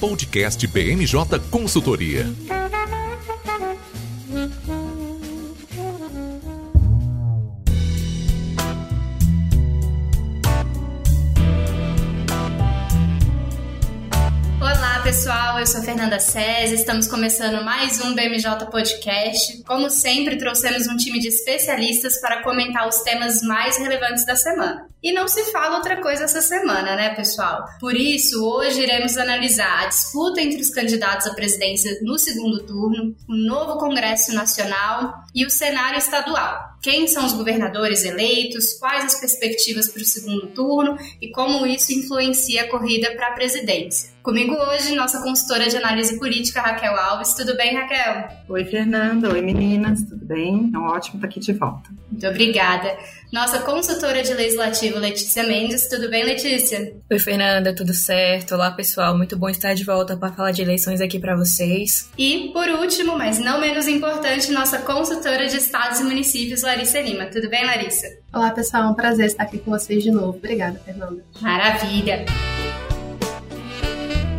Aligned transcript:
Podcast 0.00 0.66
BMJ 0.66 1.38
Consultoria. 1.50 2.24
pessoal, 15.02 15.58
eu 15.58 15.66
sou 15.66 15.82
Fernanda 15.82 16.20
César, 16.20 16.74
estamos 16.74 17.08
começando 17.08 17.64
mais 17.64 18.00
um 18.00 18.14
BMJ 18.14 18.66
Podcast. 18.70 19.62
Como 19.64 19.90
sempre, 19.90 20.38
trouxemos 20.38 20.86
um 20.86 20.96
time 20.96 21.18
de 21.18 21.28
especialistas 21.28 22.20
para 22.20 22.42
comentar 22.42 22.86
os 22.86 23.00
temas 23.00 23.42
mais 23.42 23.76
relevantes 23.76 24.24
da 24.24 24.36
semana. 24.36 24.89
E 25.02 25.12
não 25.12 25.26
se 25.26 25.50
fala 25.50 25.76
outra 25.76 26.00
coisa 26.00 26.24
essa 26.24 26.42
semana, 26.42 26.94
né, 26.94 27.14
pessoal? 27.14 27.64
Por 27.80 27.96
isso, 27.96 28.44
hoje 28.44 28.82
iremos 28.82 29.16
analisar 29.16 29.84
a 29.84 29.86
disputa 29.86 30.40
entre 30.42 30.60
os 30.60 30.70
candidatos 30.70 31.26
à 31.26 31.34
presidência 31.34 31.98
no 32.02 32.18
segundo 32.18 32.62
turno, 32.64 33.14
o 33.28 33.34
novo 33.34 33.78
Congresso 33.78 34.34
Nacional 34.34 35.24
e 35.34 35.46
o 35.46 35.50
cenário 35.50 35.98
estadual. 35.98 36.70
Quem 36.82 37.06
são 37.06 37.26
os 37.26 37.32
governadores 37.32 38.04
eleitos, 38.04 38.74
quais 38.74 39.04
as 39.04 39.20
perspectivas 39.20 39.88
para 39.88 40.02
o 40.02 40.04
segundo 40.04 40.46
turno 40.48 40.96
e 41.20 41.30
como 41.30 41.66
isso 41.66 41.92
influencia 41.92 42.62
a 42.62 42.68
corrida 42.68 43.10
para 43.12 43.28
a 43.28 43.32
presidência. 43.32 44.10
Comigo 44.22 44.54
hoje, 44.54 44.94
nossa 44.94 45.22
consultora 45.22 45.68
de 45.68 45.76
análise 45.76 46.18
política, 46.18 46.60
Raquel 46.60 46.94
Alves. 46.94 47.34
Tudo 47.34 47.56
bem, 47.56 47.74
Raquel? 47.74 48.28
Oi, 48.48 48.64
Fernanda. 48.64 49.32
Oi, 49.32 49.40
meninas. 49.40 50.02
Tudo 50.04 50.24
bem? 50.24 50.70
É 50.74 50.78
um 50.78 50.86
ótimo 50.86 51.16
estar 51.16 51.26
aqui 51.26 51.40
de 51.40 51.52
volta. 51.52 51.90
Muito 52.10 52.26
obrigada. 52.26 52.98
Nossa 53.32 53.60
consultora 53.60 54.24
de 54.24 54.34
legislativo, 54.34 54.98
Letícia 54.98 55.44
Mendes. 55.44 55.88
Tudo 55.88 56.10
bem, 56.10 56.24
Letícia? 56.24 56.92
Oi, 57.08 57.18
Fernanda. 57.20 57.72
Tudo 57.72 57.94
certo? 57.94 58.56
Olá, 58.56 58.72
pessoal. 58.72 59.16
Muito 59.16 59.38
bom 59.38 59.48
estar 59.48 59.72
de 59.72 59.84
volta 59.84 60.16
para 60.16 60.32
falar 60.32 60.50
de 60.50 60.62
eleições 60.62 61.00
aqui 61.00 61.16
para 61.16 61.36
vocês. 61.36 62.10
E, 62.18 62.50
por 62.52 62.68
último, 62.68 63.16
mas 63.16 63.38
não 63.38 63.60
menos 63.60 63.86
importante, 63.86 64.50
nossa 64.50 64.78
consultora 64.78 65.46
de 65.46 65.58
estados 65.58 66.00
e 66.00 66.02
municípios, 66.02 66.62
Larissa 66.62 67.00
Lima. 67.00 67.26
Tudo 67.26 67.48
bem, 67.48 67.64
Larissa? 67.64 68.08
Olá, 68.34 68.50
pessoal. 68.50 68.82
É 68.82 68.86
um 68.88 68.94
prazer 68.94 69.26
estar 69.26 69.44
aqui 69.44 69.58
com 69.58 69.70
vocês 69.70 70.02
de 70.02 70.10
novo. 70.10 70.36
Obrigada, 70.36 70.80
Fernanda. 70.84 71.22
Maravilha. 71.40 72.24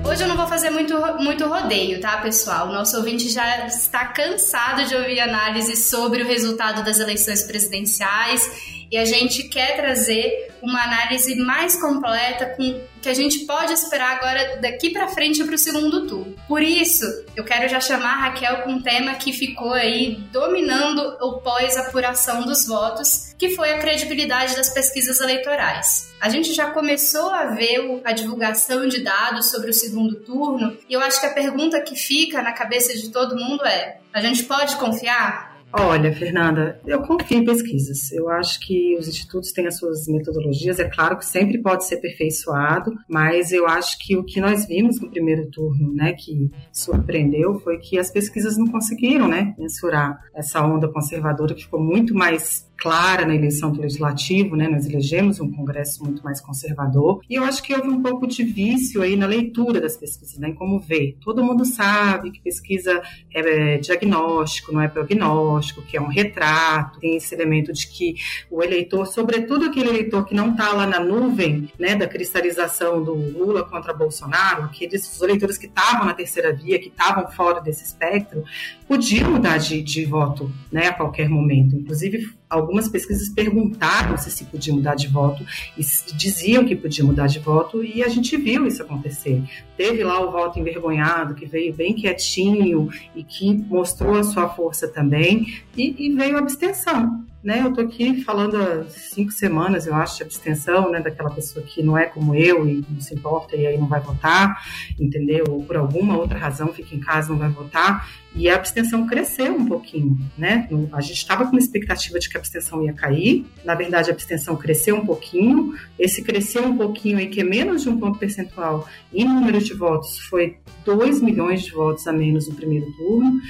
Hoje 0.04 0.24
eu 0.24 0.28
não 0.28 0.36
vou 0.36 0.48
fazer 0.48 0.70
muito, 0.70 0.94
muito 1.24 1.48
rodeio, 1.48 2.02
tá, 2.02 2.18
pessoal? 2.18 2.68
O 2.68 2.74
nosso 2.74 2.98
ouvinte 2.98 3.30
já 3.30 3.66
está 3.66 4.08
cansado 4.08 4.84
de 4.84 4.94
ouvir 4.94 5.22
análises 5.22 5.90
sobre 5.90 6.24
o 6.24 6.28
resultado 6.28 6.84
das 6.84 7.00
eleições 7.00 7.44
presidenciais 7.44 8.81
e 8.92 8.98
a 8.98 9.06
gente 9.06 9.44
quer 9.44 9.78
trazer 9.78 10.52
uma 10.62 10.84
análise 10.84 11.36
mais 11.36 11.80
completa 11.80 12.48
com 12.58 12.82
que 13.02 13.10
a 13.10 13.14
gente 13.14 13.46
pode 13.46 13.74
esperar 13.74 14.18
agora 14.18 14.60
daqui 14.62 14.92
para 14.92 15.08
frente 15.08 15.44
para 15.44 15.56
o 15.56 15.58
segundo 15.58 16.06
turno. 16.06 16.36
Por 16.48 16.62
isso, 16.62 17.06
eu 17.36 17.44
quero 17.44 17.68
já 17.68 17.80
chamar 17.80 18.12
a 18.12 18.22
Raquel 18.28 18.58
com 18.64 18.74
um 18.74 18.82
tema 18.82 19.16
que 19.16 19.34
ficou 19.34 19.74
aí 19.74 20.18
dominando 20.32 21.00
o 21.20 21.40
pós-apuração 21.40 22.46
dos 22.46 22.68
votos, 22.68 23.34
que 23.40 23.56
foi 23.56 23.74
a 23.74 23.80
credibilidade 23.80 24.56
das 24.56 24.70
pesquisas 24.70 25.20
eleitorais. 25.20 26.14
A 26.20 26.30
gente 26.30 26.54
já 26.54 26.70
começou 26.70 27.30
a 27.32 27.46
ver 27.46 28.02
a 28.04 28.12
divulgação 28.12 28.88
de 28.88 29.02
dados 29.02 29.50
sobre 29.50 29.72
o 29.72 29.74
segundo 29.74 30.18
turno, 30.18 30.78
e 30.88 30.94
eu 30.94 31.02
acho 31.02 31.20
que 31.20 31.26
a 31.26 31.34
pergunta 31.34 31.82
que 31.82 31.96
fica 31.96 32.42
na 32.44 32.52
cabeça 32.52 32.94
de 32.94 33.10
todo 33.10 33.36
mundo 33.36 33.66
é: 33.66 33.98
a 34.14 34.22
gente 34.22 34.44
pode 34.44 34.76
confiar? 34.76 35.51
Olha, 35.74 36.14
Fernanda, 36.14 36.80
eu 36.86 37.02
confio 37.02 37.38
em 37.38 37.46
pesquisas. 37.46 38.12
Eu 38.12 38.30
acho 38.30 38.60
que 38.60 38.98
os 38.98 39.08
institutos 39.08 39.52
têm 39.52 39.68
as 39.68 39.78
suas 39.78 40.06
metodologias. 40.08 40.80
É 40.80 40.90
claro 40.90 41.18
que 41.18 41.26
sempre 41.26 41.62
pode 41.62 41.88
ser 41.88 41.96
aperfeiçoado, 41.96 42.94
mas 43.08 43.52
eu 43.52 43.66
acho 43.68 43.98
que 44.00 44.18
o 44.18 44.24
que 44.24 44.42
nós 44.42 44.66
vimos 44.66 45.00
no 45.00 45.10
primeiro 45.10 45.50
turno, 45.50 45.94
né, 45.94 46.14
que 46.14 46.52
surpreendeu, 46.74 47.60
foi 47.60 47.78
que 47.78 47.98
as 47.98 48.12
pesquisas 48.12 48.58
não 48.58 48.68
conseguiram, 48.68 49.28
né, 49.28 49.56
mensurar 49.58 50.20
essa 50.36 50.62
onda 50.62 50.92
conservadora 50.92 51.54
que 51.54 51.64
ficou 51.64 51.82
muito 51.82 52.14
mais 52.14 52.70
clara 52.82 53.28
na 53.28 53.36
eleição 53.36 53.72
do 53.72 53.80
legislativo, 53.80 54.56
né? 54.56 54.68
Nós 54.68 54.88
elegemos 54.88 55.40
um 55.40 55.52
Congresso 55.52 56.04
muito 56.04 56.24
mais 56.24 56.42
conservador 56.42 57.22
e 57.30 57.36
eu 57.36 57.44
acho 57.44 57.62
que 57.62 57.76
houve 57.76 57.88
um 57.88 58.02
pouco 58.02 58.26
de 58.26 58.44
vício 58.44 59.04
aí 59.04 59.16
na 59.16 59.28
leitura 59.28 59.80
das 59.80 59.96
pesquisas, 59.96 60.40
né? 60.40 60.50
Em 60.50 60.56
como 60.56 60.80
ver. 60.80 61.16
Todo 61.22 61.44
mundo 61.44 61.64
sabe 61.64 62.32
que 62.32 62.42
pesquisa 62.42 63.00
é 63.32 63.78
diagnóstico, 63.78 64.74
não 64.74 64.82
é 64.82 64.88
prognóstico, 64.88 65.84
que 65.84 65.96
é 65.96 66.02
um 66.02 66.08
retrato. 66.08 67.00
Tem 67.00 67.16
esse 67.16 67.36
elemento 67.36 67.72
de 67.72 67.88
que 67.88 68.16
o 68.50 68.64
eleitor, 68.64 69.06
sobretudo 69.06 69.66
aquele 69.66 69.90
eleitor 69.90 70.26
que 70.26 70.34
não 70.34 70.52
está 70.52 70.74
lá 70.74 70.88
na 70.88 71.00
nuvem, 71.00 71.72
né? 71.78 71.96
Da 71.96 72.08
cristalização 72.08 73.04
do 73.04 73.14
Lula 73.14 73.64
contra 73.64 73.94
Bolsonaro, 73.94 74.64
aqueles 74.64 75.22
eleitores 75.22 75.56
que 75.56 75.68
estavam 75.68 76.08
na 76.08 76.16
terceira 76.16 76.52
via, 76.52 76.80
que 76.80 76.88
estavam 76.88 77.30
fora 77.30 77.62
desse 77.62 77.84
espectro, 77.84 78.44
podiam 78.92 79.32
mudar 79.32 79.58
de, 79.58 79.82
de 79.82 80.04
voto, 80.04 80.52
né? 80.70 80.88
A 80.88 80.94
qualquer 80.94 81.30
momento. 81.30 81.78
Inclusive 81.78 82.28
algumas 82.50 82.90
pesquisas 82.90 83.30
perguntaram 83.30 84.18
se 84.18 84.30
se 84.30 84.44
podia 84.44 84.74
mudar 84.74 84.96
de 84.96 85.08
voto 85.08 85.46
e 85.78 85.82
diziam 86.14 86.66
que 86.66 86.76
podia 86.76 87.06
mudar 87.06 87.28
de 87.28 87.40
voto 87.40 87.82
e 87.82 88.04
a 88.04 88.10
gente 88.10 88.36
viu 88.36 88.68
isso 88.68 88.82
acontecer. 88.84 89.42
Teve 89.78 90.04
lá 90.04 90.20
o 90.20 90.30
voto 90.30 90.60
envergonhado 90.60 91.36
que 91.36 91.46
veio 91.46 91.74
bem 91.74 91.94
quietinho 91.94 92.90
e 93.16 93.24
que 93.24 93.54
mostrou 93.54 94.16
a 94.16 94.24
sua 94.24 94.50
força 94.50 94.90
também 94.90 95.48
e, 95.78 96.08
e 96.08 96.14
veio 96.14 96.36
a 96.36 96.40
abstenção 96.40 97.31
né? 97.44 97.62
Eu 97.64 97.74
tô 97.74 97.82
aqui 97.82 98.24
falando 98.24 98.56
há 98.58 98.84
cinco 98.90 99.32
semanas, 99.32 99.88
eu 99.88 99.96
acho, 99.96 100.18
de 100.18 100.24
abstenção, 100.24 100.92
né? 100.92 101.02
Daquela 101.02 101.30
pessoa 101.30 101.66
que 101.66 101.82
não 101.82 101.98
é 101.98 102.06
como 102.06 102.36
eu 102.36 102.68
e 102.68 102.86
não 102.90 103.02
se 103.02 103.14
importa 103.16 103.56
e 103.56 103.66
aí 103.66 103.78
não 103.78 103.88
vai 103.88 104.00
votar, 104.00 104.64
entendeu? 105.00 105.46
Ou 105.50 105.64
por 105.64 105.78
alguma 105.78 106.18
outra 106.18 106.38
razão 106.38 106.72
fica 106.74 106.96
em 106.96 107.00
casa 107.00 107.30
não 107.30 107.38
vai 107.38 107.50
votar. 107.50 108.08
E 108.34 108.50
a 108.50 108.56
abstenção 108.56 109.06
cresceu 109.06 109.54
um 109.54 109.66
pouquinho, 109.66 110.18
né? 110.38 110.70
A 110.94 111.02
gente 111.02 111.18
estava 111.18 111.44
com 111.44 111.52
uma 111.52 111.60
expectativa 111.60 112.18
de 112.18 112.30
que 112.30 112.38
a 112.38 112.40
abstenção 112.40 112.82
ia 112.84 112.94
cair. 112.94 113.46
Na 113.66 113.76
verdade, 113.76 114.10
a 114.10 114.14
abstenção 114.14 114.56
cresceu 114.56 114.96
um 114.96 115.06
pouquinho. 115.06 115.76
Esse 116.00 116.22
cresceu 116.22 116.64
um 116.64 116.78
pouquinho 116.78 117.18
aí, 117.18 117.28
que 117.28 117.42
é 117.42 117.44
menos 117.44 117.82
de 117.82 117.90
um 117.90 118.00
ponto 118.00 118.18
percentual 118.18 118.88
em 119.14 119.26
número 119.26 119.60
de 119.60 119.74
votos, 119.74 120.20
foi 120.20 120.58
2 120.86 121.22
milhões 121.22 121.64
de 121.64 121.72
votos 121.72 122.08
a 122.08 122.14
menos 122.14 122.48
no 122.48 122.56
primeiro 122.56 122.90
turno 122.94 123.42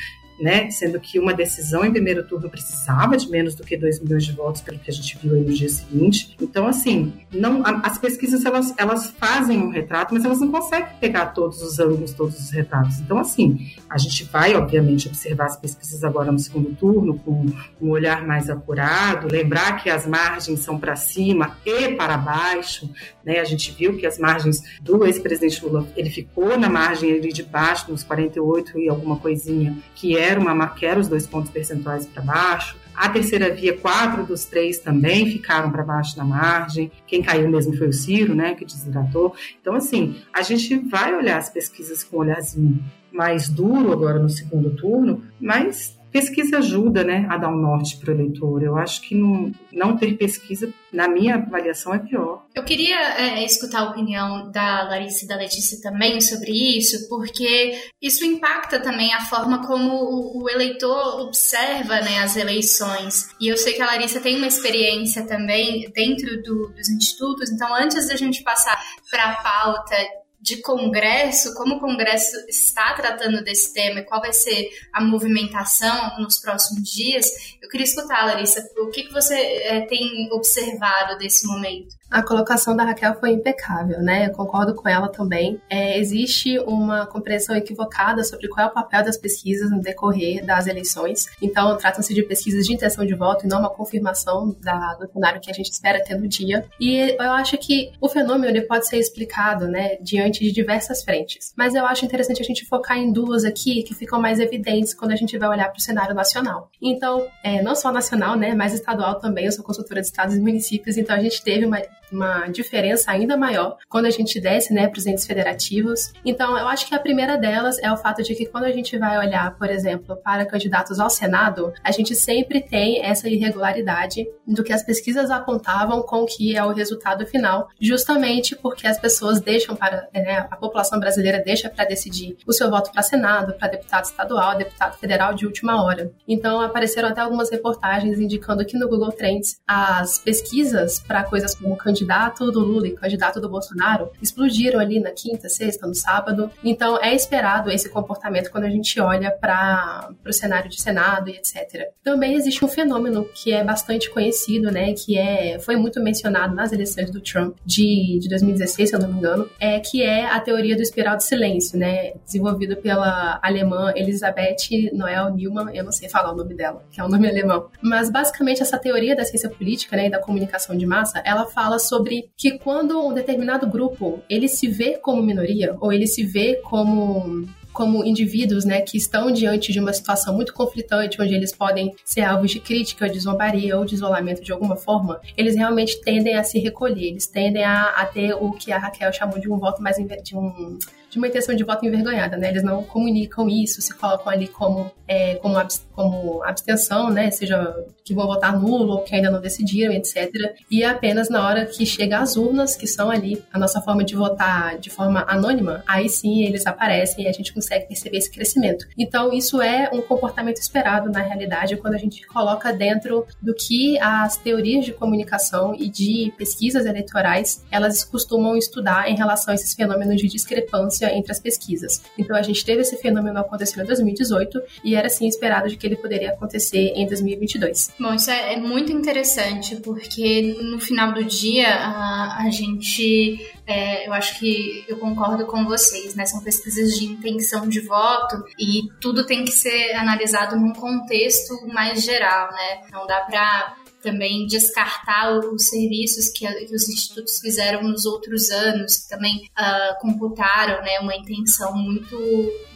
né? 0.42 0.70
Sendo 0.72 1.00
que 1.00 1.20
uma 1.20 1.34
decisão 1.34 1.86
em 1.86 1.92
primeiro 1.92 2.24
turno 2.24 2.50
precisava 2.50 3.16
de 3.16 3.30
menos 3.30 3.56
do 3.56 3.64
que 3.64 3.78
2 3.78 4.00
milhões 4.02 4.26
de 4.26 4.32
votos, 4.34 4.62
pelo 4.62 4.80
que 4.80 4.90
a 4.90 4.94
gente 4.94 5.18
viu 5.22 5.36
aí 5.36 5.42
no 5.42 5.54
dia 5.54 5.70
seguinte. 5.70 6.36
Então, 6.42 6.68
assim, 6.68 7.14
não, 7.32 7.62
as 7.84 7.98
pesquisas 7.98 8.44
elas, 8.44 8.74
elas 8.78 9.12
fazem 9.12 9.60
um 9.60 9.70
retrato, 9.70 10.14
mas 10.14 10.26
elas 10.26 10.40
não 10.40 10.52
conseguem 10.52 10.90
pegar 11.00 11.28
todos 11.28 11.62
os 11.62 11.80
ângulos, 11.80 12.12
todos 12.12 12.40
os 12.40 12.50
retratos. 12.52 13.00
Então, 13.00 13.20
assim, 13.20 13.72
a 13.90 13.98
gente 13.98 14.24
vai, 14.26 14.56
obviamente, 14.56 15.08
observar 15.08 15.46
as 15.46 15.58
pesquisas 15.58 16.04
agora 16.04 16.32
no 16.32 16.40
segundo 16.40 16.74
turno 16.76 17.20
com 17.20 17.46
um 17.80 17.90
olhar 17.90 18.26
mais 18.26 18.50
apurado, 18.50 19.28
lembrar 19.32 19.82
que 19.82 19.90
as 19.90 20.08
margens 20.08 20.60
são 20.62 20.80
para 20.80 20.96
cima 20.96 21.58
e 21.66 21.90
para 21.90 22.18
baixo, 22.18 22.90
né? 23.24 23.40
A 23.40 23.44
gente 23.44 23.72
viu 23.72 23.96
que 23.98 24.06
as 24.06 24.18
margens 24.18 24.62
do 24.82 25.06
ex-presidente 25.06 25.64
Lula, 25.64 25.88
ele 25.96 26.10
ficou 26.10 26.58
na 26.58 26.70
margem 26.70 27.12
ali 27.12 27.32
de 27.32 27.44
baixo, 27.44 27.92
nos 27.92 28.04
48 28.04 28.80
e 28.80 28.90
alguma 28.90 29.18
coisinha, 29.18 29.78
que 29.96 30.18
é 30.18 30.31
uma 30.40 30.68
que 30.70 30.86
era 30.86 31.00
os 31.00 31.08
dois 31.08 31.26
pontos 31.28 31.52
percentuais 31.52 32.06
para 32.06 32.22
baixo. 32.22 32.78
A 32.96 33.10
terceira 33.10 33.54
via, 33.54 33.76
quatro 33.78 34.26
dos 34.26 34.46
três 34.46 34.80
também 34.80 35.26
ficaram 35.32 35.72
para 35.72 35.84
baixo 35.84 36.16
da 36.16 36.24
margem. 36.24 36.92
Quem 37.08 37.22
caiu 37.22 37.50
mesmo 37.50 37.76
foi 37.76 37.88
o 37.88 37.94
Ciro, 37.94 38.36
né, 38.36 38.54
que 38.54 38.66
desidratou. 38.66 39.34
Então, 39.60 39.76
assim, 39.76 40.18
a 40.34 40.42
gente 40.42 40.78
vai 40.78 41.14
olhar 41.16 41.38
as 41.38 41.50
pesquisas 41.50 42.04
com 42.04 42.18
um 42.18 42.20
olharzinho 42.20 42.84
mais 43.12 43.50
duro 43.50 43.92
agora 43.92 44.20
no 44.20 44.30
segundo 44.30 44.72
turno, 44.72 45.24
mas 45.40 46.00
Pesquisa 46.12 46.58
ajuda 46.58 47.04
né, 47.04 47.26
a 47.30 47.38
dar 47.38 47.50
um 47.50 47.56
norte 47.56 47.98
para 47.98 48.12
o 48.12 48.14
eleitor. 48.14 48.62
Eu 48.62 48.78
acho 48.78 49.02
que 49.02 49.16
não, 49.16 49.52
não 49.72 49.96
ter 49.96 50.18
pesquisa, 50.18 50.72
na 50.92 51.08
minha 51.08 51.36
avaliação, 51.36 51.94
é 51.94 52.00
pior. 52.00 52.46
Eu 52.54 52.64
queria 52.64 52.98
é, 53.18 53.46
escutar 53.46 53.80
a 53.80 53.90
opinião 53.90 54.52
da 54.52 54.84
Larissa 54.84 55.24
e 55.24 55.28
da 55.28 55.38
Letícia 55.38 55.82
também 55.82 56.20
sobre 56.20 56.52
isso, 56.52 57.08
porque 57.08 57.80
isso 58.02 58.26
impacta 58.26 58.80
também 58.80 59.14
a 59.14 59.22
forma 59.22 59.66
como 59.66 59.94
o, 59.94 60.44
o 60.44 60.50
eleitor 60.50 61.22
observa 61.22 62.02
né, 62.02 62.20
as 62.20 62.36
eleições. 62.36 63.30
E 63.40 63.48
eu 63.48 63.56
sei 63.56 63.74
que 63.74 63.82
a 63.82 63.86
Larissa 63.86 64.20
tem 64.20 64.36
uma 64.36 64.48
experiência 64.48 65.26
também 65.26 65.90
dentro 65.96 66.42
do, 66.44 66.74
dos 66.74 66.90
institutos, 66.90 67.50
então 67.50 67.74
antes 67.74 68.08
da 68.08 68.18
gente 68.18 68.44
passar 68.44 68.78
para 69.10 69.32
a 69.32 69.36
pauta 69.36 69.96
de 70.42 70.60
Congresso, 70.62 71.54
como 71.54 71.76
o 71.76 71.80
Congresso 71.80 72.36
está 72.50 72.94
tratando 72.96 73.44
desse 73.44 73.74
tema 73.74 74.00
e 74.00 74.06
qual 74.06 74.20
vai 74.20 74.34
ser 74.34 74.70
a 74.92 75.00
movimentação 75.00 76.20
nos 76.20 76.38
próximos 76.38 76.92
dias, 76.92 77.56
eu 77.62 77.70
queria 77.70 77.86
escutar, 77.86 78.26
Larissa, 78.26 78.68
o 78.80 78.90
que, 78.90 79.08
você 79.10 79.36
é, 79.36 79.82
tem 79.82 80.28
observado 80.32 81.18
desse 81.20 81.46
momento? 81.46 81.96
A 82.12 82.22
colocação 82.22 82.76
da 82.76 82.84
Raquel 82.84 83.16
foi 83.16 83.32
impecável, 83.32 84.02
né? 84.02 84.28
Eu 84.28 84.32
concordo 84.32 84.76
com 84.76 84.90
ela 84.90 85.08
também. 85.08 85.62
É, 85.70 85.98
existe 85.98 86.60
uma 86.60 87.06
compreensão 87.06 87.56
equivocada 87.56 88.22
sobre 88.26 88.50
qual 88.50 88.68
é 88.68 88.70
o 88.70 88.74
papel 88.74 89.06
das 89.06 89.16
pesquisas 89.16 89.72
no 89.72 89.80
decorrer 89.80 90.46
das 90.46 90.68
eleições. 90.68 91.28
Então, 91.42 91.78
tratam-se 91.78 92.14
de 92.14 92.22
pesquisas 92.22 92.66
de 92.66 92.74
intenção 92.74 93.06
de 93.06 93.16
voto 93.16 93.46
e 93.46 93.48
não 93.48 93.60
uma 93.60 93.70
confirmação 93.70 94.54
da, 94.60 94.96
do 94.96 95.10
cenário 95.10 95.40
que 95.40 95.50
a 95.50 95.54
gente 95.54 95.72
espera 95.72 96.04
ter 96.04 96.20
no 96.20 96.28
dia. 96.28 96.66
E 96.78 97.16
eu 97.18 97.32
acho 97.32 97.58
que 97.58 97.94
o 98.02 98.10
fenômeno 98.10 98.48
ele 98.48 98.64
pode 98.64 98.88
ser 98.88 98.98
explicado, 98.98 99.70
né, 99.70 99.96
diante 100.02 100.44
de 100.44 100.52
diversas 100.52 101.02
frentes. 101.04 101.54
Mas 101.56 101.76
eu 101.76 101.86
acho 101.86 102.04
interessante 102.04 102.42
a 102.42 102.46
gente 102.46 102.66
focar 102.66 102.98
em 102.98 103.14
duas 103.14 103.46
aqui 103.46 103.84
que 103.84 103.96
ficam 103.96 104.20
mais 104.20 104.38
evidentes 104.38 104.94
quando 104.94 105.12
a 105.12 105.16
gente 105.16 105.38
vai 105.38 105.48
olhar 105.48 105.70
para 105.70 105.78
o 105.78 105.82
cenário 105.82 106.14
nacional. 106.14 106.70
Então, 106.82 107.26
é, 107.42 107.62
não 107.62 107.74
só 107.74 107.90
nacional, 107.90 108.36
né, 108.36 108.54
mas 108.54 108.74
estadual 108.74 109.18
também. 109.18 109.46
Eu 109.46 109.52
sou 109.54 109.64
consultora 109.64 110.02
de 110.02 110.08
estados 110.08 110.36
e 110.36 110.42
municípios, 110.42 110.98
então 110.98 111.16
a 111.16 111.20
gente 111.22 111.42
teve 111.42 111.66
uma 111.66 111.80
uma 112.12 112.48
diferença 112.48 113.12
ainda 113.12 113.38
maior 113.38 113.78
quando 113.88 114.06
a 114.06 114.10
gente 114.10 114.40
desce 114.40 114.74
né, 114.74 114.88
para 114.88 115.00
os 115.00 115.08
entes 115.08 115.26
federativos. 115.26 116.12
Então, 116.26 116.58
eu 116.58 116.68
acho 116.68 116.88
que 116.88 116.96
a 116.96 117.00
primeira 117.00 117.38
delas 117.38 117.78
é 117.80 117.92
o 117.92 117.98
fato 117.98 118.22
de 118.22 118.36
que 118.36 118.46
quando 118.46 118.66
a 118.66 118.72
gente 118.72 118.98
vai 118.98 119.18
olhar, 119.18 119.56
por 119.56 119.70
exemplo, 119.70 120.16
para 120.18 120.46
candidatos 120.46 121.00
ao 121.00 121.10
Senado, 121.10 121.74
a 121.84 121.92
gente 121.92 122.16
sempre 122.16 122.62
tem 122.62 123.04
essa 123.04 123.30
irregularidade 123.30 124.28
do 124.46 124.64
que 124.64 124.74
as 124.74 124.84
pesquisas 124.84 125.32
apontavam 125.32 126.02
com 126.02 126.26
que 126.26 126.56
é 126.56 126.64
o 126.64 126.74
resultado 126.74 127.26
final, 127.26 127.70
justamente 127.80 128.56
porque 128.56 128.88
as 128.88 129.00
pessoas 129.00 129.40
deixam 129.40 129.76
para, 129.76 130.08
né, 130.14 130.48
a 130.50 130.56
população 130.56 131.00
brasileira 131.00 131.42
deixa 131.44 131.70
para 131.70 131.86
decidir 131.86 132.38
o 132.46 132.54
seu 132.54 132.70
voto 132.70 132.92
para 132.92 133.02
Senado, 133.02 133.54
para 133.54 133.70
deputado 133.70 134.06
estadual, 134.06 134.58
deputado 134.58 134.98
federal 134.98 135.34
de 135.34 135.46
última 135.46 135.84
hora. 135.84 136.12
Então, 136.28 136.62
apareceram 136.62 137.10
até 137.10 137.22
algumas 137.22 137.50
reportagens 137.50 138.20
indicando 138.20 138.66
que 138.66 138.78
no 138.78 138.90
Google 138.90 139.12
Trends 139.12 139.60
as 139.68 140.18
pesquisas 140.18 141.00
para 141.00 141.24
coisas 141.24 141.56
como 141.56 141.78
candidato 141.78 142.01
candidato 142.02 142.52
do 142.52 142.60
Lula 142.60 142.88
e 142.88 142.92
candidato 142.92 143.40
do 143.40 143.48
Bolsonaro 143.48 144.12
explodiram 144.22 144.80
ali 144.80 145.00
na 145.00 145.12
quinta, 145.12 145.48
sexta, 145.48 145.86
no 145.86 145.94
sábado. 145.94 146.50
Então 146.64 146.98
é 147.02 147.14
esperado 147.14 147.70
esse 147.70 147.90
comportamento 147.90 148.50
quando 148.50 148.64
a 148.64 148.70
gente 148.70 149.00
olha 149.00 149.32
para 149.32 150.10
o 150.26 150.34
cenário 150.34 150.70
de 150.70 150.82
Senado 150.82 151.30
e 151.30 151.34
etc. 151.34 151.90
Também 152.04 152.34
existe 152.34 152.64
um 152.66 152.68
fenômeno 152.68 153.26
que 153.26 153.54
é 153.54 153.64
bastante 153.64 154.10
conhecido, 154.10 154.72
né, 154.72 154.94
que 154.94 155.18
é 155.18 155.60
foi 155.60 155.76
muito 155.76 156.02
mencionado 156.02 156.56
nas 156.56 156.72
eleições 156.72 157.12
do 157.12 157.22
Trump 157.22 157.58
de, 157.66 158.20
de 158.20 158.30
2016, 158.30 158.90
se 158.90 158.96
eu 158.96 159.00
não 159.00 159.10
me 159.10 159.18
engano, 159.18 159.50
é 159.60 159.80
que 159.80 160.02
é 160.02 160.26
a 160.26 160.40
teoria 160.40 160.76
do 160.76 160.82
espiral 160.82 161.18
de 161.18 161.24
silêncio, 161.24 161.78
né, 161.78 162.14
desenvolvido 162.26 162.76
pela 162.78 163.40
alemã 163.44 163.94
Elisabeth 163.96 164.92
Noel 164.94 165.34
Neumann, 165.34 165.74
eu 165.74 165.84
não 165.84 165.92
sei 165.92 166.10
falar 166.10 166.32
o 166.32 166.36
nome 166.36 166.56
dela, 166.56 166.84
que 166.92 167.00
é 167.00 167.04
um 167.04 167.10
nome 167.10 167.28
alemão. 167.28 167.70
Mas 167.82 168.10
basicamente 168.10 168.62
essa 168.62 168.78
teoria 168.78 169.16
da 169.16 169.24
ciência 169.24 169.50
política, 169.50 169.96
né, 169.96 170.08
e 170.08 170.10
da 170.10 170.20
comunicação 170.20 170.76
de 170.76 170.86
massa, 170.86 171.22
ela 171.26 171.46
fala 171.46 171.78
sobre 171.92 172.32
que 172.38 172.58
quando 172.58 173.06
um 173.06 173.14
determinado 173.14 173.68
grupo 173.68 174.22
ele 174.30 174.48
se 174.48 174.66
vê 174.70 174.98
como 174.98 175.22
minoria 175.22 175.76
ou 175.82 175.92
ele 175.92 176.08
se 176.08 176.26
vê 176.26 176.56
como 176.56 177.46
como 177.74 178.04
indivíduos, 178.06 178.66
né, 178.66 178.82
que 178.82 178.98
estão 178.98 179.32
diante 179.32 179.72
de 179.72 179.80
uma 179.80 179.94
situação 179.94 180.36
muito 180.36 180.54
conflitante, 180.54 181.22
onde 181.22 181.34
eles 181.34 181.56
podem 181.56 181.96
ser 182.04 182.22
alvos 182.22 182.52
de 182.52 182.60
crítica, 182.60 183.10
de 183.10 183.18
zombaria 183.18 183.78
ou 183.78 183.86
de 183.86 183.96
isolamento 183.96 184.44
de 184.44 184.52
alguma 184.52 184.76
forma, 184.76 185.22
eles 185.38 185.56
realmente 185.56 186.02
tendem 186.02 186.36
a 186.36 186.44
se 186.44 186.60
recolher, 186.60 187.08
eles 187.08 187.28
tendem 187.28 187.64
a, 187.64 187.84
a 187.92 188.06
ter 188.06 188.34
o 188.34 188.52
que 188.52 188.74
a 188.74 188.78
Raquel 188.78 189.14
chamou 189.14 189.40
de 189.40 189.50
um 189.50 189.58
voto 189.58 189.82
mais 189.82 189.96
de 189.96 190.36
um 190.36 190.78
de 191.12 191.18
uma 191.18 191.28
intenção 191.28 191.54
de 191.54 191.64
voto 191.64 191.86
envergonhada, 191.86 192.38
né? 192.38 192.50
Eles 192.50 192.64
não 192.64 192.84
comunicam 192.84 193.50
isso, 193.50 193.82
se 193.82 193.94
colocam 193.94 194.32
ali 194.32 194.48
como, 194.48 194.90
é, 195.06 195.36
como, 195.36 195.56
como 195.94 196.44
abstenção, 196.44 197.10
né? 197.10 197.30
Seja 197.30 197.76
que 198.04 198.14
vão 198.14 198.26
votar 198.26 198.58
nulo 198.58 198.94
ou 198.94 199.02
que 199.04 199.14
ainda 199.14 199.30
não 199.30 199.42
decidiram, 199.42 199.94
etc. 199.94 200.32
E 200.70 200.84
é 200.84 200.88
apenas 200.88 201.30
na 201.30 201.46
hora 201.46 201.66
que 201.66 201.86
chega 201.86 202.20
às 202.20 202.38
urnas, 202.38 202.78
que 202.78 202.88
são 202.88 203.12
ali 203.12 203.44
a 203.52 203.60
nossa 203.60 203.82
forma 203.82 204.06
de 204.06 204.16
votar 204.16 204.78
de 204.78 204.90
forma 204.90 205.26
anônima, 205.28 205.84
aí 205.86 206.08
sim 206.08 206.44
eles 206.44 206.66
aparecem 206.66 207.26
e 207.26 207.28
a 207.28 207.34
gente 207.34 207.54
consegue 207.54 207.88
perceber 207.88 208.18
esse 208.18 208.32
crescimento. 208.32 208.88
Então, 208.98 209.34
isso 209.34 209.62
é 209.62 209.90
um 209.92 210.02
comportamento 210.02 210.58
esperado 210.58 211.12
na 211.12 211.20
realidade 211.20 211.76
quando 211.76 211.96
a 211.96 211.98
gente 211.98 212.26
coloca 212.26 212.72
dentro 212.72 213.26
do 213.42 213.54
que 213.54 214.00
as 214.00 214.38
teorias 214.38 214.86
de 214.86 214.94
comunicação 214.94 215.76
e 215.76 215.90
de 215.90 216.32
pesquisas 216.38 216.86
eleitorais 216.86 217.66
elas 217.70 218.06
costumam 218.06 218.56
estudar 218.56 219.10
em 219.10 219.16
relação 219.16 219.52
a 219.52 219.56
esses 219.56 219.74
fenômenos 219.74 220.22
de 220.22 220.28
discrepância 220.28 221.01
entre 221.08 221.32
as 221.32 221.40
pesquisas. 221.40 222.02
Então 222.18 222.36
a 222.36 222.42
gente 222.42 222.64
teve 222.64 222.82
esse 222.82 222.98
fenômeno 222.98 223.40
acontecendo 223.40 223.84
em 223.84 223.88
2018 223.88 224.62
e 224.84 224.96
era 224.96 225.08
assim 225.08 225.28
esperado 225.28 225.70
de 225.70 225.78
que 225.78 225.86
ele 225.86 225.96
poderia 225.96 226.30
acontecer 226.30 226.94
em 226.96 227.08
2022. 227.08 227.96
Bom, 228.00 228.14
isso 228.14 228.30
é, 228.30 228.54
é 228.54 228.58
muito 228.58 228.92
interessante 228.92 229.76
porque 229.78 230.56
no 230.62 230.80
final 230.80 231.14
do 231.14 231.24
dia 231.24 231.68
a, 231.68 232.44
a 232.44 232.50
gente 232.50 233.40
é, 233.66 234.08
eu 234.08 234.14
acho 234.14 234.38
que 234.40 234.84
eu 234.88 234.98
concordo 234.98 235.46
com 235.46 235.64
vocês, 235.66 236.16
né? 236.16 236.26
São 236.26 236.42
pesquisas 236.42 236.98
de 236.98 237.06
intenção 237.06 237.68
de 237.68 237.80
voto 237.80 238.44
e 238.60 238.90
tudo 239.00 239.26
tem 239.26 239.46
que 239.46 239.52
ser 239.52 239.94
analisado 239.94 240.56
num 240.58 240.74
contexto 240.74 241.68
mais 241.68 242.04
geral, 242.04 242.52
né? 242.52 242.82
Não 242.92 243.06
dá 243.08 243.22
para 243.22 243.76
também 244.02 244.46
descartar 244.48 245.38
os 245.38 245.70
serviços 245.70 246.30
que, 246.30 246.48
que, 246.66 246.76
os 246.76 246.90
institutos 246.90 247.40
fizeram 247.40 247.84
nos 247.84 248.06
outros 248.06 248.50
anos, 248.50 248.98
que 248.98 249.10
também 249.10 249.46
uh, 249.58 250.00
computaram 250.02 250.82
né, 250.84 251.00
uma 251.00 251.16
intenção 251.16 251.76
muito 251.76 252.18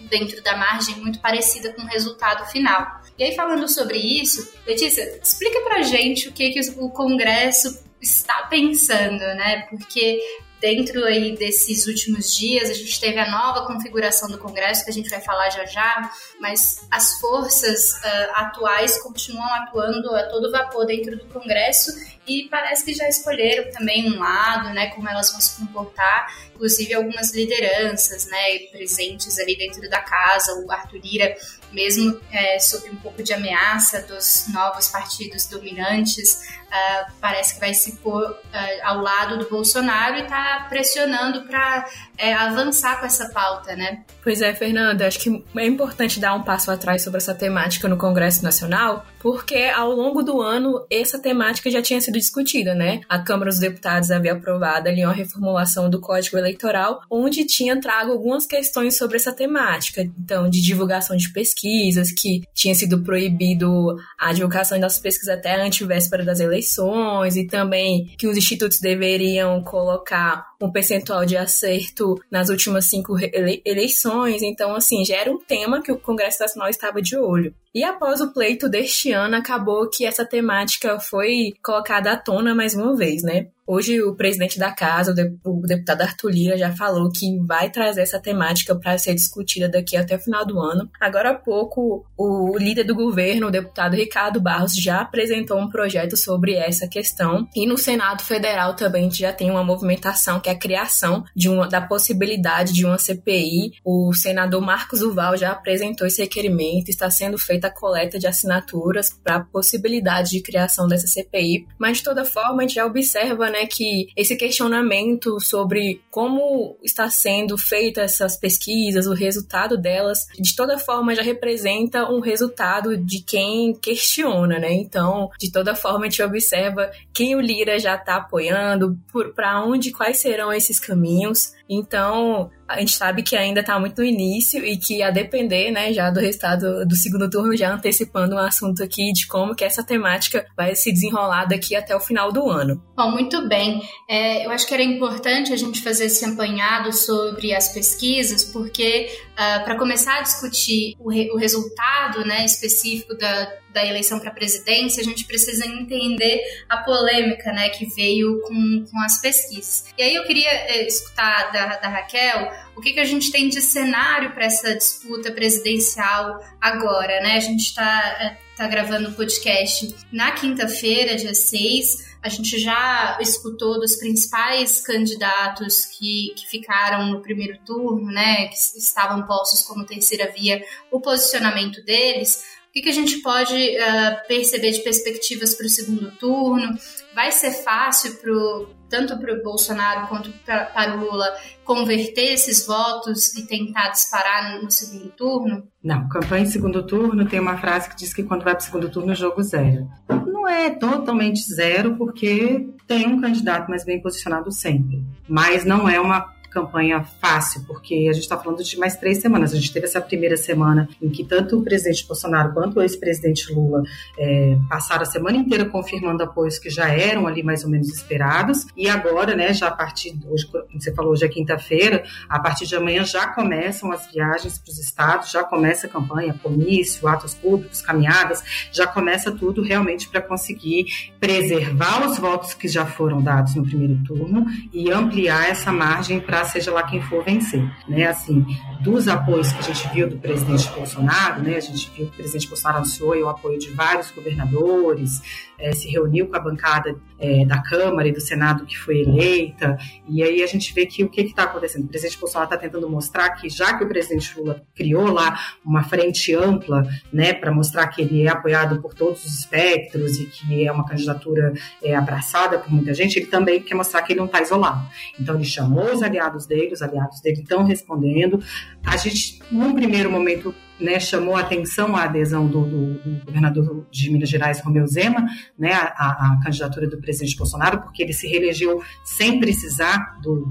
dentro 0.10 0.42
da 0.44 0.56
margem, 0.56 0.96
muito 0.98 1.20
parecida 1.20 1.74
com 1.74 1.82
o 1.82 1.88
resultado 1.88 2.46
final. 2.52 3.02
E 3.18 3.24
aí, 3.24 3.36
falando 3.36 3.68
sobre 3.68 3.98
isso, 3.98 4.54
Letícia, 4.68 5.20
explica 5.22 5.62
pra 5.62 5.82
gente 5.82 6.28
o 6.28 6.32
que, 6.32 6.52
que 6.52 6.60
o 6.78 6.90
Congresso 6.90 7.84
está 8.02 8.44
pensando, 8.44 9.20
né? 9.20 9.66
Porque 9.70 10.20
dentro 10.60 11.04
aí 11.06 11.36
desses 11.36 11.86
últimos 11.88 12.36
dias, 12.36 12.70
a 12.70 12.74
gente 12.74 13.00
teve 13.00 13.20
a 13.20 13.30
nova 13.30 13.66
configuração 13.68 14.30
do 14.30 14.38
Congresso, 14.38 14.84
que 14.84 14.90
a 14.90 14.94
gente 14.94 15.10
vai 15.10 15.22
falar 15.22 15.50
já 15.50 15.66
já, 15.66 16.12
mas 16.40 16.86
as 16.90 17.20
forças 17.20 17.94
uh, 17.94 18.32
atuais 18.34 19.02
continuam 19.02 19.54
atuando 19.56 20.16
a 20.16 20.24
todo 20.24 20.52
vapor 20.52 20.86
dentro 20.86 21.18
do 21.18 21.26
Congresso 21.26 21.92
e 22.28 22.48
parece 22.50 22.84
que 22.84 22.94
já 22.94 23.08
escolheram 23.08 23.72
também 23.72 24.12
um 24.12 24.20
lado, 24.20 24.70
né, 24.74 24.88
como 24.88 25.08
elas 25.08 25.32
vão 25.32 25.40
se 25.40 25.60
comportar, 25.60 26.34
inclusive 26.56 26.94
algumas 26.94 27.34
lideranças, 27.34 28.26
né, 28.26 28.60
presentes 28.72 29.38
ali 29.38 29.56
dentro 29.56 29.88
da 29.90 30.02
casa, 30.02 30.56
o 30.56 30.72
Arthur 30.72 31.00
Lira, 31.04 31.36
mesmo 31.72 32.20
é, 32.32 32.58
sob 32.58 32.90
um 32.90 32.96
pouco 32.96 33.22
de 33.22 33.34
ameaça 33.34 34.02
dos 34.04 34.46
novos 34.52 34.88
partidos 34.88 35.46
dominantes, 35.46 36.42
uh, 36.66 37.12
parece 37.20 37.56
que 37.56 37.60
vai 37.60 37.74
se 37.74 37.98
pôr 37.98 38.24
uh, 38.24 38.38
ao 38.84 39.02
lado 39.02 39.38
do 39.38 39.50
Bolsonaro 39.50 40.18
e 40.18 40.22
está 40.22 40.45
pressionando 40.70 41.44
para 41.44 41.86
é, 42.18 42.34
avançar 42.34 43.00
com 43.00 43.06
essa 43.06 43.30
pauta, 43.30 43.76
né? 43.76 44.04
Pois 44.24 44.42
é, 44.42 44.54
Fernanda, 44.54 45.08
acho 45.08 45.20
que 45.20 45.44
é 45.58 45.66
importante 45.66 46.20
dar 46.20 46.34
um 46.34 46.44
passo 46.44 46.72
atrás 46.72 47.02
sobre 47.02 47.18
essa 47.18 47.34
temática 47.34 47.88
no 47.88 47.98
Congresso 47.98 48.44
Nacional, 48.44 49.06
porque 49.20 49.72
ao 49.76 49.92
longo 49.92 50.24
do 50.24 50.42
ano 50.42 50.86
essa 50.90 51.20
temática 51.20 51.70
já 51.70 51.82
tinha 51.82 52.02
sido 52.02 52.18
discutida, 52.18 52.74
né? 52.74 53.02
A 53.10 53.20
Câmara 53.20 53.50
dos 53.50 53.60
Deputados 53.60 54.12
havia 54.12 54.34
aprovado 54.34 54.90
ali 54.90 55.04
uma 55.04 55.14
reformulação 55.14 55.90
do 55.90 56.00
Código 56.00 56.38
Eleitoral, 56.38 57.02
onde 57.10 57.46
tinha 57.46 57.80
trago 57.80 58.12
algumas 58.12 58.46
questões 58.46 58.98
sobre 58.98 59.18
essa 59.18 59.32
temática, 59.32 60.02
então 60.02 60.50
de 60.50 60.62
divulgação 60.62 61.16
de 61.16 61.30
pesquisas, 61.32 62.12
que 62.12 62.44
tinha 62.54 62.74
sido 62.74 63.02
proibido 63.02 63.96
a 64.18 64.34
divulgação 64.34 64.80
das 64.80 64.98
pesquisas 64.98 65.36
até 65.38 65.56
a 65.56 65.66
antivéspera 65.66 66.24
das 66.24 66.40
eleições, 66.40 67.36
e 67.36 67.46
também 67.46 68.14
que 68.18 68.28
os 68.28 68.38
institutos 68.38 68.80
deveriam 68.80 69.64
colocar 69.64 70.35
um 70.62 70.72
percentual 70.72 71.26
de 71.26 71.38
acerto 71.38 72.20
nas 72.32 72.50
últimas 72.50 72.86
cinco 72.86 73.18
ele 73.20 73.62
eleições. 73.66 74.42
Então, 74.42 74.76
assim, 74.76 75.06
já 75.06 75.18
era 75.18 75.32
um 75.32 75.38
tema 75.40 75.82
que 75.82 75.92
o 75.92 75.98
Congresso 75.98 76.42
Nacional 76.42 76.70
estava 76.70 77.02
de 77.02 77.18
olho. 77.18 77.54
E 77.74 77.84
após 77.84 78.22
o 78.22 78.32
pleito 78.32 78.70
deste 78.70 79.12
ano, 79.12 79.36
acabou 79.36 79.90
que 79.90 80.06
essa 80.06 80.26
temática 80.26 81.00
foi 81.00 81.54
colocada 81.64 82.12
à 82.12 82.18
tona 82.18 82.56
mais 82.56 82.74
uma 82.74 82.96
vez, 82.96 83.22
né? 83.22 83.48
Hoje, 83.68 84.02
o 84.02 84.16
presidente 84.16 84.60
da 84.60 84.72
casa, 84.72 85.14
o 85.44 85.62
deputado 85.62 86.02
Arthur 86.02 86.30
Lira, 86.30 86.58
já 86.58 86.76
falou 86.76 87.12
que 87.12 87.40
vai 87.40 87.70
trazer 87.72 88.02
essa 88.02 88.20
temática 88.20 88.76
para 88.76 88.98
ser 88.98 89.16
discutida 89.16 89.68
daqui 89.68 89.98
até 89.98 90.16
o 90.16 90.20
final 90.20 90.46
do 90.46 90.60
ano. 90.60 90.88
Agora 91.00 91.32
há 91.32 91.34
pouco, 91.34 92.06
o 92.16 92.56
líder 92.58 92.84
do 92.84 92.94
governo, 92.94 93.48
o 93.48 93.52
deputado 93.52 93.96
Ricardo 93.96 94.40
Barros, 94.40 94.76
já 94.76 95.02
apresentou 95.02 95.60
um 95.60 95.68
projeto 95.68 96.16
sobre 96.16 96.54
essa 96.54 96.88
questão. 96.88 97.48
E 97.56 97.66
no 97.66 97.76
Senado 97.76 98.22
Federal 98.22 98.76
também 98.76 99.10
já 99.10 99.34
tem 99.34 99.50
uma 99.50 99.64
movimentação 99.64 100.40
que 100.40 100.50
é 100.50 100.54
a 100.54 100.60
criação 100.60 101.24
de 101.36 101.50
uma, 101.50 101.68
da 101.68 101.82
possibilidade 101.82 102.72
de 102.72 102.86
uma 102.86 103.00
CPI. 103.00 103.74
O 103.84 104.14
senador 104.14 104.62
Marcos 104.62 105.00
Duval 105.00 105.36
já 105.36 105.52
apresentou 105.52 106.06
esse 106.06 106.22
requerimento, 106.22 106.90
está 106.90 107.10
sendo 107.10 107.38
feita 107.38 107.66
da 107.66 107.72
coleta 107.74 108.20
de 108.20 108.28
assinaturas 108.28 109.10
para 109.24 109.38
a 109.38 109.44
possibilidade 109.44 110.32
de 110.32 110.42
criação 110.42 110.88
dessa 110.88 111.08
CPI, 111.08 111.66
mas 111.80 111.98
de 111.98 112.04
toda 112.04 112.24
forma 112.24 112.60
a 112.60 112.62
gente 112.62 112.76
já 112.76 112.86
observa 112.86 113.50
né, 113.56 113.66
que 113.66 114.10
esse 114.18 114.36
questionamento 114.36 115.40
sobre 115.40 116.02
como 116.12 116.78
está 116.84 117.10
sendo 117.10 117.58
feita 117.58 118.02
essas 118.02 118.38
pesquisas, 118.38 119.08
o 119.08 119.14
resultado 119.14 119.78
delas, 119.78 120.26
de 120.38 120.54
toda 120.56 120.78
forma 120.78 121.16
já 121.16 121.22
representa 121.22 122.12
um 122.12 122.20
resultado 122.20 122.98
de 122.98 123.22
quem 123.22 123.74
questiona, 123.74 124.60
né? 124.60 124.74
Então, 124.74 125.30
de 125.40 125.52
toda 125.52 125.74
forma 125.74 126.06
a 126.06 126.10
gente 126.10 126.22
observa 126.22 126.92
quem 127.14 127.36
o 127.36 127.42
Lira 127.42 127.80
já 127.80 127.96
está 127.96 128.18
apoiando, 128.18 128.98
para 129.34 129.64
onde, 129.64 129.92
quais 129.92 130.18
serão 130.18 130.52
esses 130.52 130.80
caminhos. 130.80 131.54
Então, 131.70 132.50
a 132.68 132.80
gente 132.80 132.94
sabe 132.94 133.24
que 133.24 133.36
ainda 133.36 133.62
está 133.62 133.80
muito 133.80 134.00
no 134.00 134.06
início 134.06 134.64
e 134.66 134.78
que 134.78 135.02
a 135.02 135.12
depender, 135.12 135.72
né, 135.72 135.94
já 135.94 136.10
do 136.10 136.20
resultado 136.20 136.86
do 136.86 136.96
segundo 136.96 137.30
turno, 137.30 137.56
já 137.56 137.74
antecipando 137.74 138.36
um 138.36 138.40
assunto 138.40 138.84
aqui 138.84 139.12
de 139.14 139.28
como 139.28 139.56
que 139.56 139.64
essa 139.64 139.84
temática 139.84 140.46
vai 140.56 140.76
se 140.76 140.92
desenrolar 140.92 141.46
daqui 141.46 141.76
até 141.76 141.96
o 141.96 142.00
final 142.00 142.32
do 142.32 142.50
ano. 142.50 142.82
Bom, 142.96 143.12
muito 143.12 143.48
bem. 143.48 143.82
É, 144.10 144.46
eu 144.46 144.52
acho 144.52 144.68
que 144.68 144.74
era 144.74 144.84
importante 144.84 145.54
a 145.54 145.58
gente 145.58 145.82
fazer 145.82 146.06
esse 146.06 146.26
apanhado 146.26 146.92
sobre 146.94 147.54
as 147.54 147.70
pesquisas, 147.70 148.44
porque 148.44 149.08
uh, 149.10 149.36
ah, 149.38 149.62
para 149.64 149.78
começar 149.78 150.20
a 150.20 150.22
discutir 150.22 150.96
o, 151.00 151.10
re 151.10 151.30
o 151.32 151.38
resultado, 151.38 152.26
né, 152.26 152.46
específico 152.46 153.16
da, 153.18 153.52
da 153.76 153.86
eleição 153.86 154.20
para 154.20 154.30
a 154.30 154.34
presidência, 154.34 155.02
a 155.02 155.04
gente 155.04 155.26
precisa 155.26 155.68
entender 155.68 156.42
a 156.70 156.78
polêmica, 156.78 157.52
né, 157.52 157.68
que 157.68 157.86
veio 157.94 158.42
com, 158.44 158.86
com 158.90 159.00
as 159.02 159.20
pesquisas. 159.20 159.86
E 159.98 160.02
aí 160.02 160.16
eu 160.16 160.24
queria 160.24 160.50
é, 160.50 160.88
escutar 160.88 161.52
da, 161.52 161.76
da 161.76 161.90
Raquel 161.90 162.50
o 162.76 162.82
que, 162.82 162.94
que 162.94 163.00
a 163.00 163.06
gente 163.06 163.32
tem 163.32 163.50
de 163.50 163.62
cenário 163.62 164.34
para 164.34 164.46
essa 164.46 164.74
disputa 164.76 165.32
presidencial 165.32 166.40
agora, 166.60 167.22
né? 167.22 167.36
A 167.38 167.40
gente 167.40 167.62
está 167.62 168.18
é, 168.20 168.38
tá 168.56 168.68
gravando 168.68 169.10
o 169.10 169.14
podcast 169.14 169.96
na 170.12 170.32
quinta-feira, 170.32 171.16
dia 171.16 171.34
6. 171.34 172.16
A 172.22 172.28
gente 172.28 172.60
já 172.60 173.18
escutou 173.22 173.80
dos 173.80 173.96
principais 173.96 174.82
candidatos 174.82 175.86
que, 175.86 176.34
que 176.36 176.48
ficaram 176.48 177.06
no 177.08 177.22
primeiro 177.22 177.58
turno, 177.66 178.12
né? 178.12 178.48
Que 178.48 178.56
estavam 178.56 179.26
postos 179.26 179.62
como 179.62 179.86
terceira 179.86 180.32
via, 180.32 180.62
o 180.92 181.00
posicionamento 181.00 181.82
deles. 181.86 182.44
Que, 182.76 182.82
que 182.82 182.90
a 182.90 182.94
gente 182.94 183.22
pode 183.22 183.54
uh, 183.56 184.28
perceber 184.28 184.72
de 184.72 184.82
perspectivas 184.82 185.56
para 185.56 185.66
o 185.66 185.70
segundo 185.70 186.12
turno? 186.12 186.78
Vai 187.16 187.32
ser 187.32 187.52
fácil 187.52 188.16
pro, 188.18 188.68
tanto 188.90 189.18
para 189.18 189.34
o 189.34 189.42
Bolsonaro 189.42 190.10
quanto 190.10 190.30
para 190.44 190.98
o 190.98 191.00
Lula 191.00 191.26
converter 191.64 192.34
esses 192.34 192.68
votos 192.68 193.34
e 193.38 193.48
tentar 193.48 193.92
disparar 193.92 194.62
no 194.62 194.70
segundo 194.70 195.08
turno? 195.12 195.66
Não, 195.82 196.10
campanha 196.10 196.44
em 196.44 196.52
segundo 196.52 196.86
turno 196.86 197.26
tem 197.26 197.40
uma 197.40 197.58
frase 197.58 197.88
que 197.88 197.96
diz 197.96 198.14
que 198.14 198.24
quando 198.24 198.44
vai 198.44 198.54
para 198.54 198.62
o 198.62 198.66
segundo 198.66 198.90
turno 198.90 199.14
o 199.14 199.16
jogo 199.16 199.42
zero. 199.42 199.90
Não 200.10 200.46
é 200.46 200.70
totalmente 200.70 201.40
zero, 201.42 201.96
porque 201.96 202.68
tem 202.86 203.08
um 203.08 203.22
candidato 203.22 203.70
mais 203.70 203.86
bem 203.86 204.02
posicionado 204.02 204.52
sempre. 204.52 205.02
Mas 205.30 205.64
não 205.64 205.88
é 205.88 205.98
uma 205.98 206.35
campanha 206.56 207.04
fácil, 207.20 207.66
porque 207.68 208.08
a 208.10 208.14
gente 208.14 208.24
está 208.24 208.38
falando 208.38 208.64
de 208.64 208.80
mais 208.80 208.96
três 208.96 209.18
semanas. 209.18 209.52
A 209.52 209.58
gente 209.58 209.74
teve 209.74 209.86
essa 209.86 210.00
primeira 210.00 210.38
semana 210.38 210.88
em 211.02 211.10
que 211.10 211.26
tanto 211.26 211.60
o 211.60 211.64
presidente 211.64 212.08
Bolsonaro 212.08 212.54
quanto 212.54 212.80
o 212.80 212.82
ex-presidente 212.82 213.52
Lula 213.52 213.84
é, 214.18 214.58
passaram 214.70 215.02
a 215.02 215.06
semana 215.06 215.36
inteira 215.36 215.66
confirmando 215.66 216.24
apoios 216.24 216.58
que 216.58 216.70
já 216.70 216.88
eram 216.88 217.28
ali 217.28 217.44
mais 217.44 217.66
ou 217.66 217.70
menos 217.70 217.90
esperados. 217.90 218.66
E 218.78 218.88
agora, 218.88 219.36
né, 219.36 219.54
já 219.54 219.68
a 219.68 219.72
partir, 219.72 220.18
hoje, 220.26 220.48
você 220.74 220.94
falou, 220.94 221.12
hoje 221.12 221.26
é 221.26 221.28
quinta-feira, 221.28 222.04
a 222.30 222.40
partir 222.40 222.66
de 222.66 222.76
amanhã 222.76 223.04
já 223.04 223.28
começam 223.28 223.92
as 223.92 224.10
viagens 224.10 224.58
para 224.58 224.72
os 224.72 224.80
estados, 224.80 225.32
já 225.32 225.44
começa 225.44 225.88
a 225.88 225.90
campanha, 225.90 226.40
comício, 226.42 227.06
atos 227.06 227.34
públicos, 227.34 227.82
caminhadas, 227.82 228.42
já 228.72 228.88
começa 228.88 229.30
tudo 229.30 229.62
realmente 229.62 230.08
para 230.08 230.22
conseguir 230.22 230.86
preservar 231.20 232.08
os 232.08 232.18
votos 232.18 232.54
que 232.54 232.70
já 232.70 232.86
foram 232.86 233.22
dados 233.22 233.56
no 233.56 233.66
primeiro 233.66 234.02
turno 234.06 234.46
e 234.72 234.90
ampliar 234.90 235.50
essa 235.50 235.72
margem 235.72 236.22
para 236.22 236.45
seja 236.46 236.72
lá 236.72 236.84
quem 236.84 237.02
for 237.02 237.24
vencer, 237.24 237.64
né? 237.88 238.08
Assim, 238.08 238.46
dos 238.82 239.08
apoios 239.08 239.52
que 239.52 239.60
a 239.60 239.74
gente 239.74 239.88
viu 239.94 240.10
do 240.10 240.18
presidente 240.18 240.70
Bolsonaro, 240.70 241.42
né? 241.42 241.58
A 241.58 241.60
gente 241.60 241.92
viu 241.96 242.06
que 242.08 242.14
o 242.14 242.18
presidente 242.18 242.48
Bolsonaro 242.48 242.78
anunciou 242.78 243.16
o 243.16 243.30
apoio 243.30 243.60
de 243.60 243.70
vários 243.72 244.12
governadores, 244.12 245.22
é, 245.60 245.72
se 245.72 245.90
reuniu 245.90 246.28
com 246.28 246.36
a 246.36 246.40
bancada 246.40 246.96
é, 247.20 247.46
da 247.46 247.62
Câmara 247.62 248.08
e 248.08 248.12
do 248.12 248.20
Senado 248.20 248.66
que 248.66 248.78
foi 248.78 249.02
eleita, 249.02 249.78
e 250.08 250.22
aí 250.22 250.44
a 250.44 250.48
gente 250.48 250.74
vê 250.74 250.86
que 250.86 251.04
o 251.04 251.10
que 251.10 251.22
está 251.22 251.44
acontecendo? 251.44 251.86
O 251.86 251.88
presidente 251.88 252.20
Bolsonaro 252.20 252.54
está 252.54 252.58
tentando 252.58 252.90
mostrar 252.90 253.30
que, 253.32 253.50
já 253.50 253.78
que 253.78 253.84
o 253.84 253.88
presidente 253.88 254.38
Lula 254.38 254.62
criou 254.76 255.12
lá 255.12 255.40
uma 255.66 255.84
frente 255.84 256.36
ampla, 256.36 256.88
né, 257.12 257.34
para 257.34 257.52
mostrar 257.52 257.88
que 257.88 258.02
ele 258.02 258.24
é 258.24 258.30
apoiado 258.30 258.82
por 258.82 258.94
todos 258.94 259.24
os 259.26 259.40
espectros 259.40 260.20
e 260.20 260.26
que 260.26 260.68
é 260.68 260.72
uma 260.72 260.86
candidatura 260.86 261.54
é, 261.82 261.96
abraçada 261.96 262.60
por 262.60 262.72
muita 262.72 262.94
gente, 262.94 263.18
ele 263.18 263.28
também 263.28 263.62
quer 263.62 263.76
mostrar 263.76 264.02
que 264.02 264.14
ele 264.14 264.20
não 264.20 264.26
está 264.26 264.42
isolado. 264.42 264.86
Então, 265.20 265.36
ele 265.36 265.46
chamou 265.46 265.94
os 265.94 266.04
aliados 266.04 266.46
dele, 266.46 266.74
os 266.74 266.82
aliados 266.82 267.22
dele 267.22 267.42
estão 267.42 267.64
respondendo. 267.64 268.40
A 268.86 268.98
gente, 268.98 269.40
num 269.52 269.74
primeiro 269.74 270.12
momento, 270.12 270.54
né, 270.80 271.00
chamou 271.00 271.36
a 271.36 271.42
atenção 271.42 271.96
a 271.96 272.04
adesão 272.04 272.48
do, 272.48 272.66
do, 272.66 272.94
do, 272.96 273.26
governador 273.26 273.88
de 273.90 274.10
Minas 274.10 274.30
Gerais, 274.30 274.60
Romeu 274.62 274.86
Zema, 274.88 275.26
né, 275.58 275.74
a, 275.74 276.34
a, 276.34 276.40
candidatura 276.44 276.88
do 276.88 277.00
presidente 277.00 277.38
Bolsonaro, 277.38 277.82
porque 277.82 278.04
ele 278.04 278.14
se 278.14 278.28
reelegeu 278.28 278.82
sem 279.04 279.40
precisar 279.40 280.20
do, 280.22 280.46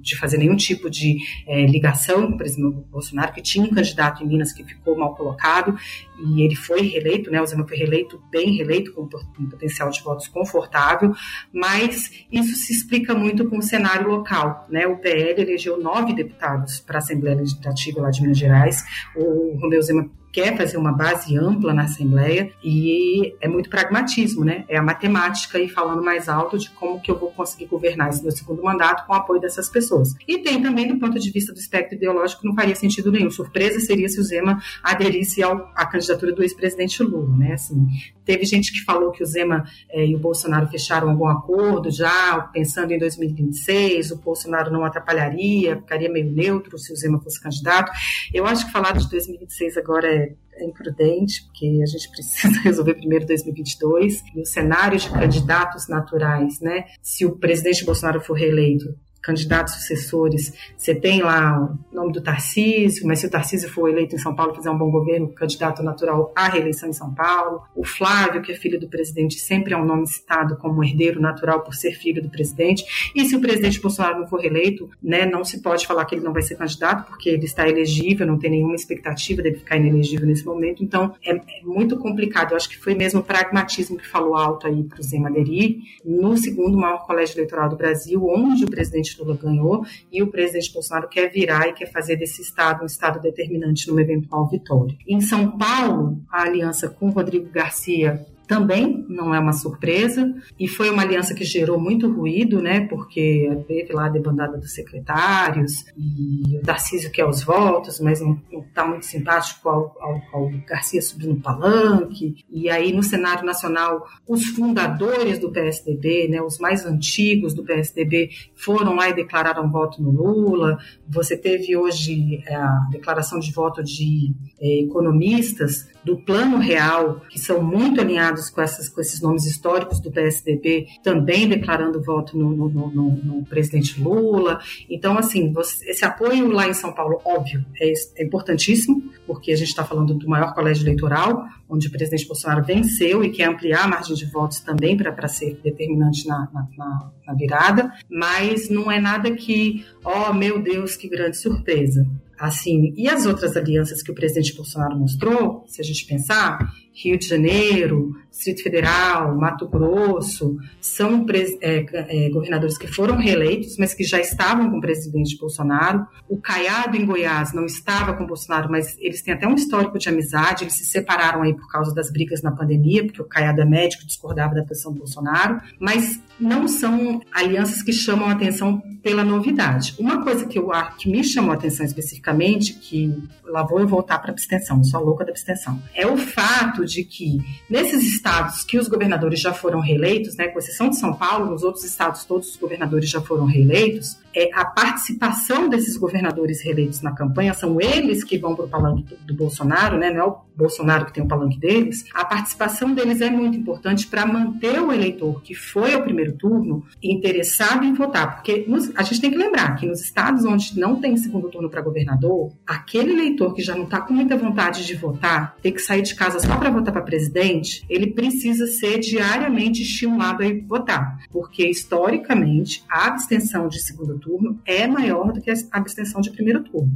de 0.00 0.16
fazer 0.16 0.38
nenhum 0.38 0.56
tipo 0.56 0.88
de 0.88 1.18
é, 1.46 1.66
ligação 1.66 2.26
com 2.26 2.34
o 2.34 2.36
presidente 2.36 2.76
Bolsonaro, 2.90 3.32
que 3.32 3.42
tinha 3.42 3.64
um 3.64 3.70
candidato 3.70 4.22
em 4.22 4.26
Minas 4.26 4.52
que 4.52 4.64
ficou 4.64 4.96
mal 4.96 5.14
colocado, 5.14 5.76
e 6.24 6.42
ele 6.42 6.54
foi 6.54 6.82
reeleito, 6.82 7.30
né, 7.30 7.40
o 7.40 7.46
Zema 7.46 7.66
foi 7.66 7.76
reeleito, 7.76 8.22
bem 8.30 8.54
reeleito, 8.56 8.92
com 8.92 9.02
um 9.02 9.48
potencial 9.48 9.90
de 9.90 10.02
votos 10.02 10.28
confortável, 10.28 11.12
mas 11.52 12.10
isso 12.30 12.54
se 12.54 12.72
explica 12.72 13.14
muito 13.14 13.48
com 13.48 13.58
o 13.58 13.62
cenário 13.62 14.08
local. 14.08 14.66
Né, 14.70 14.86
o 14.86 14.98
PL 14.98 15.42
elegeu 15.42 15.80
nove 15.80 16.14
deputados 16.14 16.80
para 16.80 16.96
a 16.96 16.98
Assembleia 16.98 17.36
Legislativa 17.36 18.00
lá 18.00 18.10
de 18.10 18.22
Minas 18.22 18.38
Gerais, 18.38 18.82
o 19.16 19.58
Romeu 19.60 19.82
Zema 19.82 20.10
quer 20.32 20.56
fazer 20.56 20.78
uma 20.78 20.92
base 20.92 21.36
ampla 21.36 21.74
na 21.74 21.82
Assembleia 21.82 22.50
e 22.64 23.34
é 23.40 23.46
muito 23.46 23.68
pragmatismo, 23.68 24.44
né? 24.44 24.64
É 24.66 24.78
a 24.78 24.82
matemática 24.82 25.58
e 25.58 25.68
falando 25.68 26.02
mais 26.02 26.28
alto 26.28 26.58
de 26.58 26.70
como 26.70 27.00
que 27.00 27.10
eu 27.10 27.18
vou 27.18 27.30
conseguir 27.30 27.66
governar 27.66 28.08
esse 28.08 28.22
meu 28.22 28.32
segundo 28.32 28.62
mandato 28.62 29.06
com 29.06 29.12
o 29.12 29.16
apoio 29.16 29.40
dessas 29.40 29.68
pessoas. 29.68 30.14
E 30.26 30.38
tem 30.38 30.62
também 30.62 30.88
do 30.88 30.98
ponto 30.98 31.18
de 31.18 31.30
vista 31.30 31.52
do 31.52 31.58
espectro 31.58 31.96
ideológico 31.96 32.46
não 32.46 32.54
faria 32.54 32.74
sentido 32.74 33.12
nenhum. 33.12 33.30
Surpresa 33.30 33.78
seria 33.80 34.08
se 34.08 34.18
o 34.18 34.24
Zema 34.24 34.60
aderisse 34.82 35.42
ao, 35.42 35.70
à 35.74 35.84
candidatura 35.84 36.32
do 36.32 36.42
ex-presidente 36.42 37.02
Lula, 37.02 37.36
né? 37.36 37.52
Assim, 37.52 37.86
teve 38.24 38.44
gente 38.46 38.72
que 38.72 38.82
falou 38.84 39.10
que 39.10 39.22
o 39.22 39.26
Zema 39.26 39.64
eh, 39.90 40.06
e 40.06 40.16
o 40.16 40.18
Bolsonaro 40.18 40.66
fecharam 40.68 41.10
algum 41.10 41.26
acordo 41.26 41.90
já 41.90 42.40
pensando 42.52 42.92
em 42.92 42.98
2026, 42.98 44.12
o 44.12 44.16
Bolsonaro 44.16 44.72
não 44.72 44.84
atrapalharia, 44.84 45.76
ficaria 45.76 46.10
meio 46.10 46.30
neutro 46.30 46.78
se 46.78 46.92
o 46.92 46.96
Zema 46.96 47.20
fosse 47.20 47.40
candidato. 47.40 47.92
Eu 48.32 48.46
acho 48.46 48.66
que 48.66 48.72
falar 48.72 48.92
de 48.92 49.08
2026 49.10 49.76
agora 49.76 50.06
é 50.06 50.21
é, 50.54 50.64
imprudente, 50.64 51.44
porque 51.44 51.80
a 51.82 51.86
gente 51.86 52.10
precisa 52.10 52.60
resolver 52.62 52.94
primeiro 52.94 53.26
2022 53.26 54.22
e 54.34 54.40
o 54.40 54.46
cenário 54.46 54.98
de 54.98 55.10
candidatos 55.10 55.88
naturais, 55.88 56.60
né? 56.60 56.84
Se 57.00 57.24
o 57.24 57.36
presidente 57.36 57.84
Bolsonaro 57.84 58.20
for 58.20 58.34
reeleito, 58.34 58.94
candidatos 59.22 59.74
sucessores, 59.74 60.52
você 60.76 60.94
tem 60.94 61.22
lá 61.22 61.78
o 61.92 61.94
nome 61.94 62.12
do 62.12 62.20
Tarcísio, 62.20 63.06
mas 63.06 63.20
se 63.20 63.26
o 63.26 63.30
Tarcísio 63.30 63.70
for 63.70 63.88
eleito 63.88 64.16
em 64.16 64.18
São 64.18 64.34
Paulo, 64.34 64.54
fizer 64.54 64.70
um 64.70 64.76
bom 64.76 64.90
governo, 64.90 65.28
candidato 65.28 65.82
natural 65.82 66.32
à 66.34 66.48
reeleição 66.48 66.88
em 66.88 66.92
São 66.92 67.14
Paulo. 67.14 67.62
O 67.74 67.84
Flávio, 67.84 68.42
que 68.42 68.52
é 68.52 68.54
filho 68.54 68.78
do 68.78 68.88
presidente, 68.88 69.38
sempre 69.38 69.74
é 69.74 69.76
um 69.76 69.84
nome 69.84 70.06
citado 70.06 70.56
como 70.56 70.82
herdeiro 70.82 71.20
natural 71.20 71.60
por 71.60 71.74
ser 71.74 71.92
filho 71.92 72.22
do 72.22 72.28
presidente. 72.28 72.84
E 73.14 73.24
se 73.24 73.36
o 73.36 73.40
presidente 73.40 73.80
Bolsonaro 73.80 74.20
não 74.20 74.26
for 74.26 74.40
reeleito, 74.40 74.90
né, 75.02 75.24
não 75.24 75.44
se 75.44 75.62
pode 75.62 75.86
falar 75.86 76.04
que 76.04 76.14
ele 76.14 76.24
não 76.24 76.32
vai 76.32 76.42
ser 76.42 76.56
candidato, 76.56 77.06
porque 77.08 77.28
ele 77.28 77.44
está 77.44 77.68
elegível, 77.68 78.26
não 78.26 78.38
tem 78.38 78.50
nenhuma 78.50 78.74
expectativa 78.74 79.42
dele 79.42 79.56
ficar 79.56 79.76
inelegível 79.76 80.26
nesse 80.26 80.44
momento. 80.44 80.82
Então, 80.82 81.14
é, 81.24 81.32
é 81.32 81.42
muito 81.64 81.96
complicado. 81.96 82.52
Eu 82.52 82.56
acho 82.56 82.68
que 82.68 82.78
foi 82.78 82.94
mesmo 82.94 83.20
o 83.20 83.22
pragmatismo 83.22 83.96
que 83.96 84.06
falou 84.06 84.34
alto 84.34 84.66
aí 84.66 84.82
para 84.82 85.00
o 85.00 85.02
Zé 85.02 85.18
aderir 85.18 85.78
no 86.04 86.36
segundo 86.36 86.76
maior 86.76 87.06
colégio 87.06 87.34
eleitoral 87.34 87.68
do 87.68 87.76
Brasil, 87.76 88.24
onde 88.26 88.64
o 88.64 88.70
presidente 88.70 89.11
presidente 89.12 89.20
Lula 89.20 89.36
ganhou 89.36 89.84
e 90.10 90.22
o 90.22 90.30
presidente 90.30 90.72
Bolsonaro 90.72 91.08
quer 91.08 91.30
virar 91.30 91.68
e 91.68 91.72
quer 91.72 91.90
fazer 91.90 92.16
desse 92.16 92.42
estado 92.42 92.82
um 92.82 92.86
estado 92.86 93.20
determinante 93.20 93.88
numa 93.88 94.00
eventual 94.00 94.48
vitória. 94.48 94.96
Em 95.06 95.20
São 95.20 95.56
Paulo, 95.56 96.20
a 96.30 96.42
aliança 96.42 96.88
com 96.88 97.10
Rodrigo 97.10 97.50
Garcia 97.50 98.24
também 98.46 99.04
não 99.08 99.34
é 99.34 99.38
uma 99.38 99.52
surpresa 99.52 100.32
e 100.58 100.68
foi 100.68 100.90
uma 100.90 101.02
aliança 101.02 101.34
que 101.34 101.44
gerou 101.44 101.78
muito 101.78 102.10
ruído, 102.10 102.60
né? 102.60 102.86
Porque 102.88 103.48
teve 103.66 103.92
lá 103.92 104.06
a 104.06 104.10
debandada 104.10 104.58
dos 104.58 104.74
secretários 104.74 105.84
e 105.96 106.58
o 106.58 106.62
Tarcísio 106.62 107.10
quer 107.10 107.24
os 107.24 107.42
votos, 107.42 108.00
mas 108.00 108.20
não 108.20 108.38
está 108.52 108.86
muito 108.86 109.06
simpático 109.06 109.68
ao, 109.68 109.96
ao, 110.00 110.22
ao 110.32 110.50
Garcia 110.66 111.00
subindo 111.00 111.34
no 111.34 111.40
palanque. 111.40 112.44
E 112.50 112.68
aí 112.68 112.92
no 112.92 113.02
cenário 113.02 113.44
nacional, 113.44 114.06
os 114.26 114.44
fundadores 114.46 115.38
do 115.38 115.50
PSDB, 115.50 116.28
né? 116.28 116.42
Os 116.42 116.58
mais 116.58 116.84
antigos 116.84 117.54
do 117.54 117.64
PSDB 117.64 118.30
foram 118.54 118.94
lá 118.94 119.08
e 119.08 119.14
declararam 119.14 119.70
voto 119.70 120.02
no 120.02 120.10
Lula. 120.10 120.78
Você 121.08 121.36
teve 121.36 121.76
hoje 121.76 122.42
é, 122.46 122.54
a 122.54 122.88
declaração 122.90 123.38
de 123.38 123.52
voto 123.52 123.82
de 123.82 124.32
é, 124.60 124.80
economistas 124.80 125.90
do 126.04 126.16
Plano 126.18 126.58
Real, 126.58 127.20
que 127.28 127.38
são 127.38 127.62
muito 127.62 128.00
alinhados 128.00 128.41
com, 128.50 128.60
essas, 128.60 128.88
com 128.88 129.00
esses 129.00 129.20
nomes 129.20 129.44
históricos 129.44 130.00
do 130.00 130.10
PSDB, 130.10 130.86
também 131.02 131.48
declarando 131.48 132.02
voto 132.02 132.36
no, 132.36 132.50
no, 132.50 132.68
no, 132.68 133.10
no 133.10 133.44
presidente 133.44 134.00
Lula. 134.00 134.60
Então, 134.88 135.18
assim, 135.18 135.52
você, 135.52 135.90
esse 135.90 136.04
apoio 136.04 136.48
lá 136.48 136.68
em 136.68 136.74
São 136.74 136.92
Paulo, 136.92 137.20
óbvio, 137.24 137.64
é, 137.80 137.92
é 138.16 138.24
importantíssimo, 138.24 139.10
porque 139.26 139.52
a 139.52 139.56
gente 139.56 139.68
está 139.68 139.84
falando 139.84 140.14
do 140.14 140.28
maior 140.28 140.54
colégio 140.54 140.84
eleitoral, 140.84 141.44
onde 141.68 141.88
o 141.88 141.90
presidente 141.90 142.26
Bolsonaro 142.26 142.64
venceu 142.64 143.24
e 143.24 143.30
quer 143.30 143.48
ampliar 143.48 143.84
a 143.84 143.88
margem 143.88 144.14
de 144.14 144.26
votos 144.26 144.60
também 144.60 144.96
para 144.96 145.28
ser 145.28 145.58
determinante 145.62 146.26
na, 146.26 146.48
na, 146.52 147.12
na 147.26 147.34
virada, 147.34 147.92
mas 148.10 148.68
não 148.68 148.90
é 148.90 149.00
nada 149.00 149.30
que, 149.30 149.84
oh 150.04 150.32
meu 150.32 150.62
Deus, 150.62 150.96
que 150.96 151.08
grande 151.08 151.38
surpresa. 151.38 152.06
Assim, 152.38 152.92
e 152.96 153.08
as 153.08 153.24
outras 153.24 153.56
alianças 153.56 154.02
que 154.02 154.10
o 154.10 154.14
presidente 154.14 154.54
Bolsonaro 154.56 154.98
mostrou, 154.98 155.64
se 155.68 155.80
a 155.80 155.84
gente 155.84 156.04
pensar, 156.04 156.72
Rio 156.92 157.18
de 157.18 157.26
Janeiro, 157.26 158.14
Distrito 158.30 158.62
Federal, 158.62 159.36
Mato 159.36 159.68
Grosso, 159.68 160.56
são 160.80 161.24
é, 161.60 161.86
é, 161.90 162.30
governadores 162.30 162.78
que 162.78 162.86
foram 162.86 163.16
reeleitos, 163.16 163.76
mas 163.76 163.94
que 163.94 164.04
já 164.04 164.18
estavam 164.18 164.70
com 164.70 164.78
o 164.78 164.80
presidente 164.80 165.36
Bolsonaro. 165.38 166.06
O 166.28 166.38
Caiado 166.38 166.96
em 166.96 167.04
Goiás 167.04 167.52
não 167.52 167.66
estava 167.66 168.14
com 168.14 168.26
Bolsonaro, 168.26 168.70
mas 168.70 168.96
eles 168.98 169.22
têm 169.22 169.34
até 169.34 169.46
um 169.46 169.54
histórico 169.54 169.98
de 169.98 170.08
amizade, 170.08 170.64
eles 170.64 170.74
se 170.74 170.84
separaram 170.84 171.42
aí 171.42 171.54
por 171.54 171.70
causa 171.70 171.94
das 171.94 172.10
brigas 172.10 172.42
na 172.42 172.50
pandemia, 172.50 173.04
porque 173.04 173.20
o 173.20 173.26
Caiado 173.26 173.60
é 173.60 173.64
médico, 173.64 174.06
discordava 174.06 174.54
da 174.54 174.64
posição 174.64 174.92
do 174.92 174.98
Bolsonaro, 174.98 175.60
mas 175.78 176.20
não 176.40 176.66
são 176.66 177.20
alianças 177.32 177.82
que 177.82 177.92
chamam 177.92 178.28
a 178.28 178.32
atenção 178.32 178.82
pela 179.02 179.24
novidade. 179.24 179.94
Uma 179.98 180.22
coisa 180.22 180.46
que, 180.46 180.58
eu, 180.58 180.70
que 180.96 181.10
me 181.10 181.22
chamou 181.24 181.52
a 181.52 181.54
atenção 181.54 181.84
especificamente, 181.84 182.74
que 182.74 183.22
lá 183.44 183.62
vou 183.62 183.80
eu 183.80 183.86
voltar 183.86 184.18
para 184.18 184.30
a 184.30 184.32
abstenção, 184.32 184.82
sou 184.84 185.04
louca 185.04 185.24
da 185.24 185.30
abstenção, 185.30 185.82
é 185.94 186.06
o 186.06 186.16
fato 186.16 186.81
de 186.84 187.04
que 187.04 187.38
nesses 187.68 188.02
estados 188.04 188.62
que 188.64 188.78
os 188.78 188.88
governadores 188.88 189.40
já 189.40 189.52
foram 189.52 189.80
reeleitos, 189.80 190.36
né, 190.36 190.48
com 190.48 190.58
exceção 190.58 190.88
de 190.88 190.98
São 190.98 191.14
Paulo, 191.14 191.50
nos 191.50 191.62
outros 191.62 191.84
estados 191.84 192.24
todos 192.24 192.50
os 192.50 192.56
governadores 192.56 193.08
já 193.08 193.20
foram 193.20 193.44
reeleitos, 193.44 194.18
é, 194.34 194.48
a 194.54 194.64
participação 194.64 195.68
desses 195.68 195.96
governadores 195.96 196.62
reeleitos 196.62 197.02
na 197.02 197.12
campanha, 197.12 197.52
são 197.52 197.80
eles 197.80 198.24
que 198.24 198.38
vão 198.38 198.54
para 198.54 198.64
o 198.64 198.68
palanque 198.68 199.02
do, 199.02 199.16
do, 199.26 199.34
Bolsonaro, 199.34 199.98
né, 199.98 200.10
não 200.10 200.20
é 200.20 200.24
o 200.24 200.36
Bolsonaro 200.56 201.04
que 201.04 201.12
tem 201.12 201.22
o 201.22 201.28
palanque 201.28 201.58
deles, 201.58 202.04
a 202.14 202.24
participação 202.24 202.94
deles 202.94 203.20
é 203.20 203.30
muito 203.30 203.58
importante 203.58 204.06
para 204.06 204.24
manter 204.24 204.80
o 204.80 204.92
eleitor 204.92 205.42
que 205.42 205.54
foi 205.54 205.92
ao 205.92 206.02
primeiro 206.02 206.32
turno 206.32 206.84
interessado 207.02 207.84
em 207.84 207.92
votar, 207.92 208.36
porque 208.36 208.64
nos, 208.66 208.90
a 208.96 209.02
gente 209.02 209.20
tem 209.20 209.30
que 209.30 209.36
lembrar 209.38 209.76
que 209.76 209.86
nos 209.86 210.00
estados 210.00 210.44
onde 210.44 210.78
não 210.78 210.96
tem 210.96 211.16
segundo 211.16 211.50
turno 211.50 211.68
para 211.68 211.82
governador, 211.82 212.52
aquele 212.66 213.12
eleitor 213.12 213.54
que 213.54 213.62
já 213.62 213.74
não 213.74 213.84
está 213.84 214.00
com 214.00 214.14
muita 214.14 214.36
vontade 214.36 214.86
de 214.86 214.94
votar, 214.94 215.56
ter 215.62 215.72
que 215.72 215.80
sair 215.80 216.02
de 216.02 216.14
casa 216.14 216.40
só 216.40 216.56
para 216.56 216.70
votar 216.72 216.92
para 216.92 217.02
presidente, 217.02 217.84
ele 217.88 218.08
precisa 218.08 218.66
ser 218.66 218.98
diariamente 218.98 219.82
estimulado 219.82 220.42
a 220.42 220.46
votar, 220.66 221.18
porque 221.30 221.66
historicamente 221.66 222.84
a 222.88 223.06
abstenção 223.06 223.68
de 223.68 223.80
segundo 223.80 224.18
turno 224.18 224.60
é 224.64 224.86
maior 224.86 225.32
do 225.32 225.40
que 225.40 225.50
a 225.50 225.54
abstenção 225.72 226.20
de 226.20 226.30
primeiro 226.30 226.62
turno. 226.64 226.92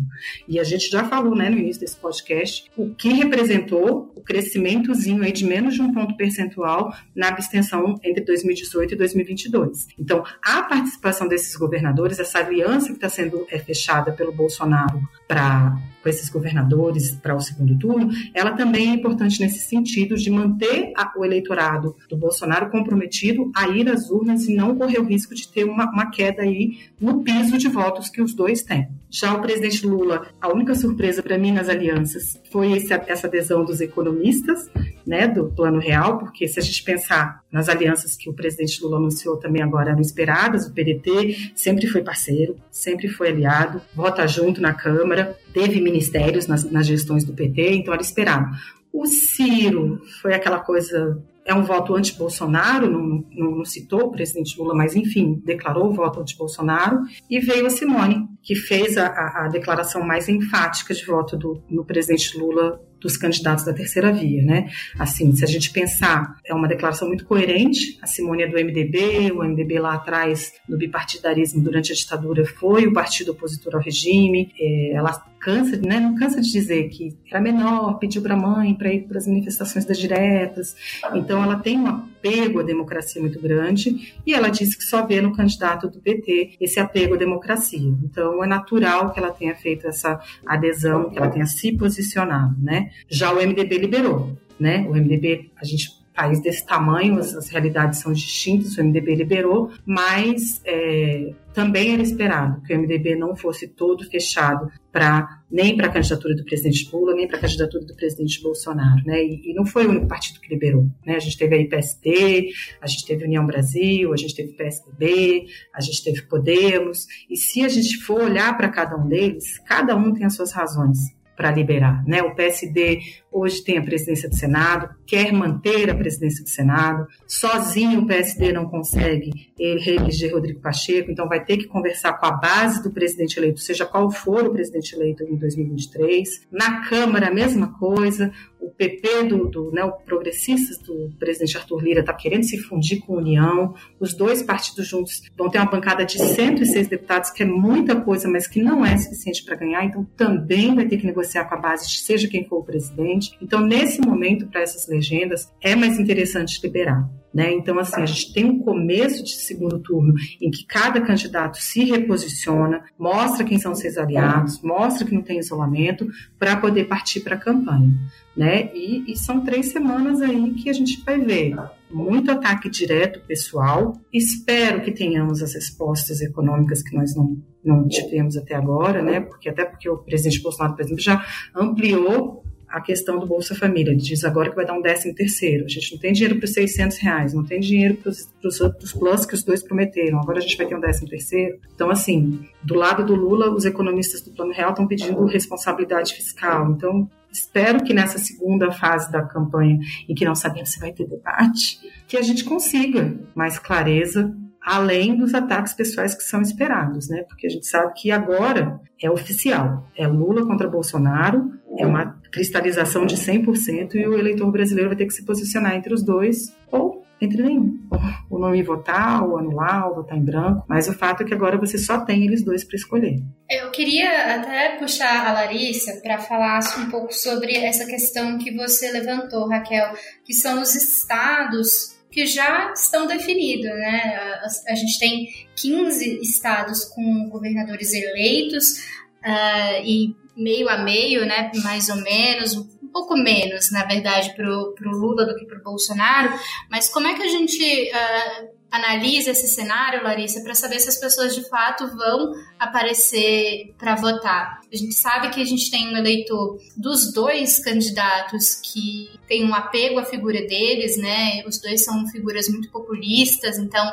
E 0.48 0.58
a 0.58 0.64
gente 0.64 0.88
já 0.88 1.04
falou, 1.04 1.34
né, 1.34 1.48
no 1.48 1.58
início 1.58 1.80
desse 1.80 1.96
podcast, 1.96 2.70
o 2.76 2.94
que 2.94 3.08
representou 3.10 4.12
o 4.14 4.20
crescimentozinho 4.20 5.22
aí 5.22 5.32
de 5.32 5.44
menos 5.44 5.74
de 5.74 5.82
um 5.82 5.92
ponto 5.92 6.16
percentual 6.16 6.92
na 7.14 7.28
abstenção 7.28 7.94
entre 8.02 8.24
2018 8.24 8.94
e 8.94 8.96
2022. 8.96 9.88
Então, 9.98 10.24
a 10.42 10.62
participação 10.62 11.28
desses 11.28 11.54
governadores, 11.56 12.18
essa 12.18 12.38
aliança 12.38 12.88
que 12.88 12.94
está 12.94 13.08
sendo 13.08 13.46
é, 13.50 13.58
fechada 13.58 14.12
pelo 14.12 14.32
Bolsonaro 14.32 15.00
para 15.26 15.76
esses 16.04 16.28
governadores 16.28 17.10
para 17.10 17.34
o 17.34 17.40
segundo 17.40 17.76
turno, 17.78 18.10
ela 18.32 18.52
também 18.52 18.90
é 18.90 18.94
importante 18.94 19.40
nesse 19.40 19.58
sentido 19.58 20.16
de 20.16 20.30
manter 20.30 20.92
a, 20.96 21.12
o 21.16 21.24
eleitorado 21.24 21.96
do 22.08 22.16
Bolsonaro 22.16 22.70
comprometido 22.70 23.50
a 23.54 23.68
ir 23.68 23.88
às 23.88 24.08
urnas 24.08 24.46
e 24.46 24.54
não 24.54 24.76
correr 24.76 25.00
o 25.00 25.04
risco 25.04 25.34
de 25.34 25.48
ter 25.48 25.64
uma, 25.64 25.90
uma 25.90 26.10
queda 26.10 26.42
aí 26.42 26.78
no 27.00 27.22
piso 27.22 27.58
de 27.58 27.68
votos 27.68 28.08
que 28.08 28.22
os 28.22 28.34
dois 28.34 28.62
têm. 28.62 28.88
Já 29.10 29.34
o 29.34 29.40
presidente 29.40 29.86
Lula, 29.86 30.26
a 30.40 30.48
única 30.52 30.74
surpresa 30.74 31.22
para 31.22 31.38
mim 31.38 31.52
nas 31.52 31.68
alianças 31.68 32.40
foi 32.50 32.72
esse, 32.72 32.92
essa 32.92 33.26
adesão 33.26 33.64
dos 33.64 33.80
economistas, 33.80 34.68
né, 35.06 35.28
do 35.28 35.46
Plano 35.52 35.78
Real, 35.78 36.18
porque 36.18 36.48
se 36.48 36.58
a 36.58 36.62
gente 36.62 36.82
pensar 36.82 37.40
nas 37.50 37.68
alianças 37.68 38.16
que 38.16 38.28
o 38.28 38.34
presidente 38.34 38.82
Lula 38.82 38.96
anunciou 38.96 39.36
também 39.36 39.62
agora 39.62 39.90
eram 39.90 40.00
esperadas, 40.00 40.66
o 40.66 40.72
PDT 40.72 41.52
sempre 41.54 41.86
foi 41.86 42.02
parceiro, 42.02 42.56
sempre 42.70 43.08
foi 43.08 43.28
aliado, 43.28 43.80
vota 43.94 44.26
junto 44.26 44.60
na 44.60 44.74
Câmara, 44.74 45.38
teve 45.52 45.80
ministérios 45.80 46.46
nas, 46.46 46.64
nas 46.70 46.86
gestões 46.86 47.24
do 47.24 47.32
PT, 47.32 47.74
então 47.74 47.94
era 47.94 48.02
esperado. 48.02 48.50
O 48.92 49.06
Ciro 49.06 50.00
foi 50.20 50.34
aquela 50.34 50.58
coisa 50.58 51.22
é 51.46 51.54
um 51.54 51.62
voto 51.62 51.94
anti-Bolsonaro, 51.94 52.90
não, 52.90 53.24
não, 53.30 53.50
não, 53.58 53.64
citou 53.64 54.00
o 54.00 54.10
presidente 54.10 54.58
Lula, 54.58 54.74
mas 54.74 54.96
enfim, 54.96 55.40
declarou 55.44 55.86
o 55.86 55.92
voto 55.92 56.20
anti-Bolsonaro, 56.20 57.02
e 57.30 57.38
veio 57.38 57.66
a 57.66 57.70
Simone, 57.70 58.26
que 58.42 58.56
fez 58.56 58.98
a, 58.98 59.06
a, 59.06 59.48
declaração 59.48 60.02
mais 60.04 60.28
enfática 60.28 60.92
de 60.92 61.04
voto 61.06 61.36
do, 61.36 61.62
no 61.70 61.84
presidente 61.84 62.36
Lula 62.36 62.80
dos 63.00 63.16
candidatos 63.16 63.64
da 63.64 63.72
terceira 63.72 64.12
via, 64.12 64.42
né? 64.42 64.68
Assim, 64.98 65.30
se 65.36 65.44
a 65.44 65.46
gente 65.46 65.70
pensar, 65.70 66.34
é 66.44 66.52
uma 66.52 66.66
declaração 66.66 67.06
muito 67.06 67.24
coerente. 67.24 67.98
A 68.02 68.06
Simone 68.06 68.42
é 68.42 68.48
do 68.48 68.56
MDB, 68.56 69.30
o 69.32 69.44
MDB 69.44 69.78
lá 69.78 69.94
atrás, 69.94 70.52
no 70.68 70.76
bipartidarismo 70.76 71.62
durante 71.62 71.92
a 71.92 71.94
ditadura, 71.94 72.44
foi 72.44 72.86
o 72.86 72.92
partido 72.92 73.32
opositor 73.32 73.76
ao 73.76 73.82
regime. 73.82 74.50
É, 74.58 74.94
ela 74.94 75.12
cansa, 75.46 75.76
né? 75.76 76.00
Não 76.00 76.16
cansa 76.16 76.40
de 76.40 76.50
dizer 76.50 76.88
que 76.88 77.16
era 77.30 77.40
menor, 77.40 78.00
pediu 78.00 78.20
para 78.20 78.34
a 78.34 78.36
mãe 78.36 78.74
para 78.74 78.92
ir 78.92 79.02
para 79.02 79.16
as 79.16 79.28
manifestações 79.28 79.84
das 79.84 79.96
diretas. 79.96 80.74
Então, 81.14 81.40
ela 81.40 81.56
tem 81.56 81.78
um 81.78 81.86
apego 81.86 82.58
à 82.58 82.62
democracia 82.64 83.22
muito 83.22 83.40
grande 83.40 84.12
e 84.26 84.34
ela 84.34 84.48
disse 84.48 84.76
que 84.76 84.82
só 84.82 85.06
vê 85.06 85.20
no 85.20 85.32
candidato 85.32 85.88
do 85.88 86.00
PT 86.00 86.56
esse 86.60 86.80
apego 86.80 87.14
à 87.14 87.16
democracia. 87.16 87.94
Então, 88.02 88.42
é 88.42 88.46
natural 88.48 89.12
que 89.12 89.20
ela 89.20 89.30
tenha 89.30 89.54
feito 89.54 89.86
essa 89.86 90.20
adesão, 90.44 91.10
que 91.10 91.18
ela 91.18 91.30
tenha 91.30 91.46
se 91.46 91.70
posicionado, 91.76 92.56
né? 92.60 92.90
Já 93.08 93.32
o 93.32 93.36
MDB 93.36 93.78
liberou, 93.78 94.36
né? 94.58 94.84
O 94.88 94.96
MDB, 94.96 95.52
a 95.56 95.64
gente 95.64 95.90
país 96.16 96.40
desse 96.40 96.64
tamanho, 96.64 97.18
as, 97.18 97.48
realidades 97.48 98.00
são 98.00 98.12
distintas, 98.12 98.76
o 98.76 98.82
MDB 98.82 99.14
liberou, 99.14 99.70
mas 99.84 100.62
é, 100.64 101.34
também 101.52 101.92
era 101.92 102.02
esperado 102.02 102.62
que 102.62 102.74
o 102.74 102.78
MDB 102.78 103.14
não 103.14 103.36
fosse 103.36 103.68
todo 103.68 104.08
fechado 104.10 104.70
para 104.90 105.42
nem 105.50 105.76
para 105.76 105.86
a 105.86 105.92
candidatura 105.92 106.34
do 106.34 106.44
presidente 106.44 106.88
Lula, 106.92 107.14
nem 107.14 107.28
para 107.28 107.36
a 107.36 107.40
candidatura 107.40 107.84
do 107.84 107.94
presidente 107.94 108.42
Bolsonaro, 108.42 109.02
né? 109.04 109.22
E, 109.22 109.50
e, 109.50 109.54
não 109.54 109.64
foi 109.64 109.86
o 109.86 109.90
único 109.90 110.08
partido 110.08 110.40
que 110.40 110.48
liberou, 110.48 110.86
né? 111.06 111.16
A 111.16 111.20
gente 111.20 111.36
teve 111.36 111.54
aí 111.54 111.68
PSD, 111.68 112.50
a 112.80 112.86
gente 112.86 113.06
teve 113.06 113.24
União 113.24 113.46
Brasil, 113.46 114.12
a 114.12 114.16
gente 114.16 114.34
teve 114.34 114.54
PSDB, 114.54 115.46
a 115.74 115.80
gente 115.80 116.02
teve 116.02 116.22
Podemos, 116.22 117.06
e 117.30 117.36
se 117.36 117.62
a 117.62 117.68
gente 117.68 117.98
for 117.98 118.22
olhar 118.22 118.56
para 118.56 118.68
cada 118.68 118.96
um 118.96 119.06
deles, 119.06 119.58
cada 119.60 119.94
um 119.94 120.12
tem 120.12 120.24
as 120.24 120.34
suas 120.34 120.52
razões 120.52 120.98
para 121.36 121.52
liberar. 121.52 122.02
Né? 122.06 122.22
O 122.22 122.34
PSD 122.34 123.00
hoje 123.36 123.62
tem 123.62 123.78
a 123.78 123.82
presidência 123.82 124.28
do 124.28 124.34
Senado, 124.34 124.88
quer 125.06 125.32
manter 125.32 125.90
a 125.90 125.94
presidência 125.94 126.42
do 126.42 126.48
Senado, 126.48 127.06
sozinho 127.26 128.00
o 128.00 128.06
PSD 128.06 128.52
não 128.52 128.66
consegue 128.66 129.30
reeleger 129.58 130.32
Rodrigo 130.32 130.60
Pacheco, 130.60 131.10
então 131.10 131.28
vai 131.28 131.44
ter 131.44 131.56
que 131.58 131.66
conversar 131.66 132.14
com 132.14 132.26
a 132.26 132.32
base 132.32 132.82
do 132.82 132.90
presidente 132.90 133.38
eleito, 133.38 133.60
seja 133.60 133.84
qual 133.84 134.10
for 134.10 134.44
o 134.44 134.52
presidente 134.52 134.94
eleito 134.94 135.22
em 135.24 135.36
2023. 135.36 136.46
Na 136.50 136.88
Câmara, 136.88 137.28
a 137.28 137.34
mesma 137.34 137.78
coisa, 137.78 138.32
o 138.60 138.70
PP 138.70 139.24
do, 139.24 139.48
do 139.48 139.70
né, 139.70 139.84
o 139.84 139.92
progressistas 139.92 140.78
do 140.78 141.12
presidente 141.18 141.56
Arthur 141.56 141.82
Lira 141.82 142.00
está 142.00 142.12
querendo 142.12 142.44
se 142.44 142.58
fundir 142.58 143.00
com 143.00 143.14
a 143.14 143.18
União. 143.18 143.74
Os 144.00 144.14
dois 144.14 144.42
partidos 144.42 144.86
juntos 144.86 145.22
vão 145.36 145.48
ter 145.48 145.58
uma 145.58 145.70
bancada 145.70 146.04
de 146.04 146.18
106 146.18 146.88
deputados, 146.88 147.30
que 147.30 147.42
é 147.42 147.46
muita 147.46 148.00
coisa, 148.00 148.28
mas 148.28 148.46
que 148.46 148.62
não 148.62 148.84
é 148.84 148.96
suficiente 148.96 149.44
para 149.44 149.56
ganhar. 149.56 149.84
Então 149.84 150.04
também 150.16 150.74
vai 150.74 150.86
ter 150.86 150.96
que 150.96 151.06
negociar 151.06 151.44
com 151.44 151.54
a 151.54 151.58
base, 151.58 151.88
seja 151.88 152.28
quem 152.28 152.44
for 152.44 152.58
o 152.58 152.64
presidente. 152.64 153.25
Então 153.40 153.60
nesse 153.60 154.00
momento 154.00 154.46
para 154.46 154.60
essas 154.62 154.88
legendas 154.88 155.52
é 155.62 155.74
mais 155.74 155.98
interessante 155.98 156.60
liberar 156.62 157.08
Né? 157.34 157.52
Então, 157.52 157.78
assim, 157.78 158.00
a 158.00 158.06
gente 158.06 158.32
tem 158.32 158.46
um 158.46 158.60
começo 158.60 159.22
de 159.22 159.32
segundo 159.32 159.78
turno 159.78 160.14
em 160.40 160.50
que 160.50 160.64
cada 160.66 161.02
candidato 161.02 161.58
se 161.58 161.84
reposiciona, 161.84 162.82
mostra 162.98 163.44
quem 163.44 163.58
são 163.58 163.74
seus 163.74 163.98
aliados, 163.98 164.62
mostra 164.62 165.06
que 165.06 165.14
não 165.14 165.20
tem 165.20 165.38
isolamento, 165.38 166.08
para 166.38 166.56
poder 166.56 166.84
partir 166.84 167.20
para 167.20 167.34
a 167.34 167.38
campanha. 167.38 167.92
Né? 168.34 168.70
E, 168.74 169.12
e, 169.12 169.16
são 169.16 169.42
três 169.42 169.66
semanas 169.66 170.22
aí 170.22 170.54
que 170.54 170.70
a 170.70 170.72
gente 170.72 171.02
vai 171.04 171.18
ver 171.18 171.54
muito 171.90 172.30
ataque 172.30 172.68
direto 172.68 173.20
pessoal. 173.26 173.98
Espero 174.12 174.82
que 174.82 174.92
tenhamos 174.92 175.42
as 175.42 175.54
respostas 175.54 176.20
econômicas 176.20 176.82
que 176.82 176.94
nós 176.96 177.14
não, 177.14 177.36
não 177.64 177.88
tivemos 177.88 178.36
até 178.36 178.54
agora, 178.54 179.02
né? 179.02 179.20
Porque 179.20 179.48
até 179.48 179.64
porque 179.64 179.88
o 179.88 179.98
presidente 179.98 180.42
Bolsonaro, 180.42 180.74
por 180.74 180.82
exemplo, 180.82 181.02
já 181.02 181.24
ampliou 181.54 182.44
a 182.68 182.80
questão 182.80 183.18
do 183.18 183.26
Bolsa 183.26 183.54
Família. 183.54 183.90
Ele 183.90 184.00
diz 184.00 184.24
agora 184.24 184.50
que 184.50 184.56
vai 184.56 184.66
dar 184.66 184.74
um 184.74 184.82
décimo 184.82 185.14
terceiro. 185.14 185.64
A 185.64 185.68
gente 185.68 185.92
não 185.92 185.98
tem 185.98 186.12
dinheiro 186.12 186.36
para 186.36 186.44
os 186.44 186.52
600 186.52 186.98
reais, 186.98 187.34
não 187.34 187.44
tem 187.44 187.60
dinheiro 187.60 187.96
para 187.96 188.10
os 188.10 188.92
plus 188.92 189.26
que 189.26 189.34
os 189.34 189.42
dois 189.42 189.62
prometeram. 189.62 190.20
Agora 190.20 190.38
a 190.38 190.40
gente 190.40 190.56
vai 190.56 190.66
ter 190.66 190.74
um 190.74 190.80
décimo 190.80 191.08
terceiro. 191.08 191.58
Então, 191.74 191.90
assim, 191.90 192.40
do 192.62 192.74
lado 192.74 193.04
do 193.04 193.14
Lula, 193.14 193.50
os 193.50 193.64
economistas 193.64 194.20
do 194.20 194.30
Plano 194.30 194.52
Real 194.52 194.70
estão 194.70 194.86
pedindo 194.86 195.24
responsabilidade 195.24 196.14
fiscal. 196.14 196.70
Então, 196.70 197.08
espero 197.30 197.82
que 197.84 197.94
nessa 197.94 198.18
segunda 198.18 198.70
fase 198.72 199.10
da 199.10 199.22
campanha, 199.22 199.78
em 200.08 200.14
que 200.14 200.24
não 200.24 200.34
sabemos 200.34 200.72
se 200.72 200.80
vai 200.80 200.92
ter 200.92 201.06
debate, 201.06 201.78
que 202.06 202.16
a 202.16 202.22
gente 202.22 202.44
consiga 202.44 203.14
mais 203.34 203.58
clareza 203.58 204.34
além 204.66 205.16
dos 205.16 205.32
ataques 205.32 205.72
pessoais 205.72 206.12
que 206.12 206.24
são 206.24 206.42
esperados, 206.42 207.08
né? 207.08 207.22
Porque 207.28 207.46
a 207.46 207.50
gente 207.50 207.68
sabe 207.68 207.92
que 207.94 208.10
agora 208.10 208.80
é 209.00 209.08
oficial, 209.08 209.86
é 209.96 210.08
Lula 210.08 210.44
contra 210.44 210.68
Bolsonaro, 210.68 211.52
é 211.78 211.86
uma 211.86 212.20
cristalização 212.32 213.06
de 213.06 213.16
100% 213.16 213.94
e 213.94 214.08
o 214.08 214.18
eleitor 214.18 214.50
brasileiro 214.50 214.90
vai 214.90 214.98
ter 214.98 215.06
que 215.06 215.14
se 215.14 215.24
posicionar 215.24 215.76
entre 215.76 215.94
os 215.94 216.02
dois 216.02 216.52
ou 216.72 217.06
entre 217.20 217.42
nenhum. 217.44 217.78
O 218.28 218.40
não 218.40 218.64
votar, 218.64 219.22
ou 219.22 219.38
anular, 219.38 219.88
ou 219.88 219.94
votar 219.94 220.18
em 220.18 220.24
branco. 220.24 220.64
Mas 220.68 220.88
o 220.88 220.92
fato 220.92 221.22
é 221.22 221.26
que 221.26 221.32
agora 221.32 221.56
você 221.56 221.78
só 221.78 222.00
tem 222.00 222.24
eles 222.24 222.44
dois 222.44 222.64
para 222.64 222.74
escolher. 222.74 223.22
Eu 223.48 223.70
queria 223.70 224.34
até 224.34 224.76
puxar 224.76 225.28
a 225.28 225.32
Larissa 225.32 226.00
para 226.02 226.18
falar 226.18 226.58
um 226.76 226.90
pouco 226.90 227.14
sobre 227.14 227.56
essa 227.56 227.86
questão 227.86 228.36
que 228.36 228.54
você 228.54 228.90
levantou, 228.90 229.48
Raquel, 229.48 229.94
que 230.24 230.34
são 230.34 230.60
os 230.60 230.74
estados 230.74 231.95
que 232.16 232.24
já 232.24 232.72
estão 232.72 233.06
definidos, 233.06 233.70
né? 233.72 234.16
A, 234.16 234.72
a, 234.72 234.74
gente 234.74 234.98
tem 234.98 235.28
15 235.54 236.18
estados 236.22 236.86
com 236.86 237.28
governadores 237.28 237.92
eleitos 237.92 238.78
uh, 239.22 239.84
e 239.84 240.16
meio 240.34 240.66
a 240.70 240.78
meio, 240.78 241.26
né? 241.26 241.50
Mais 241.62 241.90
ou 241.90 241.96
menos, 241.96 242.56
um 242.56 242.88
pouco 242.90 243.18
menos, 243.18 243.70
na 243.70 243.84
verdade, 243.84 244.34
para 244.34 244.48
o 244.48 244.74
Lula 244.80 245.26
do 245.26 245.36
que 245.36 245.44
para 245.44 245.58
o 245.58 245.62
Bolsonaro. 245.62 246.32
Mas 246.70 246.88
como 246.88 247.06
é 247.06 247.12
que 247.12 247.22
a 247.22 247.28
gente 247.28 247.90
uh, 247.90 248.48
analisa 248.70 249.30
esse 249.30 249.48
cenário, 249.48 250.02
Larissa, 250.02 250.40
para 250.42 250.54
saber 250.54 250.80
se 250.80 250.88
as 250.88 250.98
pessoas 250.98 251.34
de 251.34 251.48
fato 251.48 251.86
vão 251.96 252.32
aparecer 252.58 253.74
para 253.78 253.94
votar. 253.94 254.60
A 254.72 254.76
gente 254.76 254.94
sabe 254.94 255.30
que 255.30 255.40
a 255.40 255.44
gente 255.44 255.70
tem 255.70 255.88
um 255.88 255.96
eleitor 255.96 256.58
dos 256.76 257.12
dois 257.12 257.58
candidatos 257.58 258.56
que 258.56 259.10
tem 259.26 259.44
um 259.44 259.54
apego 259.54 259.98
à 259.98 260.04
figura 260.04 260.46
deles, 260.46 260.96
né? 260.96 261.44
Os 261.46 261.60
dois 261.60 261.84
são 261.84 262.06
figuras 262.08 262.48
muito 262.48 262.70
populistas, 262.70 263.58
então 263.58 263.92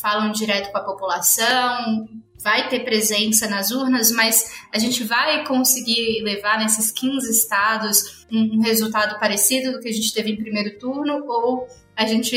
falam 0.00 0.32
direto 0.32 0.72
com 0.72 0.78
a 0.78 0.84
população, 0.84 2.08
vai 2.44 2.68
ter 2.68 2.80
presença 2.80 3.48
nas 3.48 3.70
urnas, 3.70 4.10
mas 4.10 4.52
a 4.70 4.78
gente 4.78 5.02
vai 5.02 5.46
conseguir 5.46 6.22
levar 6.22 6.58
nesses 6.58 6.90
15 6.90 7.30
estados 7.30 8.26
um, 8.30 8.60
resultado 8.60 9.18
parecido 9.18 9.72
do 9.72 9.80
que 9.80 9.88
a 9.88 9.92
gente 9.92 10.12
teve 10.12 10.32
em 10.32 10.36
primeiro 10.36 10.78
turno 10.78 11.24
ou 11.26 11.66
a 11.96 12.06
gente 12.06 12.36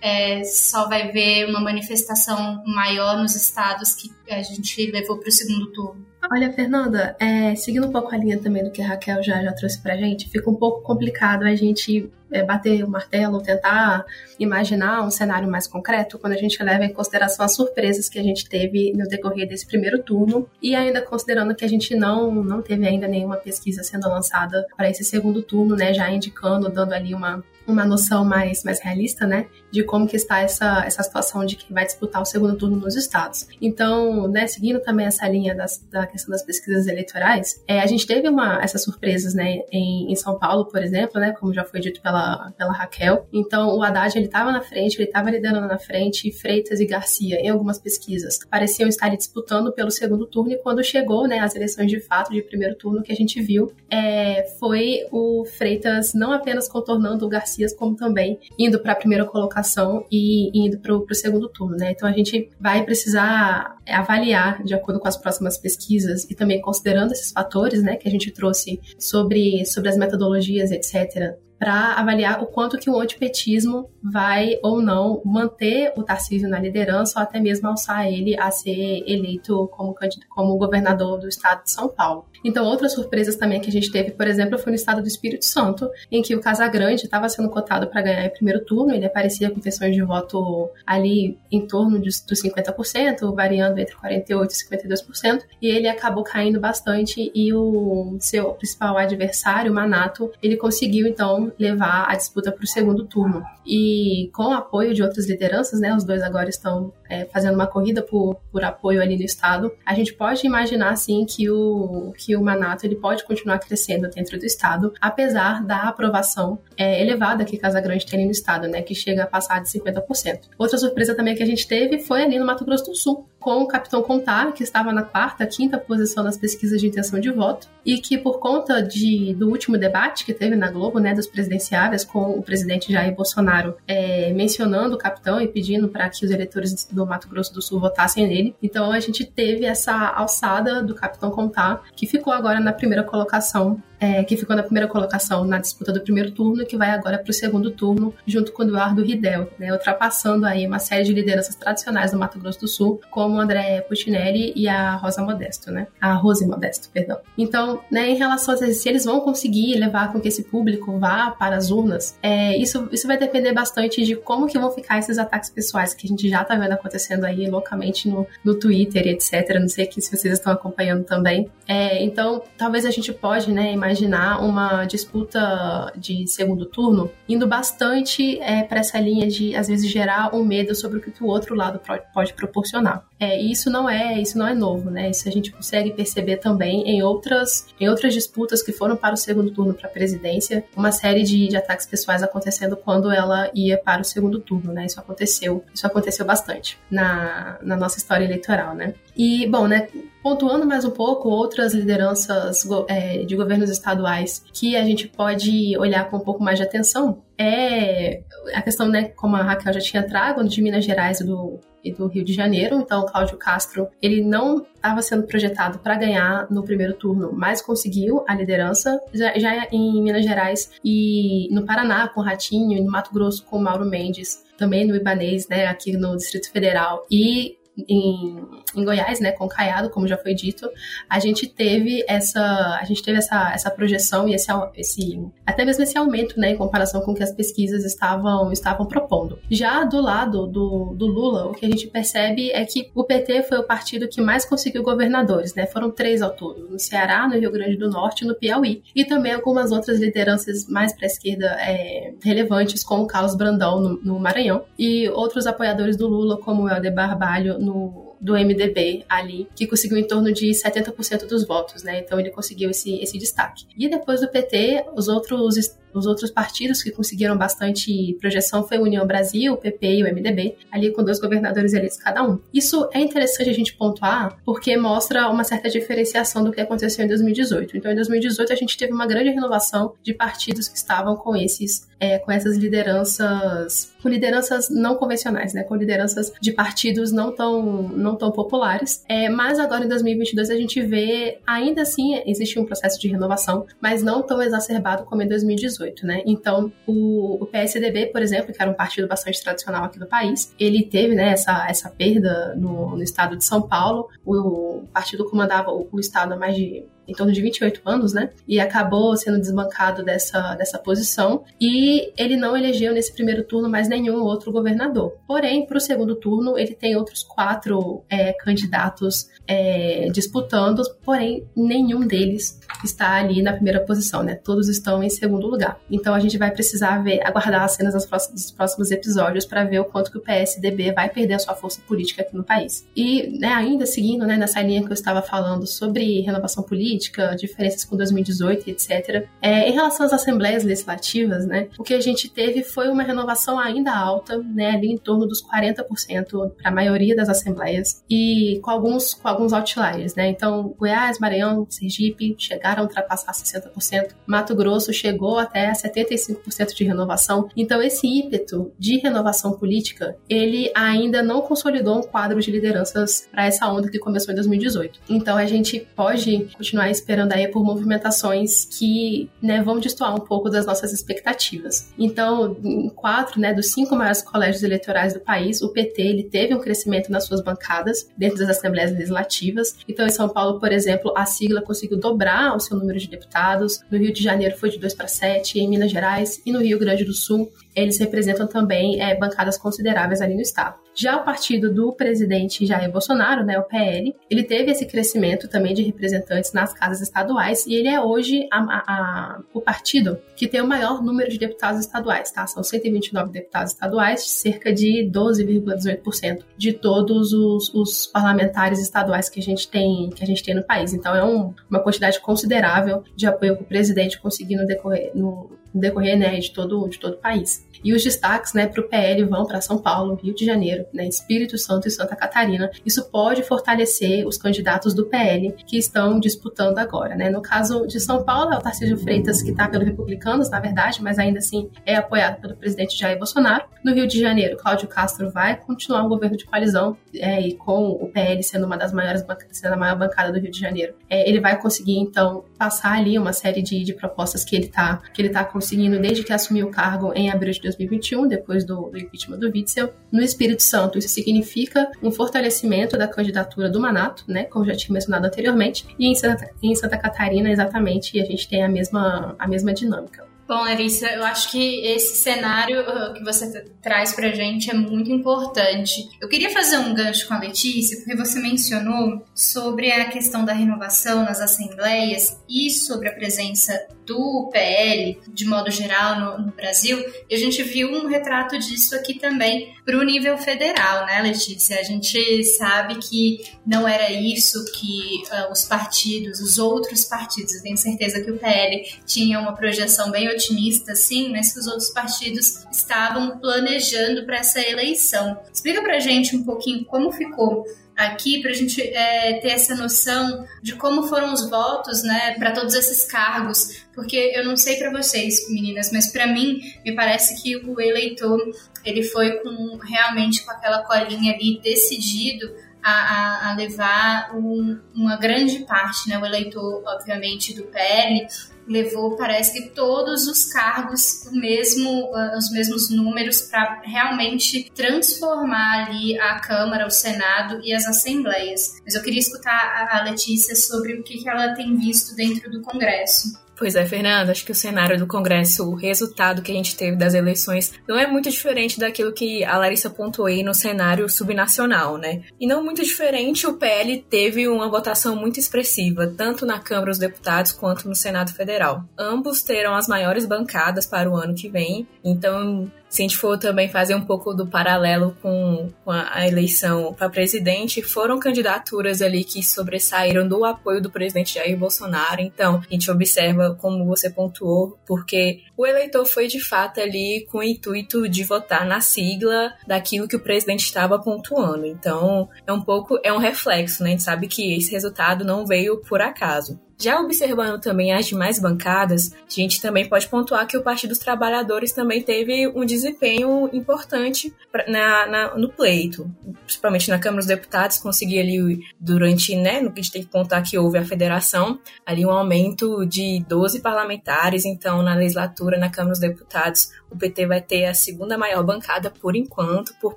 é, 0.00 0.44
só 0.44 0.88
vai 0.88 1.10
ver 1.12 1.48
uma 1.48 1.60
manifestação 1.60 2.62
maior 2.66 3.18
nos 3.18 3.34
estados 3.34 3.92
que 3.92 4.10
a 4.30 4.42
gente 4.42 4.90
levou 4.90 5.18
para 5.18 5.28
o 5.28 5.32
segundo 5.32 5.72
turno. 5.72 6.04
Olha, 6.32 6.50
Fernanda, 6.52 7.14
é, 7.20 7.54
seguindo 7.54 7.86
um 7.86 7.92
pouco 7.92 8.14
a 8.14 8.16
linha 8.16 8.38
também 8.38 8.64
do 8.64 8.70
que 8.70 8.80
a 8.80 8.86
Raquel 8.86 9.22
já, 9.22 9.42
já 9.42 9.52
trouxe 9.52 9.80
para 9.82 9.92
a 9.92 9.96
gente, 9.96 10.28
fica 10.30 10.48
um 10.48 10.54
pouco 10.54 10.80
complicado 10.80 11.42
a 11.42 11.54
gente 11.54 12.10
é, 12.32 12.42
bater 12.42 12.82
o 12.82 12.88
martelo, 12.88 13.42
tentar 13.42 14.06
imaginar 14.38 15.02
um 15.02 15.10
cenário 15.10 15.48
mais 15.48 15.66
concreto 15.66 16.18
quando 16.18 16.32
a 16.32 16.36
gente 16.36 16.60
leva 16.62 16.84
em 16.84 16.92
consideração 16.92 17.44
as 17.44 17.54
surpresas 17.54 18.08
que 18.08 18.18
a 18.18 18.22
gente 18.22 18.48
teve 18.48 18.92
no 18.94 19.06
decorrer 19.06 19.46
desse 19.46 19.66
primeiro 19.66 20.02
turno 20.02 20.48
e 20.62 20.74
ainda 20.74 21.02
considerando 21.02 21.54
que 21.54 21.64
a 21.64 21.68
gente 21.68 21.94
não, 21.94 22.32
não 22.42 22.62
teve 22.62 22.86
ainda 22.86 23.06
nenhuma 23.06 23.36
pesquisa 23.36 23.82
sendo 23.82 24.08
lançada 24.08 24.66
para 24.76 24.88
esse 24.88 25.04
segundo 25.04 25.42
turno, 25.42 25.76
né, 25.76 25.92
já 25.92 26.10
indicando, 26.10 26.70
dando 26.70 26.94
ali 26.94 27.14
uma 27.14 27.44
uma 27.66 27.84
noção 27.84 28.24
mais, 28.24 28.62
mais 28.64 28.80
realista, 28.80 29.26
né, 29.26 29.46
de 29.70 29.82
como 29.82 30.06
que 30.06 30.16
está 30.16 30.40
essa, 30.40 30.84
essa 30.84 31.02
situação 31.02 31.44
de 31.44 31.56
quem 31.56 31.74
vai 31.74 31.84
disputar 31.84 32.22
o 32.22 32.24
segundo 32.24 32.56
turno 32.56 32.76
nos 32.76 32.96
estados. 32.96 33.46
Então, 33.60 34.28
né, 34.28 34.46
seguindo 34.46 34.80
também 34.80 35.06
essa 35.06 35.26
linha 35.28 35.54
das, 35.54 35.84
da 35.90 36.06
questão 36.06 36.30
das 36.30 36.42
pesquisas 36.42 36.86
eleitorais, 36.86 37.62
é, 37.66 37.80
a 37.80 37.86
gente 37.86 38.06
teve 38.06 38.28
uma, 38.28 38.62
essas 38.62 38.82
surpresas, 38.82 39.34
né, 39.34 39.60
em, 39.72 40.12
em 40.12 40.16
São 40.16 40.38
Paulo, 40.38 40.66
por 40.66 40.82
exemplo, 40.82 41.20
né, 41.20 41.32
como 41.32 41.52
já 41.52 41.64
foi 41.64 41.80
dito 41.80 42.00
pela, 42.00 42.52
pela 42.56 42.72
Raquel. 42.72 43.26
Então, 43.32 43.76
o 43.76 43.82
Haddad, 43.82 44.16
ele 44.16 44.26
estava 44.26 44.52
na 44.52 44.60
frente, 44.60 44.96
ele 44.96 45.04
estava 45.04 45.30
liderando 45.30 45.66
na 45.66 45.78
frente, 45.78 46.30
Freitas 46.32 46.80
e 46.80 46.86
Garcia, 46.86 47.40
em 47.40 47.48
algumas 47.48 47.78
pesquisas, 47.78 48.38
pareciam 48.50 48.88
estar 48.88 49.08
disputando 49.14 49.72
pelo 49.72 49.90
segundo 49.90 50.26
turno, 50.26 50.52
e 50.52 50.58
quando 50.58 50.82
chegou, 50.84 51.26
né, 51.26 51.38
as 51.38 51.54
eleições 51.54 51.90
de 51.90 52.00
fato 52.00 52.32
de 52.32 52.42
primeiro 52.42 52.74
turno 52.76 53.02
que 53.02 53.12
a 53.12 53.16
gente 53.16 53.40
viu, 53.40 53.72
é, 53.90 54.46
foi 54.58 55.06
o 55.10 55.44
Freitas 55.44 56.14
não 56.14 56.32
apenas 56.32 56.68
contornando 56.68 57.24
o 57.24 57.28
Garcia 57.28 57.53
Garcias, 57.54 57.74
como 57.74 57.96
também 57.96 58.38
indo 58.58 58.80
para 58.80 58.92
a 58.92 58.96
primeira 58.96 59.24
colocação 59.24 60.04
e 60.10 60.50
indo 60.54 60.78
para 60.78 60.94
o 60.94 61.14
segundo 61.14 61.48
turno, 61.48 61.76
né? 61.76 61.92
Então 61.92 62.08
a 62.08 62.12
gente 62.12 62.50
vai 62.60 62.84
precisar 62.84 63.76
avaliar, 63.88 64.62
de 64.62 64.74
acordo 64.74 65.00
com 65.00 65.08
as 65.08 65.16
próximas 65.16 65.56
pesquisas 65.56 66.24
e 66.30 66.34
também 66.34 66.60
considerando 66.60 67.12
esses 67.12 67.32
fatores, 67.32 67.82
né, 67.82 67.96
que 67.96 68.08
a 68.08 68.10
gente 68.10 68.30
trouxe 68.30 68.80
sobre, 68.98 69.64
sobre 69.66 69.90
as 69.90 69.96
metodologias, 69.96 70.70
etc., 70.70 71.36
para 71.58 71.94
avaliar 71.94 72.42
o 72.42 72.46
quanto 72.46 72.76
que 72.76 72.90
o 72.90 73.00
antipetismo 73.00 73.88
vai 74.02 74.58
ou 74.62 74.82
não 74.82 75.22
manter 75.24 75.92
o 75.96 76.02
Tarcísio 76.02 76.48
na 76.48 76.58
liderança 76.58 77.18
ou 77.18 77.22
até 77.22 77.40
mesmo 77.40 77.68
alçar 77.68 78.06
ele 78.06 78.38
a 78.38 78.50
ser 78.50 79.02
eleito 79.06 79.68
como, 79.68 79.94
como 80.28 80.58
governador 80.58 81.20
do 81.20 81.28
estado 81.28 81.62
de 81.62 81.70
São 81.70 81.88
Paulo. 81.88 82.26
Então, 82.44 82.66
outras 82.66 82.92
surpresas 82.92 83.36
também 83.36 83.60
que 83.60 83.70
a 83.70 83.72
gente 83.72 83.90
teve, 83.90 84.10
por 84.10 84.26
exemplo, 84.26 84.58
foi 84.58 84.70
no 84.70 84.76
estado 84.76 85.00
do 85.00 85.08
Espírito 85.08 85.46
Santo, 85.46 85.90
em 86.12 86.20
que 86.20 86.34
o 86.34 86.40
Casagrande 86.40 87.04
estava 87.04 87.28
sendo 87.28 87.48
cotado 87.48 87.86
para 87.86 88.02
ganhar 88.02 88.26
em 88.26 88.30
primeiro 88.30 88.64
turno, 88.64 88.94
ele 88.94 89.06
aparecia 89.06 89.50
com 89.50 89.58
intenções 89.58 89.94
de 89.94 90.02
voto 90.02 90.70
ali 90.86 91.38
em 91.50 91.66
torno 91.66 91.98
de, 91.98 92.10
dos 92.10 92.42
50%, 92.42 93.34
variando 93.34 93.78
entre 93.78 93.94
48% 93.94 94.50
e 94.50 94.76
52%, 94.76 95.42
e 95.62 95.68
ele 95.68 95.88
acabou 95.88 96.22
caindo 96.22 96.60
bastante 96.60 97.32
e 97.34 97.52
o 97.54 98.16
seu 98.20 98.52
principal 98.52 98.98
adversário, 98.98 99.72
o 99.72 99.74
Manato, 99.74 100.30
ele 100.42 100.56
conseguiu 100.56 101.06
então 101.06 101.52
levar 101.58 102.06
a 102.10 102.16
disputa 102.16 102.52
para 102.52 102.64
o 102.64 102.66
segundo 102.66 103.04
turno. 103.06 103.42
E 103.66 104.30
com 104.34 104.48
o 104.48 104.52
apoio 104.52 104.92
de 104.92 105.02
outras 105.02 105.28
lideranças, 105.28 105.80
né, 105.80 105.94
os 105.94 106.04
dois 106.04 106.22
agora 106.22 106.50
estão 106.50 106.92
é, 107.08 107.24
fazendo 107.26 107.54
uma 107.54 107.66
corrida 107.66 108.02
por, 108.02 108.36
por 108.50 108.64
apoio 108.64 109.02
ali 109.02 109.16
no 109.16 109.24
estado, 109.24 109.72
a 109.84 109.94
gente 109.94 110.14
pode 110.14 110.46
imaginar 110.46 110.90
assim 110.90 111.24
que 111.24 111.50
o 111.50 112.12
que 112.16 112.36
o 112.36 112.42
Manato 112.42 112.86
ele 112.86 112.96
pode 112.96 113.24
continuar 113.24 113.58
crescendo 113.58 114.08
dentro 114.08 114.38
do 114.38 114.44
estado, 114.44 114.92
apesar 115.00 115.64
da 115.64 115.82
aprovação 115.82 116.58
é, 116.76 117.00
elevada 117.00 117.44
que 117.44 117.56
Casa 117.56 117.80
Grande 117.80 118.06
tem 118.06 118.24
no 118.24 118.30
estado, 118.30 118.68
né, 118.68 118.82
que 118.82 118.94
chega 118.94 119.24
a 119.24 119.26
passar 119.26 119.60
de 119.60 119.68
50%. 119.68 120.40
Outra 120.58 120.78
surpresa 120.78 121.14
também 121.14 121.34
que 121.34 121.42
a 121.42 121.46
gente 121.46 121.66
teve 121.66 121.98
foi 121.98 122.22
ali 122.22 122.38
no 122.38 122.46
Mato 122.46 122.64
Grosso 122.64 122.86
do 122.86 122.94
Sul, 122.94 123.26
com 123.44 123.62
o 123.62 123.68
Capitão 123.68 124.02
Contar, 124.02 124.52
que 124.52 124.62
estava 124.62 124.90
na 124.90 125.02
quarta, 125.02 125.46
quinta 125.46 125.76
posição 125.76 126.24
nas 126.24 126.38
pesquisas 126.38 126.80
de 126.80 126.86
intenção 126.86 127.20
de 127.20 127.30
voto, 127.30 127.68
e 127.84 127.98
que 127.98 128.16
por 128.16 128.38
conta 128.38 128.82
de, 128.82 129.34
do 129.34 129.50
último 129.50 129.76
debate 129.76 130.24
que 130.24 130.32
teve 130.32 130.56
na 130.56 130.70
Globo, 130.70 130.98
né, 130.98 131.12
dos 131.12 131.26
presidenciáveis, 131.26 132.06
com 132.06 132.30
o 132.30 132.42
presidente 132.42 132.90
Jair 132.90 133.14
Bolsonaro 133.14 133.76
é, 133.86 134.32
mencionando 134.32 134.94
o 134.94 134.98
capitão 134.98 135.42
e 135.42 135.46
pedindo 135.46 135.88
para 135.88 136.08
que 136.08 136.24
os 136.24 136.30
eleitores 136.30 136.88
do 136.90 137.04
Mato 137.04 137.28
Grosso 137.28 137.52
do 137.52 137.60
Sul 137.60 137.78
votassem 137.78 138.26
nele. 138.26 138.56
Então 138.62 138.90
a 138.90 138.98
gente 138.98 139.26
teve 139.26 139.66
essa 139.66 139.92
alçada 139.92 140.82
do 140.82 140.94
capitão 140.94 141.30
Contar, 141.30 141.82
que 141.94 142.06
ficou 142.06 142.32
agora 142.32 142.58
na 142.60 142.72
primeira 142.72 143.04
colocação 143.04 143.78
é, 144.00 144.22
que 144.24 144.36
ficou 144.36 144.54
na 144.54 144.62
primeira 144.62 144.88
colocação 144.88 145.44
na 145.44 145.58
disputa 145.58 145.92
do 145.92 146.00
primeiro 146.00 146.30
turno 146.30 146.62
e 146.62 146.66
que 146.66 146.76
vai 146.76 146.90
agora 146.90 147.18
para 147.18 147.30
o 147.30 147.34
segundo 147.34 147.70
turno, 147.70 148.14
junto 148.26 148.52
com 148.52 148.62
Eduardo 148.62 149.02
Ridel, 149.02 149.50
né, 149.58 149.72
ultrapassando 149.72 150.46
aí 150.46 150.66
uma 150.66 150.78
série 150.78 151.04
de 151.04 151.12
lideranças 151.12 151.54
tradicionais 151.54 152.12
do 152.12 152.18
Mato 152.18 152.38
Grosso 152.38 152.60
do 152.60 152.68
Sul, 152.68 153.00
como 153.10 153.38
André 153.38 153.80
Puccinelli 153.82 154.52
e 154.56 154.68
a 154.68 154.96
Rosa 154.96 155.22
Modesto, 155.22 155.70
né? 155.70 155.86
A 156.00 156.14
Rose 156.14 156.46
Modesto, 156.46 156.88
perdão. 156.90 157.18
Então, 157.36 157.80
né, 157.90 158.10
em 158.10 158.16
relação 158.16 158.54
a 158.54 158.56
se 158.56 158.88
eles 158.88 159.04
vão 159.04 159.20
conseguir 159.20 159.76
levar 159.76 160.12
com 160.12 160.20
que 160.20 160.28
esse 160.28 160.44
público 160.44 160.98
vá 160.98 161.30
para 161.30 161.56
as 161.56 161.70
urnas, 161.70 162.18
é, 162.22 162.56
isso, 162.56 162.88
isso 162.92 163.06
vai 163.06 163.16
depender 163.16 163.52
bastante 163.52 164.04
de 164.04 164.16
como 164.16 164.46
que 164.46 164.58
vão 164.58 164.70
ficar 164.70 164.98
esses 164.98 165.18
ataques 165.18 165.50
pessoais 165.50 165.94
que 165.94 166.06
a 166.06 166.10
gente 166.10 166.28
já 166.28 166.42
está 166.42 166.54
vendo 166.56 166.72
acontecendo 166.72 167.24
aí 167.24 167.48
loucamente 167.48 168.08
no, 168.08 168.26
no 168.44 168.54
Twitter 168.54 169.06
etc. 169.06 169.58
Não 169.60 169.68
sei 169.68 169.84
aqui 169.84 170.00
se 170.00 170.14
vocês 170.14 170.34
estão 170.34 170.52
acompanhando 170.52 171.04
também. 171.04 171.50
É, 171.66 172.02
então, 172.02 172.42
talvez 172.56 172.84
a 172.84 172.90
gente 172.90 173.12
pode, 173.12 173.52
né, 173.52 173.72
imaginar 173.84 174.42
uma 174.42 174.84
disputa 174.84 175.92
de 175.96 176.26
segundo 176.26 176.64
turno 176.64 177.10
indo 177.28 177.46
bastante 177.46 178.38
é, 178.40 178.62
para 178.62 178.80
essa 178.80 178.98
linha 178.98 179.26
de, 179.28 179.54
às 179.54 179.68
vezes, 179.68 179.90
gerar 179.90 180.34
um 180.34 180.44
medo 180.44 180.74
sobre 180.74 180.98
o 180.98 181.00
que 181.00 181.22
o 181.22 181.26
outro 181.26 181.54
lado 181.54 181.80
pode 182.12 182.32
proporcionar. 182.32 183.04
É, 183.20 183.40
e 183.40 183.52
isso 183.52 183.70
não 183.70 183.88
é 183.88 184.20
isso 184.20 184.36
não 184.36 184.46
é 184.46 184.54
novo, 184.54 184.90
né? 184.90 185.10
Isso 185.10 185.28
a 185.28 185.32
gente 185.32 185.52
consegue 185.52 185.92
perceber 185.92 186.38
também 186.38 186.88
em 186.88 187.02
outras, 187.02 187.66
em 187.78 187.88
outras 187.88 188.12
disputas 188.12 188.62
que 188.62 188.72
foram 188.72 188.96
para 188.96 189.14
o 189.14 189.16
segundo 189.16 189.50
turno 189.50 189.72
para 189.72 189.88
a 189.88 189.90
presidência, 189.90 190.64
uma 190.76 190.90
série 190.90 191.22
de, 191.22 191.48
de 191.48 191.56
ataques 191.56 191.86
pessoais 191.86 192.22
acontecendo 192.22 192.76
quando 192.76 193.10
ela 193.10 193.50
ia 193.54 193.78
para 193.78 194.02
o 194.02 194.04
segundo 194.04 194.40
turno, 194.40 194.72
né? 194.72 194.86
Isso 194.86 194.98
aconteceu, 194.98 195.64
isso 195.72 195.86
aconteceu 195.86 196.24
bastante 196.24 196.78
na, 196.90 197.58
na 197.62 197.76
nossa 197.76 197.98
história 197.98 198.24
eleitoral, 198.24 198.74
né? 198.74 198.94
E, 199.16 199.46
bom, 199.46 199.68
né, 199.68 199.88
pontuando 200.24 200.66
mais 200.66 200.86
um 200.86 200.90
pouco 200.90 201.28
outras 201.28 201.74
lideranças 201.74 202.66
é, 202.88 203.24
de 203.24 203.36
governos 203.36 203.68
estaduais 203.68 204.42
que 204.54 204.74
a 204.74 204.82
gente 204.82 205.06
pode 205.06 205.76
olhar 205.76 206.08
com 206.08 206.16
um 206.16 206.20
pouco 206.20 206.42
mais 206.42 206.58
de 206.58 206.64
atenção, 206.64 207.22
é 207.36 208.22
a 208.54 208.62
questão, 208.62 208.88
né, 208.88 209.04
como 209.04 209.36
a 209.36 209.42
Raquel 209.42 209.74
já 209.74 209.80
tinha 209.80 210.02
trago, 210.02 210.42
de 210.42 210.62
Minas 210.62 210.82
Gerais 210.82 211.20
e 211.20 211.26
do, 211.26 211.60
e 211.84 211.92
do 211.92 212.06
Rio 212.06 212.24
de 212.24 212.32
Janeiro. 212.32 212.80
Então, 212.80 213.02
o 213.02 213.06
Cláudio 213.06 213.36
Castro, 213.36 213.88
ele 214.00 214.22
não 214.22 214.64
estava 214.74 215.02
sendo 215.02 215.24
projetado 215.24 215.78
para 215.80 215.94
ganhar 215.94 216.46
no 216.50 216.64
primeiro 216.64 216.94
turno, 216.94 217.30
mas 217.30 217.60
conseguiu 217.60 218.24
a 218.26 218.34
liderança 218.34 218.98
já, 219.12 219.38
já, 219.38 219.68
em 219.70 220.02
Minas 220.02 220.24
Gerais 220.24 220.70
e 220.82 221.48
no 221.50 221.66
Paraná 221.66 222.08
com 222.08 222.22
o 222.22 222.24
Ratinho, 222.24 222.78
e 222.78 222.80
no 222.80 222.90
Mato 222.90 223.12
Grosso 223.12 223.44
com 223.44 223.58
o 223.58 223.62
Mauro 223.62 223.84
Mendes, 223.84 224.42
também 224.56 224.86
no 224.86 224.96
Ibanês, 224.96 225.48
né, 225.48 225.66
aqui 225.66 225.94
no 225.94 226.16
Distrito 226.16 226.50
Federal. 226.50 227.04
E 227.10 227.58
em, 227.76 228.40
em 228.76 228.84
Goiás, 228.84 229.20
né, 229.20 229.32
com 229.32 229.48
Caiado, 229.48 229.90
como 229.90 230.06
já 230.06 230.16
foi 230.16 230.34
dito, 230.34 230.68
a 231.08 231.18
gente 231.18 231.46
teve 231.46 232.04
essa, 232.08 232.78
a 232.80 232.84
gente 232.84 233.02
teve 233.02 233.18
essa, 233.18 233.52
essa 233.52 233.70
projeção 233.70 234.28
e 234.28 234.34
esse, 234.34 234.50
esse 234.76 235.20
até 235.44 235.64
mesmo 235.64 235.82
esse 235.82 235.96
aumento, 235.98 236.38
né, 236.38 236.50
em 236.50 236.56
comparação 236.56 237.00
com 237.02 237.12
o 237.12 237.14
que 237.14 237.22
as 237.22 237.32
pesquisas 237.32 237.84
estavam, 237.84 238.52
estavam 238.52 238.86
propondo. 238.86 239.38
Já 239.50 239.84
do 239.84 240.00
lado 240.00 240.46
do, 240.46 240.94
do 240.94 241.06
Lula, 241.06 241.46
o 241.46 241.52
que 241.52 241.66
a 241.66 241.68
gente 241.68 241.86
percebe 241.88 242.50
é 242.50 242.64
que 242.64 242.90
o 242.94 243.04
PT 243.04 243.42
foi 243.44 243.58
o 243.58 243.64
partido 243.64 244.08
que 244.08 244.20
mais 244.20 244.44
conseguiu 244.44 244.82
governadores, 244.82 245.54
né, 245.54 245.66
foram 245.66 245.90
três 245.90 246.22
ao 246.22 246.30
todo, 246.30 246.68
no 246.68 246.78
Ceará, 246.78 247.26
no 247.28 247.34
Rio 247.34 247.50
Grande 247.50 247.76
do 247.76 247.90
Norte 247.90 248.24
no 248.24 248.34
Piauí, 248.34 248.82
e 248.94 249.04
também 249.04 249.32
algumas 249.32 249.72
outras 249.72 249.98
lideranças 250.00 250.68
mais 250.68 250.92
para 250.92 251.06
a 251.06 251.06
esquerda 251.06 251.46
é, 251.60 252.14
relevantes, 252.22 252.84
como 252.84 253.06
Carlos 253.06 253.34
Brandão 253.34 253.80
no, 253.80 254.00
no 254.02 254.18
Maranhão, 254.18 254.64
e 254.78 255.08
outros 255.08 255.46
apoiadores 255.46 255.96
do 255.96 256.06
Lula, 256.06 256.38
como 256.38 256.64
o 256.64 256.68
Helder 256.68 256.94
Barbalho 256.94 257.58
no, 257.64 258.16
do 258.20 258.34
MDB 258.34 259.04
ali, 259.08 259.48
que 259.54 259.66
conseguiu 259.66 259.98
em 259.98 260.06
torno 260.06 260.32
de 260.32 260.50
70% 260.50 261.26
dos 261.26 261.46
votos, 261.46 261.82
né? 261.82 262.00
Então 262.00 262.18
ele 262.20 262.30
conseguiu 262.30 262.70
esse, 262.70 262.96
esse 263.00 263.18
destaque. 263.18 263.66
E 263.76 263.88
depois 263.88 264.20
do 264.20 264.28
PT, 264.28 264.84
os 264.94 265.08
outros 265.08 265.56
os 265.94 266.06
outros 266.06 266.30
partidos 266.30 266.82
que 266.82 266.90
conseguiram 266.90 267.36
bastante 267.36 268.16
projeção 268.20 268.66
foi 268.66 268.76
a 268.76 268.80
União 268.80 269.06
Brasil, 269.06 269.52
o 269.52 269.56
PP 269.56 269.86
e 269.86 270.02
o 270.02 270.06
MDB, 270.06 270.56
ali 270.70 270.92
com 270.92 271.04
dois 271.04 271.20
governadores 271.20 271.72
eleitos 271.72 271.98
cada 271.98 272.22
um. 272.22 272.38
Isso 272.52 272.88
é 272.92 273.00
interessante 273.00 273.50
a 273.50 273.54
gente 273.54 273.74
pontuar 273.74 274.36
porque 274.44 274.76
mostra 274.76 275.28
uma 275.28 275.44
certa 275.44 275.68
diferenciação 275.70 276.42
do 276.42 276.52
que 276.52 276.60
aconteceu 276.60 277.04
em 277.04 277.08
2018. 277.08 277.76
Então, 277.76 277.92
em 277.92 277.94
2018 277.94 278.52
a 278.52 278.56
gente 278.56 278.76
teve 278.76 278.92
uma 278.92 279.06
grande 279.06 279.30
renovação 279.30 279.94
de 280.02 280.12
partidos 280.12 280.68
que 280.68 280.76
estavam 280.76 281.16
com 281.16 281.36
esses 281.36 281.86
é, 282.04 282.18
com 282.18 282.30
essas 282.30 282.56
lideranças, 282.56 283.94
com 284.02 284.08
lideranças 284.08 284.68
não 284.68 284.96
convencionais, 284.96 285.54
né, 285.54 285.62
com 285.62 285.74
lideranças 285.74 286.32
de 286.40 286.52
partidos 286.52 287.10
não 287.12 287.32
tão, 287.32 287.88
não 287.88 288.14
tão 288.16 288.30
populares. 288.30 289.02
É, 289.08 289.28
mas 289.28 289.58
agora 289.58 289.84
em 289.84 289.88
2022 289.88 290.50
a 290.50 290.54
gente 290.54 290.80
vê, 290.82 291.38
ainda 291.46 291.82
assim, 291.82 292.20
existe 292.26 292.58
um 292.58 292.64
processo 292.64 293.00
de 293.00 293.08
renovação, 293.08 293.66
mas 293.80 294.02
não 294.02 294.22
tão 294.22 294.42
exacerbado 294.42 295.04
como 295.04 295.22
em 295.22 295.28
2018, 295.28 295.83
né? 296.06 296.22
Então, 296.26 296.72
o, 296.86 297.42
o 297.42 297.46
PSDB, 297.46 298.06
por 298.06 298.22
exemplo, 298.22 298.52
que 298.52 298.60
era 298.60 298.70
um 298.70 298.74
partido 298.74 299.06
bastante 299.06 299.42
tradicional 299.42 299.84
aqui 299.84 299.98
do 299.98 300.06
país, 300.06 300.54
ele 300.58 300.84
teve, 300.84 301.14
né, 301.14 301.30
essa, 301.32 301.66
essa 301.68 301.90
perda 301.90 302.54
no, 302.56 302.96
no 302.96 303.02
estado 303.02 303.36
de 303.36 303.44
São 303.44 303.62
Paulo. 303.62 304.08
O, 304.24 304.78
o 304.78 304.88
partido 304.92 305.28
comandava 305.28 305.70
o, 305.70 305.88
o 305.90 306.00
estado 306.00 306.32
há 306.32 306.36
mais 306.36 306.56
de 306.56 306.84
em 307.06 307.12
torno 307.12 307.32
de 307.32 307.40
28 307.40 307.80
anos, 307.84 308.12
né? 308.12 308.30
E 308.46 308.60
acabou 308.60 309.16
sendo 309.16 309.38
desbancado 309.38 310.02
dessa, 310.02 310.54
dessa 310.54 310.78
posição. 310.78 311.44
E 311.60 312.12
ele 312.16 312.36
não 312.36 312.56
elegeu 312.56 312.92
nesse 312.92 313.12
primeiro 313.12 313.44
turno 313.44 313.68
mais 313.68 313.88
nenhum 313.88 314.22
outro 314.22 314.52
governador. 314.52 315.14
Porém, 315.26 315.66
para 315.66 315.76
o 315.76 315.80
segundo 315.80 316.14
turno, 316.16 316.58
ele 316.58 316.74
tem 316.74 316.96
outros 316.96 317.22
quatro 317.22 318.02
é, 318.08 318.32
candidatos 318.32 319.28
é, 319.46 320.08
disputando, 320.12 320.82
porém, 321.02 321.46
nenhum 321.56 322.06
deles 322.06 322.60
está 322.84 323.12
ali 323.16 323.42
na 323.42 323.52
primeira 323.52 323.80
posição, 323.80 324.22
né? 324.22 324.34
Todos 324.34 324.68
estão 324.68 325.02
em 325.02 325.10
segundo 325.10 325.46
lugar. 325.46 325.78
Então 325.90 326.14
a 326.14 326.20
gente 326.20 326.38
vai 326.38 326.50
precisar 326.50 327.02
ver, 327.02 327.20
aguardar 327.26 327.62
as 327.62 327.72
cenas 327.72 327.94
dos 327.94 328.06
próximos, 328.52 328.90
episódios 328.90 329.44
para 329.44 329.64
ver 329.64 329.80
o 329.80 329.84
quanto 329.84 330.10
que 330.10 330.18
o 330.18 330.20
PSDB 330.20 330.92
vai 330.92 331.08
perder 331.08 331.34
a 331.34 331.38
sua 331.38 331.54
força 331.54 331.80
política 331.86 332.22
aqui 332.22 332.36
no 332.36 332.44
país. 332.44 332.86
E 332.94 333.38
né, 333.38 333.48
ainda 333.48 333.86
seguindo 333.86 334.26
né, 334.26 334.36
nessa 334.36 334.60
linha 334.60 334.82
que 334.82 334.88
eu 334.88 334.94
estava 334.94 335.22
falando 335.22 335.66
sobre 335.66 336.20
renovação 336.20 336.62
política, 336.62 336.93
política, 336.94 337.34
diferenças 337.36 337.84
com 337.84 337.96
2018 337.96 338.70
etc. 338.70 339.26
É, 339.42 339.68
em 339.68 339.72
relação 339.72 340.06
às 340.06 340.12
assembleias 340.12 340.64
legislativas, 340.64 341.46
né, 341.46 341.68
o 341.78 341.82
que 341.82 341.94
a 341.94 342.00
gente 342.00 342.28
teve 342.28 342.62
foi 342.62 342.88
uma 342.88 343.02
renovação 343.02 343.58
ainda 343.58 343.94
alta, 343.94 344.38
né, 344.38 344.70
ali 344.70 344.92
em 344.92 344.98
torno 344.98 345.26
dos 345.26 345.42
40% 345.42 346.52
para 346.56 346.70
a 346.70 346.74
maioria 346.74 347.16
das 347.16 347.28
assembleias 347.28 348.02
e 348.08 348.60
com 348.62 348.70
alguns, 348.70 349.14
com 349.14 349.28
alguns 349.28 349.52
outliers, 349.52 350.14
né? 350.14 350.28
Então, 350.28 350.74
Goiás, 350.78 351.18
Maranhão, 351.18 351.66
Sergipe 351.68 352.34
chegaram 352.38 352.82
a 352.82 352.86
ultrapassar 352.86 353.32
60%, 353.32 354.14
Mato 354.26 354.54
Grosso 354.54 354.92
chegou 354.92 355.38
até 355.38 355.72
75% 355.72 356.74
de 356.74 356.84
renovação. 356.84 357.48
Então, 357.56 357.82
esse 357.82 358.06
ímpeto 358.06 358.72
de 358.78 358.98
renovação 358.98 359.52
política, 359.52 360.16
ele 360.28 360.70
ainda 360.74 361.22
não 361.22 361.40
consolidou 361.40 361.98
um 361.98 362.02
quadro 362.02 362.40
de 362.40 362.50
lideranças 362.50 363.28
para 363.30 363.46
essa 363.46 363.66
onda 363.68 363.90
que 363.90 363.98
começou 363.98 364.32
em 364.32 364.36
2018. 364.36 365.00
Então, 365.08 365.36
a 365.36 365.46
gente 365.46 365.86
pode 365.94 366.48
continuar 366.56 366.83
continuar 366.84 366.90
esperando 366.90 367.32
aí 367.32 367.48
por 367.48 367.64
movimentações 367.64 368.64
que 368.64 369.30
né, 369.40 369.62
vão 369.62 369.78
destoar 369.78 370.14
um 370.14 370.20
pouco 370.20 370.50
das 370.50 370.66
nossas 370.66 370.92
expectativas. 370.92 371.92
Então, 371.98 372.56
em 372.62 372.88
quatro 372.88 373.40
né, 373.40 373.52
dos 373.52 373.72
cinco 373.72 373.96
maiores 373.96 374.22
colégios 374.22 374.62
eleitorais 374.62 375.14
do 375.14 375.20
país, 375.20 375.62
o 375.62 375.68
PT 375.70 376.02
ele 376.02 376.24
teve 376.24 376.54
um 376.54 376.60
crescimento 376.60 377.10
nas 377.10 377.24
suas 377.24 377.40
bancadas 377.40 378.08
dentro 378.16 378.38
das 378.38 378.50
assembleias 378.50 378.92
legislativas. 378.92 379.76
Então, 379.88 380.06
em 380.06 380.10
São 380.10 380.28
Paulo, 380.28 380.60
por 380.60 380.72
exemplo, 380.72 381.12
a 381.16 381.26
sigla 381.26 381.62
conseguiu 381.62 381.98
dobrar 381.98 382.54
o 382.56 382.60
seu 382.60 382.76
número 382.76 382.98
de 382.98 383.08
deputados. 383.08 383.80
No 383.90 383.98
Rio 383.98 384.12
de 384.12 384.22
Janeiro 384.22 384.56
foi 384.56 384.70
de 384.70 384.78
2 384.78 384.94
para 384.94 385.08
7, 385.08 385.58
em 385.58 385.68
Minas 385.68 385.90
Gerais 385.90 386.40
e 386.44 386.52
no 386.52 386.60
Rio 386.60 386.78
Grande 386.78 387.04
do 387.04 387.12
Sul 387.12 387.50
eles 387.74 387.98
representam 387.98 388.46
também 388.46 389.00
é, 389.00 389.14
bancadas 389.14 389.58
consideráveis 389.58 390.20
ali 390.20 390.34
no 390.34 390.40
estado. 390.40 390.76
Já 390.94 391.16
o 391.16 391.24
partido 391.24 391.72
do 391.72 391.92
presidente 391.92 392.64
Jair 392.64 392.90
Bolsonaro, 392.90 393.44
né, 393.44 393.58
o 393.58 393.64
PL, 393.64 394.14
ele 394.30 394.44
teve 394.44 394.70
esse 394.70 394.86
crescimento 394.86 395.48
também 395.48 395.74
de 395.74 395.82
representantes 395.82 396.52
nas 396.52 396.72
casas 396.72 397.00
estaduais 397.00 397.66
e 397.66 397.74
ele 397.74 397.88
é 397.88 398.00
hoje 398.00 398.46
a, 398.52 398.58
a, 398.58 398.82
a, 398.86 399.40
o 399.52 399.60
partido 399.60 400.18
que 400.36 400.46
tem 400.46 400.60
o 400.60 400.66
maior 400.66 401.02
número 401.02 401.28
de 401.28 401.38
deputados 401.38 401.80
estaduais, 401.80 402.30
tá? 402.30 402.46
São 402.46 402.62
129 402.62 403.32
deputados 403.32 403.72
estaduais, 403.72 404.24
cerca 404.24 404.72
de 404.72 405.10
12,18% 405.12 406.44
de 406.56 406.72
todos 406.72 407.32
os, 407.32 407.74
os, 407.74 408.06
parlamentares 408.06 408.80
estaduais 408.80 409.28
que 409.28 409.40
a 409.40 409.42
gente 409.42 409.68
tem 409.68 410.10
que 410.10 410.22
a 410.22 410.26
gente 410.26 410.42
tem 410.44 410.54
no 410.54 410.62
país. 410.62 410.92
Então 410.92 411.14
é 411.14 411.24
um, 411.24 411.52
uma 411.68 411.80
quantidade 411.80 412.20
considerável 412.20 413.02
de 413.16 413.26
apoio 413.26 413.56
que 413.56 413.62
o 413.62 413.66
presidente 413.66 414.20
conseguiu 414.20 414.64
decorrer 414.64 415.10
no, 415.14 415.50
no 415.74 415.80
decorrer 415.80 416.16
né, 416.16 416.38
de, 416.38 416.52
todo, 416.52 416.88
de 416.88 416.98
todo 416.98 417.14
o 417.14 417.18
país. 417.18 417.66
E 417.82 417.92
os 417.92 418.02
destaques 418.02 418.54
né, 418.54 418.66
para 418.66 418.80
o 418.80 418.88
PL 418.88 419.24
vão 419.24 419.44
para 419.44 419.60
São 419.60 419.76
Paulo, 419.76 420.14
Rio 420.14 420.34
de 420.34 420.44
Janeiro, 420.44 420.86
né, 420.92 421.06
Espírito 421.06 421.58
Santo 421.58 421.88
e 421.88 421.90
Santa 421.90 422.16
Catarina. 422.16 422.70
Isso 422.84 423.10
pode 423.10 423.42
fortalecer 423.42 424.26
os 424.26 424.38
candidatos 424.38 424.94
do 424.94 425.04
PL 425.06 425.52
que 425.66 425.76
estão 425.76 426.18
disputando 426.18 426.78
agora. 426.78 427.14
Né? 427.14 427.28
No 427.28 427.42
caso 427.42 427.86
de 427.86 428.00
São 428.00 428.24
Paulo, 428.24 428.52
é 428.54 428.56
o 428.56 428.60
Tarcísio 428.60 428.96
Freitas, 428.96 429.42
que 429.42 429.50
está 429.50 429.68
pelo 429.68 429.84
Republicanos, 429.84 430.48
na 430.48 430.60
verdade, 430.60 431.02
mas 431.02 431.18
ainda 431.18 431.38
assim 431.38 431.68
é 431.84 431.96
apoiado 431.96 432.40
pelo 432.40 432.56
presidente 432.56 432.96
Jair 432.96 433.18
Bolsonaro. 433.18 433.64
No 433.84 433.92
Rio 433.92 434.06
de 434.06 434.18
Janeiro, 434.18 434.56
Cláudio 434.56 434.88
Castro 434.88 435.30
vai 435.30 435.56
continuar 435.56 436.04
um 436.04 436.08
governo 436.08 436.36
de 436.36 436.44
coalizão 436.44 436.96
é, 437.14 437.40
e 437.40 437.54
com 437.54 437.90
o 437.90 438.08
PL 438.08 438.42
sendo 438.42 438.66
uma 438.66 438.78
das 438.78 438.92
maiores 438.92 439.24
sendo 439.50 439.74
a 439.74 439.76
maior 439.76 439.98
bancada 439.98 440.32
do 440.32 440.38
Rio 440.38 440.50
de 440.50 440.58
Janeiro. 440.58 440.94
É, 441.10 441.28
ele 441.28 441.40
vai 441.40 441.60
conseguir, 441.60 441.98
então, 441.98 442.44
passar 442.56 442.92
ali 442.92 443.18
uma 443.18 443.32
série 443.32 443.60
de, 443.60 443.84
de 443.84 443.92
propostas 443.92 444.44
que 444.44 444.56
ele 444.56 444.66
está 444.66 445.02
que 445.12 445.20
ele 445.20 445.28
tá 445.28 445.44
conseguindo 445.64 445.98
desde 445.98 446.22
que 446.22 446.32
assumiu 446.32 446.66
o 446.66 446.70
cargo 446.70 447.12
em 447.14 447.30
abril 447.30 447.52
de 447.52 447.60
2021, 447.62 448.28
depois 448.28 448.64
do, 448.64 448.90
do 448.90 448.98
impeachment 448.98 449.38
do 449.38 449.50
Witzel. 449.50 449.94
No 450.12 450.22
Espírito 450.22 450.62
Santo, 450.62 450.98
isso 450.98 451.08
significa 451.08 451.90
um 452.02 452.10
fortalecimento 452.10 452.98
da 452.98 453.08
candidatura 453.08 453.70
do 453.70 453.80
Manato, 453.80 454.24
né, 454.28 454.44
como 454.44 454.66
já 454.66 454.76
tinha 454.76 454.92
mencionado 454.92 455.26
anteriormente, 455.26 455.86
e 455.98 456.06
em 456.06 456.14
Santa, 456.14 456.50
em 456.62 456.74
Santa 456.74 456.98
Catarina, 456.98 457.50
exatamente, 457.50 458.20
a 458.20 458.24
gente 458.26 458.46
tem 458.46 458.62
a 458.62 458.68
mesma, 458.68 459.34
a 459.38 459.48
mesma 459.48 459.72
dinâmica. 459.72 460.34
Bom, 460.46 460.62
Larissa, 460.62 461.06
eu 461.06 461.24
acho 461.24 461.50
que 461.50 461.86
esse 461.86 462.16
cenário 462.16 462.82
uh, 462.82 463.14
que 463.14 463.24
você 463.24 463.64
traz 463.80 464.12
pra 464.12 464.28
gente 464.28 464.70
é 464.70 464.74
muito 464.74 465.10
importante. 465.10 466.06
Eu 466.20 466.28
queria 466.28 466.50
fazer 466.50 466.76
um 466.76 466.92
gancho 466.92 467.26
com 467.26 467.32
a 467.32 467.38
Letícia, 467.38 467.96
porque 467.96 468.14
você 468.14 468.38
mencionou 468.40 469.24
sobre 469.34 469.90
a 469.90 470.04
questão 470.04 470.44
da 470.44 470.52
renovação 470.52 471.24
nas 471.24 471.40
assembleias 471.40 472.38
e 472.46 472.68
sobre 472.70 473.08
a 473.08 473.14
presença 473.14 473.86
do 474.06 474.50
PL, 474.52 475.18
de 475.28 475.44
modo 475.46 475.70
geral, 475.70 476.20
no, 476.20 476.46
no 476.46 476.52
Brasil, 476.52 476.98
e 477.28 477.34
a 477.34 477.38
gente 477.38 477.62
viu 477.62 477.90
um 477.90 478.06
retrato 478.06 478.58
disso 478.58 478.94
aqui 478.94 479.14
também 479.14 479.74
para 479.84 479.98
o 479.98 480.02
nível 480.02 480.36
federal, 480.38 481.06
né, 481.06 481.20
Letícia? 481.22 481.78
A 481.78 481.82
gente 481.82 482.44
sabe 482.44 482.96
que 482.96 483.38
não 483.66 483.86
era 483.86 484.10
isso 484.10 484.64
que 484.72 485.22
uh, 485.30 485.52
os 485.52 485.64
partidos, 485.64 486.40
os 486.40 486.58
outros 486.58 487.04
partidos, 487.04 487.54
eu 487.54 487.62
tenho 487.62 487.76
certeza 487.76 488.22
que 488.22 488.30
o 488.30 488.38
PL 488.38 488.82
tinha 489.06 489.38
uma 489.38 489.54
projeção 489.54 490.10
bem 490.10 490.28
otimista, 490.28 490.94
sim, 490.94 491.30
mas 491.30 491.52
que 491.52 491.60
os 491.60 491.66
outros 491.66 491.90
partidos 491.90 492.64
estavam 492.72 493.38
planejando 493.38 494.24
para 494.24 494.38
essa 494.38 494.60
eleição. 494.60 495.38
Explica 495.52 495.82
para 495.82 495.98
gente 495.98 496.36
um 496.36 496.44
pouquinho 496.44 496.84
como 496.84 497.12
ficou 497.12 497.64
aqui 497.96 498.40
para 498.40 498.50
a 498.50 498.54
gente 498.54 498.80
é, 498.80 499.34
ter 499.40 499.50
essa 499.50 499.74
noção 499.74 500.46
de 500.62 500.74
como 500.74 501.04
foram 501.04 501.32
os 501.32 501.48
votos, 501.48 502.02
né, 502.02 502.34
para 502.38 502.52
todos 502.52 502.74
esses 502.74 503.04
cargos, 503.04 503.84
porque 503.94 504.32
eu 504.34 504.44
não 504.44 504.56
sei 504.56 504.76
para 504.76 504.90
vocês, 504.90 505.48
meninas, 505.50 505.90
mas 505.92 506.10
para 506.10 506.26
mim 506.26 506.60
me 506.84 506.94
parece 506.94 507.42
que 507.42 507.56
o 507.56 507.80
eleitor 507.80 508.40
ele 508.84 509.02
foi 509.02 509.38
com 509.38 509.78
realmente 509.78 510.44
com 510.44 510.50
aquela 510.50 510.82
colinha 510.82 511.34
ali 511.34 511.60
decidido 511.62 512.52
a, 512.82 512.90
a, 512.90 513.50
a 513.50 513.56
levar 513.56 514.36
um, 514.36 514.78
uma 514.94 515.16
grande 515.16 515.60
parte, 515.60 516.08
né, 516.08 516.18
o 516.18 516.26
eleitor 516.26 516.82
obviamente 516.86 517.54
do 517.54 517.64
PL 517.64 518.26
levou, 518.66 519.16
parece 519.16 519.52
que 519.52 519.70
todos 519.70 520.26
os 520.26 520.46
cargos, 520.46 521.24
o 521.26 521.36
mesmo, 521.36 522.10
uh, 522.10 522.36
os 522.36 522.50
mesmos 522.50 522.90
números 522.90 523.42
para 523.42 523.82
realmente 523.84 524.70
transformar 524.74 525.86
ali 525.86 526.18
a 526.18 526.40
Câmara, 526.40 526.86
o 526.86 526.90
Senado 526.90 527.60
e 527.62 527.72
as 527.72 527.86
assembleias. 527.86 528.80
Mas 528.84 528.94
eu 528.94 529.02
queria 529.02 529.20
escutar 529.20 529.88
a 529.90 530.02
Letícia 530.02 530.54
sobre 530.54 530.94
o 530.94 531.02
que 531.02 531.28
ela 531.28 531.54
tem 531.54 531.76
visto 531.76 532.14
dentro 532.14 532.50
do 532.50 532.62
Congresso. 532.62 533.43
Pois 533.56 533.76
é, 533.76 533.86
Fernanda, 533.86 534.32
acho 534.32 534.44
que 534.44 534.52
o 534.52 534.54
cenário 534.54 534.98
do 534.98 535.06
Congresso, 535.06 535.68
o 535.68 535.74
resultado 535.74 536.42
que 536.42 536.50
a 536.50 536.54
gente 536.54 536.76
teve 536.76 536.96
das 536.96 537.14
eleições, 537.14 537.72
não 537.88 537.98
é 537.98 538.06
muito 538.06 538.28
diferente 538.28 538.80
daquilo 538.80 539.12
que 539.12 539.44
a 539.44 539.56
Larissa 539.56 539.88
pontuou 539.88 540.26
aí 540.26 540.42
no 540.42 540.54
cenário 540.54 541.08
subnacional, 541.08 541.96
né? 541.96 542.22
E 542.40 542.46
não 542.46 542.64
muito 542.64 542.82
diferente, 542.82 543.46
o 543.46 543.54
PL 543.54 544.04
teve 544.10 544.48
uma 544.48 544.68
votação 544.68 545.14
muito 545.14 545.38
expressiva, 545.38 546.06
tanto 546.06 546.44
na 546.44 546.58
Câmara 546.58 546.90
dos 546.90 546.98
Deputados 546.98 547.52
quanto 547.52 547.88
no 547.88 547.94
Senado 547.94 548.32
Federal. 548.32 548.84
Ambos 548.98 549.42
terão 549.42 549.74
as 549.74 549.86
maiores 549.86 550.26
bancadas 550.26 550.86
para 550.86 551.08
o 551.08 551.16
ano 551.16 551.34
que 551.34 551.48
vem, 551.48 551.86
então 552.04 552.70
se 552.94 553.02
a 553.02 553.04
gente 553.04 553.16
for 553.16 553.36
também 553.36 553.68
fazer 553.68 553.96
um 553.96 554.04
pouco 554.04 554.32
do 554.32 554.46
paralelo 554.46 555.16
com, 555.20 555.68
com 555.84 555.90
a, 555.90 556.28
eleição 556.28 556.94
para 556.94 557.10
presidente, 557.10 557.82
foram 557.82 558.20
candidaturas 558.20 559.02
ali 559.02 559.24
que 559.24 559.42
sobressaíram 559.42 560.28
do 560.28 560.44
apoio 560.44 560.80
do 560.80 560.88
presidente 560.88 561.34
Jair 561.34 561.58
Bolsonaro. 561.58 562.20
Então, 562.20 562.62
a 562.64 562.72
gente 562.72 562.88
observa 562.88 563.58
como 563.60 563.84
você 563.84 564.08
pontuou, 564.08 564.78
porque 564.86 565.40
o 565.56 565.66
eleitor 565.66 566.06
foi 566.06 566.28
de 566.28 566.38
fato 566.38 566.80
ali 566.80 567.26
com 567.32 567.38
o 567.38 567.42
intuito 567.42 568.08
de 568.08 568.22
votar 568.22 568.64
na 568.64 568.80
sigla 568.80 569.52
daquilo 569.66 570.06
que 570.06 570.14
o 570.14 570.20
presidente 570.20 570.62
estava 570.62 570.96
pontuando. 570.96 571.66
Então, 571.66 572.28
é 572.46 572.52
um 572.52 572.60
pouco, 572.60 573.00
é 573.02 573.12
um 573.12 573.18
reflexo, 573.18 573.82
né? 573.82 573.88
A 573.88 573.90
gente 573.90 574.02
sabe 574.04 574.28
que 574.28 574.56
esse 574.56 574.70
resultado 574.70 575.24
não 575.24 575.44
veio 575.44 575.78
por 575.78 576.00
acaso. 576.00 576.60
Já 576.78 577.00
observando 577.00 577.60
também 577.60 577.92
as 577.92 578.06
demais 578.06 578.38
bancadas, 578.38 579.12
a 579.12 579.18
gente 579.28 579.60
também 579.60 579.88
pode 579.88 580.08
pontuar 580.08 580.46
que 580.46 580.56
o 580.56 580.62
Partido 580.62 580.90
dos 580.90 580.98
Trabalhadores 580.98 581.72
também 581.72 582.02
teve 582.02 582.48
um 582.48 582.64
desempenho 582.64 583.48
importante 583.52 584.34
na, 584.68 585.06
na, 585.06 585.34
no 585.36 585.48
pleito, 585.48 586.10
principalmente 586.44 586.90
na 586.90 586.98
Câmara 586.98 587.18
dos 587.18 587.26
Deputados, 587.26 587.78
conseguiu 587.78 588.20
ali 588.20 588.60
durante, 588.78 589.36
né, 589.36 589.60
no 589.60 589.72
que 589.72 589.80
a 589.80 589.82
gente 589.82 589.92
tem 589.92 590.02
que 590.02 590.10
contar 590.10 590.42
que 590.42 590.58
houve 590.58 590.78
a 590.78 590.84
federação, 590.84 591.58
ali 591.86 592.04
um 592.04 592.10
aumento 592.10 592.84
de 592.86 593.24
12 593.28 593.60
parlamentares, 593.60 594.44
então 594.44 594.82
na 594.82 594.94
legislatura, 594.94 595.58
na 595.58 595.70
Câmara 595.70 595.92
dos 595.92 596.00
Deputados, 596.00 596.70
o 596.94 596.98
PT 596.98 597.26
vai 597.26 597.40
ter 597.40 597.64
a 597.66 597.74
segunda 597.74 598.16
maior 598.16 598.44
bancada 598.44 598.90
por 598.90 599.16
enquanto, 599.16 599.74
por 599.80 599.96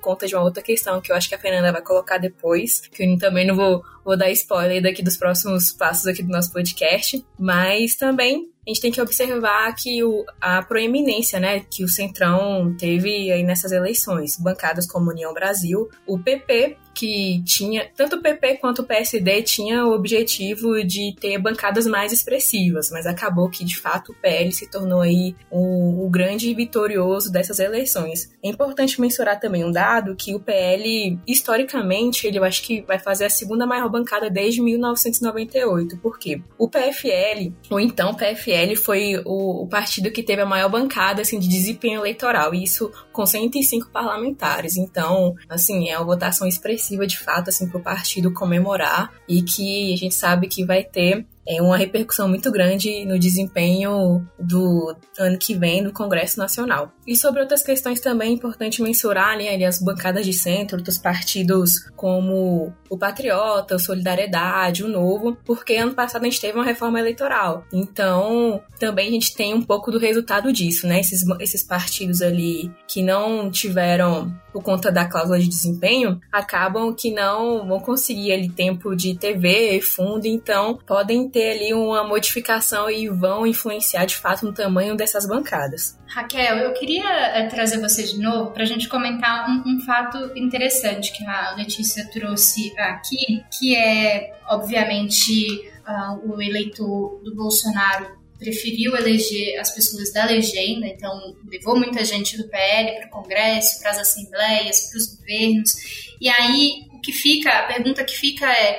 conta 0.00 0.26
de 0.26 0.34
uma 0.34 0.44
outra 0.44 0.62
questão 0.62 1.00
que 1.00 1.12
eu 1.12 1.16
acho 1.16 1.28
que 1.28 1.34
a 1.34 1.38
Fernanda 1.38 1.72
vai 1.72 1.82
colocar 1.82 2.18
depois, 2.18 2.80
que 2.80 3.04
eu 3.04 3.18
também 3.18 3.46
não 3.46 3.54
vou, 3.54 3.82
vou 4.04 4.16
dar 4.16 4.30
spoiler 4.30 4.82
daqui 4.82 5.02
dos 5.02 5.16
próximos 5.16 5.72
passos 5.72 6.06
aqui 6.06 6.22
do 6.22 6.30
nosso 6.30 6.52
podcast, 6.52 7.24
mas 7.38 7.94
também 7.94 8.50
a 8.66 8.70
gente 8.70 8.82
tem 8.82 8.92
que 8.92 9.00
observar 9.00 9.74
que 9.74 10.04
o, 10.04 10.26
a 10.40 10.60
proeminência 10.60 11.40
né, 11.40 11.60
que 11.60 11.82
o 11.82 11.88
Centrão 11.88 12.74
teve 12.78 13.32
aí 13.32 13.42
nessas 13.42 13.72
eleições, 13.72 14.36
bancadas 14.36 14.86
como 14.86 15.10
União 15.10 15.32
Brasil, 15.32 15.88
o 16.06 16.18
PP 16.18 16.76
que 16.98 17.40
tinha, 17.44 17.88
tanto 17.96 18.16
o 18.16 18.20
PP 18.20 18.56
quanto 18.56 18.82
o 18.82 18.84
PSD 18.84 19.42
tinha 19.42 19.86
o 19.86 19.94
objetivo 19.94 20.82
de 20.84 21.14
ter 21.20 21.38
bancadas 21.38 21.86
mais 21.86 22.12
expressivas, 22.12 22.90
mas 22.90 23.06
acabou 23.06 23.48
que 23.48 23.64
de 23.64 23.78
fato 23.78 24.10
o 24.10 24.14
PL 24.16 24.50
se 24.50 24.68
tornou 24.68 25.00
aí 25.00 25.36
o, 25.48 26.04
o 26.04 26.10
grande 26.10 26.52
vitorioso 26.52 27.30
dessas 27.30 27.60
eleições. 27.60 28.34
É 28.42 28.48
importante 28.48 29.00
mencionar 29.00 29.38
também 29.38 29.64
um 29.64 29.70
dado 29.70 30.16
que 30.16 30.34
o 30.34 30.40
PL, 30.40 31.16
historicamente, 31.24 32.26
ele 32.26 32.38
eu 32.38 32.44
acho 32.44 32.62
que 32.62 32.82
vai 32.82 32.98
fazer 32.98 33.26
a 33.26 33.30
segunda 33.30 33.64
maior 33.64 33.88
bancada 33.88 34.28
desde 34.28 34.60
1998. 34.60 35.98
Por 35.98 36.18
quê? 36.18 36.42
O 36.58 36.68
PFL, 36.68 37.52
ou 37.70 37.78
então 37.78 38.14
PFL, 38.14 38.74
foi 38.76 39.22
o, 39.24 39.62
o 39.62 39.68
partido 39.68 40.10
que 40.10 40.22
teve 40.22 40.42
a 40.42 40.46
maior 40.46 40.68
bancada 40.68 41.22
assim, 41.22 41.38
de 41.38 41.48
desempenho 41.48 42.00
eleitoral, 42.00 42.52
e 42.52 42.64
isso 42.64 42.90
com 43.18 43.26
105 43.26 43.90
parlamentares. 43.90 44.76
Então, 44.76 45.34
assim, 45.48 45.88
é 45.88 45.98
uma 45.98 46.06
votação 46.06 46.46
expressiva 46.46 47.04
de 47.04 47.18
fato 47.18 47.48
assim 47.48 47.68
para 47.68 47.78
o 47.78 47.82
partido 47.82 48.32
comemorar 48.32 49.12
e 49.28 49.42
que 49.42 49.92
a 49.92 49.96
gente 49.96 50.14
sabe 50.14 50.46
que 50.46 50.64
vai 50.64 50.84
ter 50.84 51.26
é 51.48 51.62
uma 51.62 51.78
repercussão 51.78 52.28
muito 52.28 52.52
grande 52.52 53.06
no 53.06 53.18
desempenho 53.18 54.28
do 54.38 54.94
ano 55.18 55.38
que 55.38 55.54
vem 55.54 55.80
no 55.80 55.92
Congresso 55.92 56.38
Nacional. 56.38 56.92
E 57.06 57.16
sobre 57.16 57.40
outras 57.40 57.62
questões 57.62 58.00
também 58.00 58.30
é 58.30 58.34
importante 58.34 58.82
mensurar 58.82 59.38
né, 59.38 59.48
ali 59.48 59.64
as 59.64 59.80
bancadas 59.80 60.26
de 60.26 60.34
centro, 60.34 60.76
outros 60.76 60.98
partidos 60.98 61.88
como 61.96 62.70
o 62.90 62.98
Patriota, 62.98 63.76
o 63.76 63.78
Solidariedade, 63.78 64.84
o 64.84 64.88
Novo, 64.88 65.38
porque 65.44 65.76
ano 65.76 65.94
passado 65.94 66.22
a 66.22 66.24
gente 66.26 66.40
teve 66.40 66.58
uma 66.58 66.64
reforma 66.64 67.00
eleitoral. 67.00 67.64
Então, 67.72 68.60
também 68.78 69.08
a 69.08 69.12
gente 69.12 69.34
tem 69.34 69.54
um 69.54 69.62
pouco 69.62 69.90
do 69.90 69.98
resultado 69.98 70.52
disso, 70.52 70.86
né? 70.86 71.00
Esses, 71.00 71.24
esses 71.40 71.62
partidos 71.62 72.20
ali 72.20 72.70
que 72.86 73.02
não 73.02 73.50
tiveram 73.50 74.34
por 74.52 74.62
conta 74.62 74.90
da 74.90 75.04
cláusula 75.04 75.38
de 75.38 75.48
desempenho, 75.48 76.20
acabam 76.32 76.92
que 76.92 77.10
não 77.12 77.66
vão 77.66 77.78
conseguir 77.78 78.32
ali 78.32 78.48
tempo 78.48 78.96
de 78.96 79.16
TV, 79.16 79.80
fundo, 79.80 80.26
então 80.26 80.78
podem 80.86 81.28
ter 81.28 81.37
ali 81.42 81.74
uma 81.74 82.04
modificação 82.04 82.90
e 82.90 83.08
vão 83.08 83.46
influenciar 83.46 84.04
de 84.04 84.16
fato 84.16 84.44
no 84.44 84.52
tamanho 84.52 84.96
dessas 84.96 85.26
bancadas. 85.26 85.98
Raquel, 86.06 86.56
eu 86.58 86.72
queria 86.72 87.08
é, 87.08 87.46
trazer 87.46 87.80
você 87.80 88.02
de 88.02 88.18
novo 88.18 88.50
para 88.50 88.62
a 88.62 88.66
gente 88.66 88.88
comentar 88.88 89.48
um, 89.48 89.62
um, 89.66 89.80
fato 89.80 90.18
interessante 90.36 91.12
que 91.12 91.24
a 91.26 91.54
Letícia 91.54 92.08
trouxe 92.10 92.72
aqui, 92.78 93.42
que 93.58 93.76
é, 93.76 94.34
obviamente, 94.48 95.70
uh, 95.86 96.32
o 96.32 96.40
eleitor 96.40 97.20
do 97.22 97.34
Bolsonaro 97.34 98.18
preferiu 98.38 98.96
eleger 98.96 99.58
as 99.58 99.74
pessoas 99.74 100.12
da 100.12 100.24
legenda, 100.24 100.86
então 100.86 101.36
levou 101.50 101.76
muita 101.76 102.04
gente 102.04 102.36
do 102.36 102.48
PL 102.48 102.96
para 102.96 103.06
o 103.08 103.10
Congresso, 103.10 103.80
para 103.80 103.90
as 103.90 103.98
assembleias, 103.98 104.88
para 104.88 104.98
os 104.98 105.16
governos. 105.16 105.72
E 106.20 106.28
aí 106.28 106.86
o 106.92 107.00
que 107.00 107.12
fica, 107.12 107.50
a 107.50 107.62
pergunta 107.64 108.04
que 108.04 108.16
fica 108.16 108.50
é: 108.50 108.78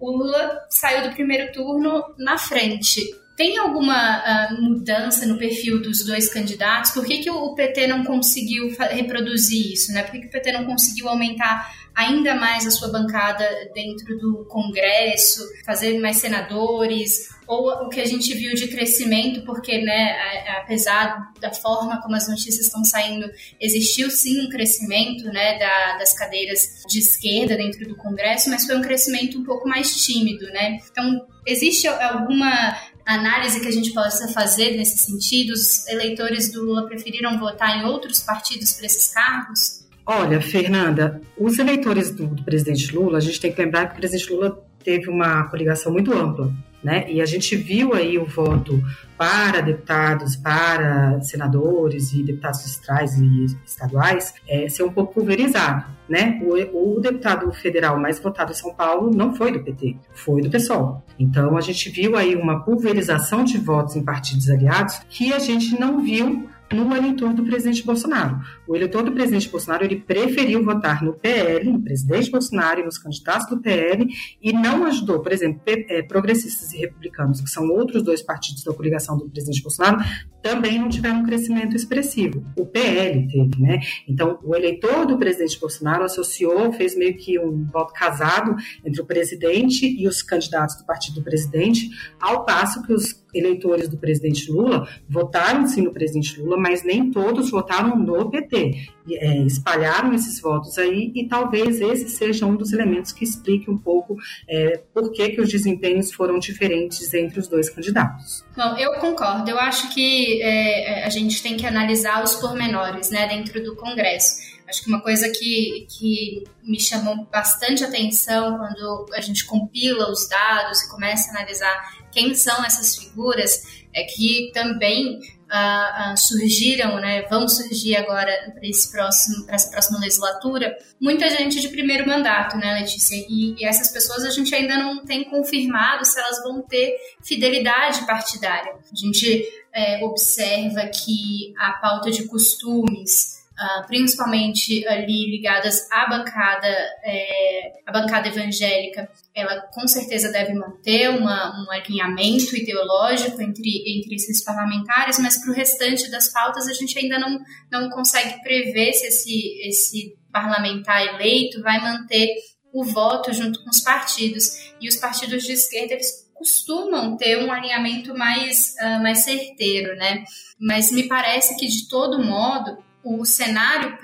o 0.00 0.10
Lula 0.10 0.66
saiu 0.68 1.08
do 1.08 1.14
primeiro 1.14 1.52
turno 1.52 2.14
na 2.18 2.38
frente. 2.38 3.00
Tem 3.36 3.56
alguma 3.58 4.18
uh, 4.18 4.62
mudança 4.62 5.26
no 5.26 5.38
perfil 5.38 5.80
dos 5.80 6.04
dois 6.04 6.32
candidatos? 6.32 6.90
Por 6.90 7.04
que, 7.04 7.18
que 7.18 7.30
o 7.30 7.54
PT 7.54 7.86
não 7.86 8.04
conseguiu 8.04 8.74
reproduzir 8.90 9.72
isso? 9.72 9.92
Né? 9.92 10.02
Por 10.02 10.12
que, 10.12 10.20
que 10.20 10.26
o 10.26 10.30
PT 10.30 10.52
não 10.52 10.64
conseguiu 10.64 11.08
aumentar 11.08 11.70
ainda 11.94 12.34
mais 12.34 12.66
a 12.66 12.70
sua 12.70 12.88
bancada 12.88 13.46
dentro 13.74 14.18
do 14.18 14.44
Congresso, 14.46 15.42
fazer 15.64 15.98
mais 15.98 16.16
senadores, 16.16 17.28
ou 17.46 17.68
o 17.84 17.88
que 17.88 18.00
a 18.00 18.04
gente 18.04 18.32
viu 18.34 18.54
de 18.54 18.68
crescimento, 18.68 19.44
porque, 19.44 19.78
né, 19.78 20.16
apesar 20.62 21.32
da 21.40 21.52
forma 21.52 22.00
como 22.00 22.14
as 22.14 22.28
notícias 22.28 22.66
estão 22.66 22.84
saindo, 22.84 23.28
existiu 23.60 24.08
sim 24.08 24.46
um 24.46 24.48
crescimento, 24.48 25.24
né, 25.24 25.58
da, 25.58 25.98
das 25.98 26.16
cadeiras 26.16 26.84
de 26.88 27.00
esquerda 27.00 27.56
dentro 27.56 27.88
do 27.88 27.96
Congresso, 27.96 28.50
mas 28.50 28.64
foi 28.64 28.76
um 28.76 28.82
crescimento 28.82 29.38
um 29.38 29.44
pouco 29.44 29.68
mais 29.68 30.04
tímido, 30.04 30.46
né? 30.46 30.78
Então, 30.90 31.26
existe 31.44 31.88
alguma 31.88 32.76
análise 33.04 33.60
que 33.60 33.66
a 33.66 33.72
gente 33.72 33.92
possa 33.92 34.28
fazer 34.28 34.76
nesse 34.76 34.98
sentido? 34.98 35.52
Os 35.52 35.88
eleitores 35.88 36.52
do 36.52 36.64
Lula 36.64 36.86
preferiram 36.86 37.36
votar 37.36 37.78
em 37.78 37.84
outros 37.84 38.20
partidos 38.20 38.72
para 38.72 38.86
esses 38.86 39.12
cargos? 39.12 39.80
Olha, 40.12 40.40
Fernanda, 40.40 41.22
os 41.38 41.56
eleitores 41.60 42.10
do, 42.10 42.26
do, 42.26 42.42
presidente 42.42 42.92
Lula, 42.92 43.18
a 43.18 43.20
gente 43.20 43.40
tem 43.40 43.52
que 43.52 43.62
lembrar 43.62 43.86
que 43.86 43.92
o 43.92 43.96
presidente 43.96 44.32
Lula 44.32 44.60
teve 44.82 45.08
uma 45.08 45.44
coligação 45.44 45.92
muito 45.92 46.12
ampla. 46.12 46.52
né? 46.82 47.08
E 47.08 47.20
a 47.20 47.24
gente 47.24 47.54
viu 47.54 47.94
aí 47.94 48.18
o 48.18 48.26
voto 48.26 48.82
para 49.16 49.60
deputados, 49.60 50.34
para 50.34 51.20
senadores 51.20 52.12
e 52.12 52.24
deputados 52.24 52.64
distritais 52.64 53.16
e 53.20 53.56
estaduais 53.64 54.34
é, 54.48 54.68
ser 54.68 54.82
um 54.82 54.90
pouco 54.90 55.14
pulverizado, 55.14 55.84
né? 56.08 56.40
O, 56.42 56.96
o, 56.96 57.00
deputado 57.00 57.48
federal 57.52 57.96
mais 57.96 58.18
votado 58.18 58.50
em 58.50 58.56
São 58.56 58.74
Paulo 58.74 59.14
não 59.14 59.32
foi 59.32 59.52
do 59.52 59.62
PT, 59.62 59.96
foi 60.12 60.42
do 60.42 60.50
PSOL. 60.50 61.04
Então 61.20 61.56
a 61.56 61.60
gente 61.60 61.88
viu 61.88 62.16
aí 62.16 62.34
uma 62.34 62.64
pulverização 62.64 63.44
de 63.44 63.58
votos 63.58 63.94
em 63.94 64.02
partidos 64.02 64.50
aliados 64.50 65.00
que 65.08 65.32
a 65.32 65.38
gente 65.38 65.78
não 65.78 66.02
viu 66.02 66.49
no 66.72 66.94
eleitor 66.94 67.32
do 67.32 67.44
presidente 67.44 67.84
Bolsonaro. 67.84 68.40
O 68.66 68.76
eleitor 68.76 69.02
do 69.02 69.12
presidente 69.12 69.48
Bolsonaro 69.48 69.84
ele 69.84 69.96
preferiu 69.96 70.64
votar 70.64 71.02
no 71.02 71.12
PL, 71.14 71.72
no 71.72 71.82
presidente 71.82 72.30
Bolsonaro 72.30 72.80
e 72.80 72.84
nos 72.84 72.96
candidatos 72.96 73.48
do 73.48 73.58
PL 73.60 74.06
e 74.40 74.52
não 74.52 74.84
ajudou, 74.86 75.20
por 75.20 75.32
exemplo, 75.32 75.60
é, 75.66 76.02
progressistas 76.02 76.72
e 76.72 76.78
republicanos, 76.78 77.40
que 77.40 77.50
são 77.50 77.68
outros 77.68 78.02
dois 78.02 78.22
partidos 78.22 78.62
da 78.62 78.72
coligação 78.72 79.18
do 79.18 79.28
presidente 79.28 79.62
Bolsonaro, 79.62 79.98
também 80.42 80.78
não 80.78 80.88
tiveram 80.88 81.20
um 81.20 81.24
crescimento 81.24 81.76
expressivo. 81.76 82.44
O 82.56 82.64
PL 82.64 83.26
teve, 83.26 83.60
né? 83.60 83.80
Então, 84.08 84.38
o 84.42 84.54
eleitor 84.54 85.06
do 85.06 85.18
presidente 85.18 85.58
Bolsonaro 85.60 86.04
associou, 86.04 86.72
fez 86.72 86.96
meio 86.96 87.16
que 87.16 87.38
um 87.38 87.66
voto 87.66 87.92
casado 87.92 88.54
entre 88.84 89.00
o 89.00 89.04
presidente 89.04 89.86
e 89.86 90.06
os 90.08 90.22
candidatos 90.22 90.76
do 90.76 90.84
partido 90.84 91.16
do 91.16 91.22
presidente, 91.22 91.90
ao 92.20 92.44
passo 92.44 92.82
que 92.82 92.92
os 92.92 93.19
eleitores 93.34 93.88
do 93.88 93.96
presidente 93.96 94.50
Lula 94.50 94.88
votaram 95.08 95.66
sim 95.66 95.82
no 95.82 95.92
presidente 95.92 96.40
Lula, 96.40 96.56
mas 96.56 96.84
nem 96.84 97.10
todos 97.10 97.50
votaram 97.50 97.96
no 97.96 98.30
PT. 98.30 98.88
É, 99.12 99.38
espalharam 99.38 100.12
esses 100.14 100.40
votos 100.40 100.78
aí 100.78 101.10
e 101.14 101.26
talvez 101.26 101.80
esse 101.80 102.08
seja 102.08 102.46
um 102.46 102.54
dos 102.54 102.72
elementos 102.72 103.12
que 103.12 103.24
explique 103.24 103.68
um 103.68 103.76
pouco 103.76 104.16
é, 104.48 104.82
por 104.94 105.10
que, 105.10 105.30
que 105.30 105.40
os 105.40 105.48
desempenhos 105.48 106.12
foram 106.12 106.38
diferentes 106.38 107.12
entre 107.14 107.40
os 107.40 107.48
dois 107.48 107.68
candidatos. 107.68 108.44
Bom, 108.56 108.76
eu 108.76 108.92
concordo. 109.00 109.50
Eu 109.50 109.58
acho 109.58 109.92
que 109.92 110.40
é, 110.42 111.04
a 111.04 111.10
gente 111.10 111.42
tem 111.42 111.56
que 111.56 111.66
analisar 111.66 112.22
os 112.22 112.36
pormenores 112.36 113.10
né, 113.10 113.26
dentro 113.26 113.62
do 113.62 113.74
Congresso. 113.74 114.50
Acho 114.70 114.84
que 114.84 114.88
uma 114.88 115.00
coisa 115.00 115.28
que, 115.28 115.86
que 115.90 116.44
me 116.62 116.78
chamou 116.78 117.26
bastante 117.26 117.82
atenção 117.82 118.56
quando 118.56 119.06
a 119.12 119.20
gente 119.20 119.44
compila 119.44 120.08
os 120.08 120.28
dados 120.28 120.82
e 120.82 120.90
começa 120.90 121.28
a 121.28 121.36
analisar 121.36 121.99
quem 122.12 122.34
são 122.34 122.64
essas 122.64 122.96
figuras 122.96 123.80
é 123.92 124.04
que 124.04 124.50
também 124.54 125.18
uh, 125.50 126.12
uh, 126.12 126.16
surgiram, 126.16 126.96
né, 127.00 127.22
vão 127.22 127.48
surgir 127.48 127.96
agora 127.96 128.52
para 128.54 128.68
esse 128.68 128.90
próximo, 128.90 129.44
para 129.46 129.56
essa 129.56 129.70
próxima 129.70 129.98
legislatura, 129.98 130.76
muita 131.00 131.28
gente 131.28 131.60
de 131.60 131.68
primeiro 131.68 132.06
mandato, 132.06 132.56
né, 132.56 132.74
Letícia? 132.80 133.16
E, 133.16 133.56
e, 133.58 133.64
essas 133.64 133.90
pessoas 133.90 134.24
a 134.24 134.30
gente 134.30 134.54
ainda 134.54 134.76
não 134.76 135.04
tem 135.04 135.24
confirmado 135.24 136.04
se 136.04 136.18
elas 136.18 136.42
vão 136.42 136.62
ter 136.62 136.94
fidelidade 137.22 138.06
partidária. 138.06 138.74
A 138.74 138.96
gente 138.96 139.44
é, 139.74 140.04
observa 140.04 140.86
que 140.86 141.52
a 141.58 141.72
pauta 141.72 142.10
de 142.10 142.24
costumes 142.26 143.39
Uh, 143.60 143.86
principalmente 143.86 144.88
ali 144.88 145.30
ligadas 145.30 145.86
à 145.92 146.08
bancada, 146.08 146.66
é, 147.04 147.72
à 147.86 147.92
bancada 147.92 148.28
evangélica, 148.28 149.06
ela 149.34 149.60
com 149.74 149.86
certeza 149.86 150.32
deve 150.32 150.54
manter 150.54 151.10
uma, 151.10 151.62
um 151.62 151.70
alinhamento 151.70 152.56
ideológico 152.56 153.42
entre, 153.42 153.82
entre 153.86 154.14
esses 154.14 154.42
parlamentares, 154.42 155.18
mas 155.18 155.36
para 155.36 155.50
o 155.50 155.54
restante 155.54 156.10
das 156.10 156.32
pautas 156.32 156.68
a 156.68 156.72
gente 156.72 156.98
ainda 156.98 157.18
não, 157.18 157.38
não 157.70 157.90
consegue 157.90 158.42
prever 158.42 158.94
se 158.94 159.08
esse, 159.08 159.68
esse 159.68 160.18
parlamentar 160.32 161.06
eleito 161.06 161.60
vai 161.60 161.82
manter 161.82 162.34
o 162.72 162.84
voto 162.84 163.32
junto 163.32 163.62
com 163.62 163.70
os 163.70 163.80
partidos. 163.80 164.72
E 164.80 164.88
os 164.88 164.96
partidos 164.96 165.42
de 165.42 165.52
esquerda, 165.52 165.94
eles 165.94 166.30
costumam 166.34 167.16
ter 167.16 167.36
um 167.44 167.52
alinhamento 167.52 168.16
mais, 168.16 168.74
uh, 168.80 169.02
mais 169.02 169.24
certeiro, 169.24 169.94
né? 169.96 170.24
Mas 170.58 170.90
me 170.90 171.06
parece 171.06 171.56
que, 171.56 171.66
de 171.66 171.88
todo 171.88 172.24
modo, 172.24 172.78
o 173.04 173.24
cenário 173.24 173.98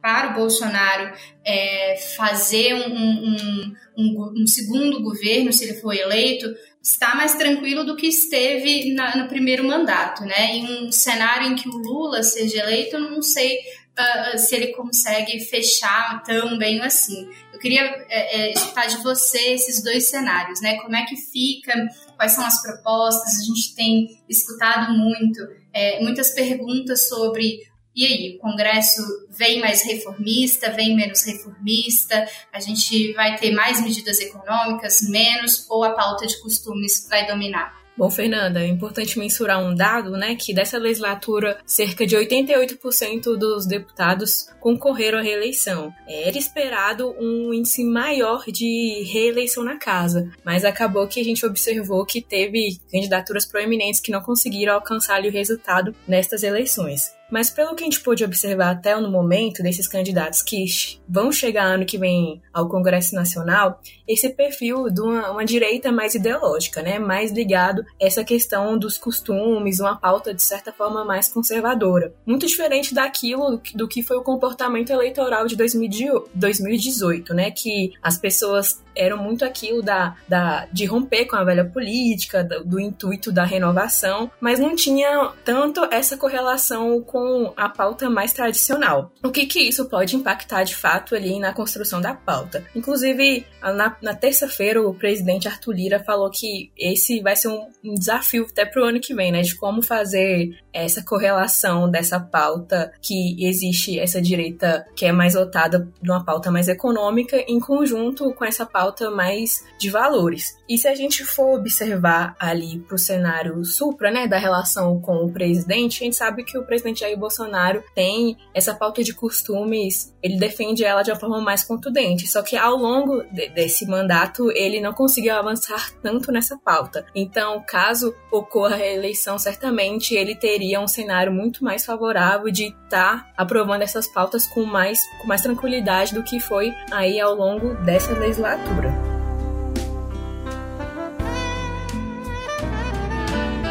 para 0.00 0.30
o 0.30 0.34
Bolsonaro 0.34 1.12
é, 1.44 1.96
fazer 2.16 2.74
um, 2.74 2.94
um, 2.94 3.74
um, 3.96 4.42
um, 4.42 4.46
segundo 4.46 5.02
governo, 5.02 5.52
se 5.52 5.64
ele 5.64 5.80
for 5.80 5.94
eleito, 5.94 6.46
está 6.82 7.14
mais 7.14 7.34
tranquilo 7.34 7.84
do 7.84 7.96
que 7.96 8.06
esteve 8.06 8.94
na, 8.94 9.16
no 9.16 9.28
primeiro 9.28 9.64
mandato, 9.64 10.24
né? 10.24 10.56
Em 10.56 10.86
um 10.86 10.92
cenário 10.92 11.48
em 11.48 11.54
que 11.54 11.68
o 11.68 11.76
Lula 11.76 12.22
seja 12.22 12.60
eleito, 12.60 12.96
eu 12.96 13.10
não 13.10 13.20
sei 13.20 13.58
uh, 13.58 14.38
se 14.38 14.56
ele 14.56 14.68
consegue 14.68 15.40
fechar 15.40 16.22
tão 16.22 16.56
bem 16.56 16.80
assim. 16.80 17.28
Eu 17.52 17.58
queria 17.58 17.82
é, 18.08 18.40
é, 18.40 18.52
escutar 18.52 18.86
de 18.86 19.02
você 19.02 19.52
esses 19.52 19.82
dois 19.82 20.08
cenários, 20.08 20.62
né? 20.62 20.76
Como 20.80 20.96
é 20.96 21.04
que 21.04 21.16
fica, 21.16 21.88
quais 22.16 22.32
são 22.32 22.44
as 22.44 22.62
propostas, 22.62 23.40
a 23.40 23.44
gente 23.44 23.74
tem 23.74 24.18
escutado 24.28 24.92
muito, 24.96 25.46
é, 25.72 26.00
muitas 26.00 26.30
perguntas 26.30 27.08
sobre 27.08 27.69
e 27.94 28.06
aí, 28.06 28.36
o 28.36 28.38
Congresso 28.38 29.02
vem 29.28 29.60
mais 29.60 29.82
reformista, 29.82 30.70
vem 30.70 30.94
menos 30.94 31.24
reformista? 31.24 32.28
A 32.52 32.60
gente 32.60 33.12
vai 33.14 33.36
ter 33.36 33.50
mais 33.50 33.82
medidas 33.82 34.20
econômicas, 34.20 35.00
menos, 35.08 35.66
ou 35.68 35.82
a 35.82 35.90
pauta 35.90 36.26
de 36.26 36.40
costumes 36.40 37.06
vai 37.08 37.26
dominar? 37.26 37.80
Bom, 38.00 38.08
Fernanda, 38.08 38.62
é 38.62 38.66
importante 38.66 39.18
mensurar 39.18 39.62
um 39.62 39.74
dado, 39.74 40.12
né, 40.12 40.34
que 40.34 40.54
dessa 40.54 40.78
legislatura, 40.78 41.58
cerca 41.66 42.06
de 42.06 42.16
88% 42.16 43.36
dos 43.36 43.66
deputados 43.66 44.46
concorreram 44.58 45.18
à 45.18 45.22
reeleição. 45.22 45.92
Era 46.08 46.38
esperado 46.38 47.14
um 47.20 47.52
índice 47.52 47.84
maior 47.84 48.44
de 48.46 49.02
reeleição 49.12 49.62
na 49.62 49.76
casa, 49.76 50.30
mas 50.42 50.64
acabou 50.64 51.06
que 51.08 51.20
a 51.20 51.24
gente 51.24 51.44
observou 51.44 52.06
que 52.06 52.22
teve 52.22 52.80
candidaturas 52.90 53.44
proeminentes 53.44 54.00
que 54.00 54.12
não 54.12 54.22
conseguiram 54.22 54.74
alcançar 54.74 55.20
o 55.20 55.30
resultado 55.30 55.94
nestas 56.08 56.42
eleições. 56.42 57.19
Mas 57.30 57.50
pelo 57.50 57.74
que 57.74 57.82
a 57.82 57.86
gente 57.86 58.00
pôde 58.00 58.24
observar 58.24 58.70
até 58.70 58.98
no 58.98 59.10
momento 59.10 59.62
desses 59.62 59.86
candidatos 59.86 60.42
que 60.42 60.64
vão 61.08 61.30
chegar 61.30 61.64
ano 61.64 61.86
que 61.86 61.98
vem 61.98 62.42
ao 62.52 62.68
Congresso 62.68 63.14
Nacional, 63.14 63.80
esse 64.06 64.28
perfil 64.30 64.90
de 64.90 65.00
uma, 65.00 65.30
uma 65.30 65.44
direita 65.44 65.92
mais 65.92 66.14
ideológica, 66.14 66.82
né? 66.82 66.98
Mais 66.98 67.30
ligado 67.30 67.82
a 67.82 68.06
essa 68.06 68.24
questão 68.24 68.76
dos 68.76 68.98
costumes, 68.98 69.80
uma 69.80 69.96
pauta 69.96 70.34
de 70.34 70.42
certa 70.42 70.72
forma 70.72 71.04
mais 71.04 71.28
conservadora. 71.28 72.12
Muito 72.26 72.46
diferente 72.46 72.94
daquilo 72.94 73.60
do 73.74 73.86
que 73.86 74.02
foi 74.02 74.16
o 74.16 74.22
comportamento 74.22 74.90
eleitoral 74.90 75.46
de 75.46 75.56
2018, 75.56 77.34
né? 77.34 77.50
Que 77.50 77.92
as 78.02 78.18
pessoas 78.18 78.82
eram 79.00 79.16
muito 79.16 79.44
aquilo 79.44 79.82
da, 79.82 80.14
da, 80.28 80.66
de 80.70 80.84
romper 80.84 81.24
com 81.24 81.36
a 81.36 81.44
velha 81.44 81.64
política, 81.64 82.44
do, 82.44 82.64
do 82.64 82.80
intuito 82.80 83.32
da 83.32 83.44
renovação, 83.44 84.30
mas 84.38 84.58
não 84.58 84.76
tinha 84.76 85.32
tanto 85.44 85.82
essa 85.90 86.16
correlação 86.16 87.00
com 87.00 87.52
a 87.56 87.68
pauta 87.68 88.10
mais 88.10 88.32
tradicional. 88.32 89.10
O 89.24 89.30
que 89.30 89.46
que 89.46 89.60
isso 89.60 89.88
pode 89.88 90.16
impactar 90.16 90.64
de 90.64 90.76
fato 90.76 91.14
ali 91.14 91.38
na 91.38 91.54
construção 91.54 92.00
da 92.00 92.14
pauta? 92.14 92.64
Inclusive, 92.76 93.46
na, 93.62 93.96
na 94.02 94.14
terça-feira, 94.14 94.82
o 94.82 94.94
presidente 94.94 95.48
Arthur 95.48 95.72
Lira 95.72 96.00
falou 96.00 96.30
que 96.30 96.70
esse 96.76 97.20
vai 97.20 97.34
ser 97.34 97.48
um, 97.48 97.68
um 97.82 97.94
desafio 97.94 98.46
até 98.50 98.66
para 98.66 98.82
o 98.82 98.84
ano 98.84 99.00
que 99.00 99.14
vem, 99.14 99.32
né? 99.32 99.40
De 99.40 99.56
como 99.56 99.82
fazer 99.82 100.50
essa 100.72 101.02
correlação 101.02 101.90
dessa 101.90 102.20
pauta 102.20 102.92
que 103.00 103.36
existe, 103.44 103.98
essa 103.98 104.20
direita 104.20 104.84
que 104.94 105.06
é 105.06 105.12
mais 105.12 105.34
votada 105.34 105.88
numa 106.02 106.24
pauta 106.24 106.50
mais 106.50 106.68
econômica, 106.68 107.36
em 107.48 107.58
conjunto 107.58 108.32
com 108.34 108.44
essa 108.44 108.66
pauta 108.66 108.89
pauta 108.90 109.10
mais 109.10 109.64
de 109.78 109.88
valores. 109.88 110.58
E 110.68 110.76
se 110.76 110.88
a 110.88 110.94
gente 110.94 111.24
for 111.24 111.58
observar 111.58 112.34
ali 112.38 112.80
para 112.80 112.94
o 112.94 112.98
cenário 112.98 113.64
supra, 113.64 114.10
né, 114.10 114.26
da 114.26 114.38
relação 114.38 115.00
com 115.00 115.24
o 115.24 115.32
presidente, 115.32 116.02
a 116.02 116.04
gente 116.04 116.16
sabe 116.16 116.44
que 116.44 116.58
o 116.58 116.64
presidente 116.64 117.00
Jair 117.00 117.18
Bolsonaro 117.18 117.82
tem 117.94 118.36
essa 118.52 118.74
pauta 118.74 119.02
de 119.02 119.14
costumes, 119.14 120.14
ele 120.22 120.38
defende 120.38 120.84
ela 120.84 121.02
de 121.02 121.10
uma 121.10 121.18
forma 121.18 121.40
mais 121.40 121.64
contundente. 121.64 122.26
Só 122.26 122.42
que 122.42 122.56
ao 122.56 122.76
longo 122.76 123.22
de, 123.32 123.48
desse 123.50 123.86
mandato, 123.86 124.50
ele 124.52 124.80
não 124.80 124.92
conseguiu 124.92 125.34
avançar 125.34 125.92
tanto 126.02 126.30
nessa 126.32 126.56
pauta. 126.56 127.06
Então, 127.14 127.62
caso 127.66 128.14
ocorra 128.30 128.74
a 128.74 128.78
reeleição, 128.78 129.38
certamente 129.38 130.14
ele 130.14 130.34
teria 130.34 130.80
um 130.80 130.88
cenário 130.88 131.32
muito 131.32 131.64
mais 131.64 131.84
favorável 131.84 132.50
de 132.50 132.66
estar 132.66 133.24
tá 133.24 133.32
aprovando 133.36 133.82
essas 133.82 134.06
pautas 134.06 134.46
com 134.46 134.64
mais, 134.64 135.00
com 135.20 135.26
mais 135.26 135.42
tranquilidade 135.42 136.14
do 136.14 136.22
que 136.22 136.40
foi 136.40 136.72
aí 136.90 137.20
ao 137.20 137.34
longo 137.34 137.74
dessa 137.82 138.12
legislatura. 138.12 138.69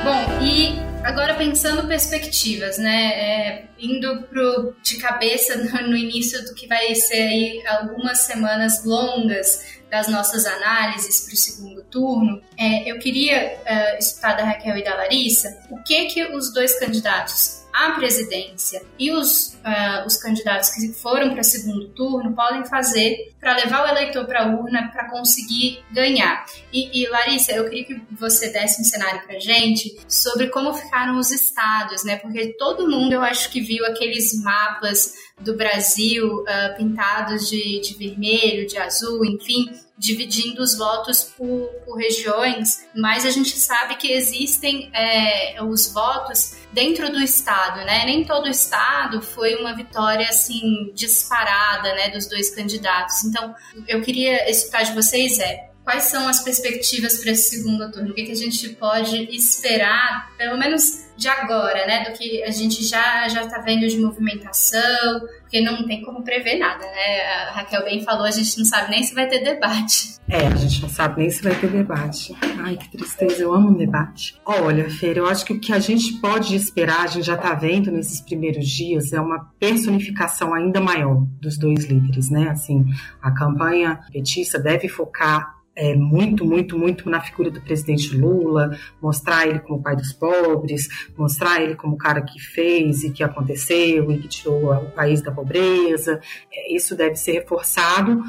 Bom, 0.03 0.43
e 0.43 0.79
agora 1.03 1.35
pensando 1.35 1.87
perspectivas, 1.87 2.77
né? 2.77 3.11
É, 3.13 3.65
indo 3.79 4.23
pro, 4.23 4.75
de 4.83 4.97
cabeça 4.97 5.55
no, 5.55 5.89
no, 5.89 5.95
início 5.95 6.43
do 6.45 6.53
que 6.53 6.67
vai 6.67 6.93
ser 6.95 7.21
aí 7.21 7.63
algumas 7.67 8.19
semanas 8.19 8.83
longas 8.85 9.79
das 9.89 10.07
nossas 10.07 10.45
análises 10.45 11.25
para 11.25 11.33
o 11.33 11.37
segundo 11.37 11.83
turno, 11.83 12.41
é, 12.57 12.91
eu 12.91 12.99
queria 12.99 13.57
uh, 13.57 13.97
escutar 13.97 14.33
da 14.33 14.43
Raquel 14.43 14.77
e 14.77 14.83
da 14.83 14.95
Larissa 14.95 15.57
o 15.71 15.81
que 15.83 16.05
que 16.05 16.23
os 16.25 16.53
dois 16.53 16.77
candidatos 16.79 17.58
a 17.79 17.91
presidência 17.91 18.83
e 18.99 19.09
os, 19.09 19.53
uh, 19.63 20.05
os 20.05 20.17
candidatos 20.17 20.69
que 20.69 20.91
foram 20.93 21.33
para 21.33 21.43
segundo 21.43 21.87
turno 21.89 22.35
podem 22.35 22.65
fazer 22.65 23.33
para 23.39 23.55
levar 23.55 23.85
o 23.85 23.87
eleitor 23.87 24.25
para 24.25 24.43
a 24.43 24.47
urna 24.47 24.89
para 24.91 25.09
conseguir 25.09 25.81
ganhar. 25.89 26.45
E, 26.73 27.01
e, 27.01 27.07
Larissa, 27.07 27.53
eu 27.53 27.63
queria 27.69 27.85
que 27.85 28.01
você 28.11 28.49
desse 28.49 28.81
um 28.81 28.83
cenário 28.83 29.21
para 29.25 29.39
gente 29.39 29.97
sobre 30.09 30.47
como 30.47 30.73
ficaram 30.73 31.17
os 31.17 31.31
estados, 31.31 32.03
né? 32.03 32.17
Porque 32.17 32.53
todo 32.57 32.89
mundo, 32.89 33.13
eu 33.13 33.21
acho 33.21 33.49
que 33.49 33.61
viu 33.61 33.85
aqueles 33.85 34.33
mapas 34.43 35.13
do 35.39 35.55
Brasil 35.55 36.41
uh, 36.41 36.77
pintados 36.77 37.49
de, 37.49 37.79
de 37.79 37.93
vermelho, 37.93 38.67
de 38.67 38.77
azul, 38.77 39.23
enfim, 39.23 39.71
dividindo 39.99 40.63
os 40.63 40.77
votos 40.77 41.21
por, 41.23 41.67
por, 41.85 41.97
regiões, 41.97 42.87
mas 42.95 43.25
a 43.25 43.29
gente 43.29 43.59
sabe 43.59 43.97
que 43.97 44.13
existem 44.13 44.89
é, 44.93 45.61
os 45.61 45.91
votos 45.91 46.55
dentro 46.71 47.11
do 47.11 47.21
estado, 47.21 47.79
né? 47.79 48.05
Nem 48.05 48.23
todo 48.23 48.47
estado 48.47 49.21
foi 49.21 49.55
uma 49.55 49.75
vitória 49.75 50.25
assim 50.29 50.89
disparada, 50.95 51.93
né, 51.95 52.09
dos 52.11 52.27
dois 52.27 52.55
candidatos. 52.55 53.25
Então, 53.25 53.53
eu 53.89 54.01
queria 54.01 54.49
escutar 54.49 54.83
de 54.83 54.93
vocês 54.93 55.37
é 55.39 55.69
quais 55.83 56.03
são 56.03 56.27
as 56.27 56.43
perspectivas 56.43 57.17
para 57.17 57.31
esse 57.31 57.57
segundo 57.57 57.91
turno? 57.91 58.11
O 58.11 58.13
que, 58.13 58.23
que 58.23 58.31
a 58.31 58.35
gente 58.35 58.69
pode 58.69 59.35
esperar, 59.35 60.31
pelo 60.37 60.57
menos 60.57 61.08
de 61.19 61.27
agora, 61.27 61.85
né? 61.85 62.05
Do 62.05 62.17
que 62.17 62.41
a 62.43 62.51
gente 62.51 62.83
já 62.83 63.27
já 63.27 63.43
está 63.43 63.59
vendo 63.59 63.87
de 63.87 63.99
movimentação, 63.99 65.19
porque 65.41 65.61
não 65.61 65.85
tem 65.85 66.01
como 66.01 66.23
prever 66.23 66.57
nada, 66.57 66.85
né? 66.85 67.21
A 67.47 67.51
Raquel 67.51 67.83
bem 67.83 68.01
falou, 68.01 68.25
a 68.25 68.31
gente 68.31 68.57
não 68.57 68.65
sabe 68.65 68.89
nem 68.89 69.03
se 69.03 69.13
vai 69.13 69.27
ter 69.27 69.43
debate. 69.43 70.17
É, 70.29 70.47
a 70.47 70.55
gente 70.55 70.81
não 70.81 70.89
sabe 70.89 71.21
nem 71.21 71.29
se 71.29 71.43
vai 71.43 71.55
ter 71.55 71.69
debate. 71.69 72.35
Ai, 72.59 72.77
que 72.77 72.89
tristeza, 72.89 73.41
eu 73.41 73.53
amo 73.53 73.69
um 73.69 73.73
debate. 73.73 74.39
Olha, 74.45 74.89
Fer, 74.89 75.17
eu 75.17 75.25
acho 75.25 75.43
que 75.43 75.53
o 75.53 75.59
que 75.59 75.73
a 75.73 75.79
gente 75.79 76.13
pode 76.19 76.55
esperar, 76.55 77.03
a 77.03 77.07
gente 77.07 77.25
já 77.25 77.35
está 77.35 77.53
vendo 77.53 77.91
nesses 77.91 78.21
primeiros 78.21 78.67
dias, 78.67 79.11
é 79.11 79.19
uma 79.19 79.51
personificação 79.59 80.53
ainda 80.53 80.79
maior 80.79 81.25
dos 81.41 81.57
dois 81.57 81.85
líderes, 81.85 82.29
né? 82.29 82.47
Assim, 82.49 82.85
a 83.21 83.31
campanha 83.31 83.99
petista 84.11 84.59
deve 84.59 84.87
focar 84.87 85.58
é, 85.79 85.95
muito, 85.95 86.43
muito, 86.43 86.77
muito 86.77 87.09
na 87.09 87.21
figura 87.21 87.49
do 87.49 87.61
presidente 87.61 88.13
Lula, 88.13 88.77
mostrar 89.01 89.47
ele 89.47 89.59
como 89.59 89.81
pai 89.81 89.95
dos 89.95 90.11
pobres, 90.11 90.89
mostrar 91.17 91.61
ele 91.61 91.73
como 91.73 91.95
o 91.95 91.97
cara 91.97 92.21
que 92.21 92.37
fez 92.37 93.05
e 93.05 93.11
que 93.11 93.23
aconteceu 93.23 94.11
e 94.11 94.17
que 94.17 94.27
tirou 94.27 94.73
o 94.73 94.91
país 94.91 95.21
da 95.21 95.31
pobreza. 95.31 96.19
É, 96.53 96.75
isso 96.75 96.97
deve 96.97 97.15
ser 97.15 97.31
reforçado, 97.31 98.21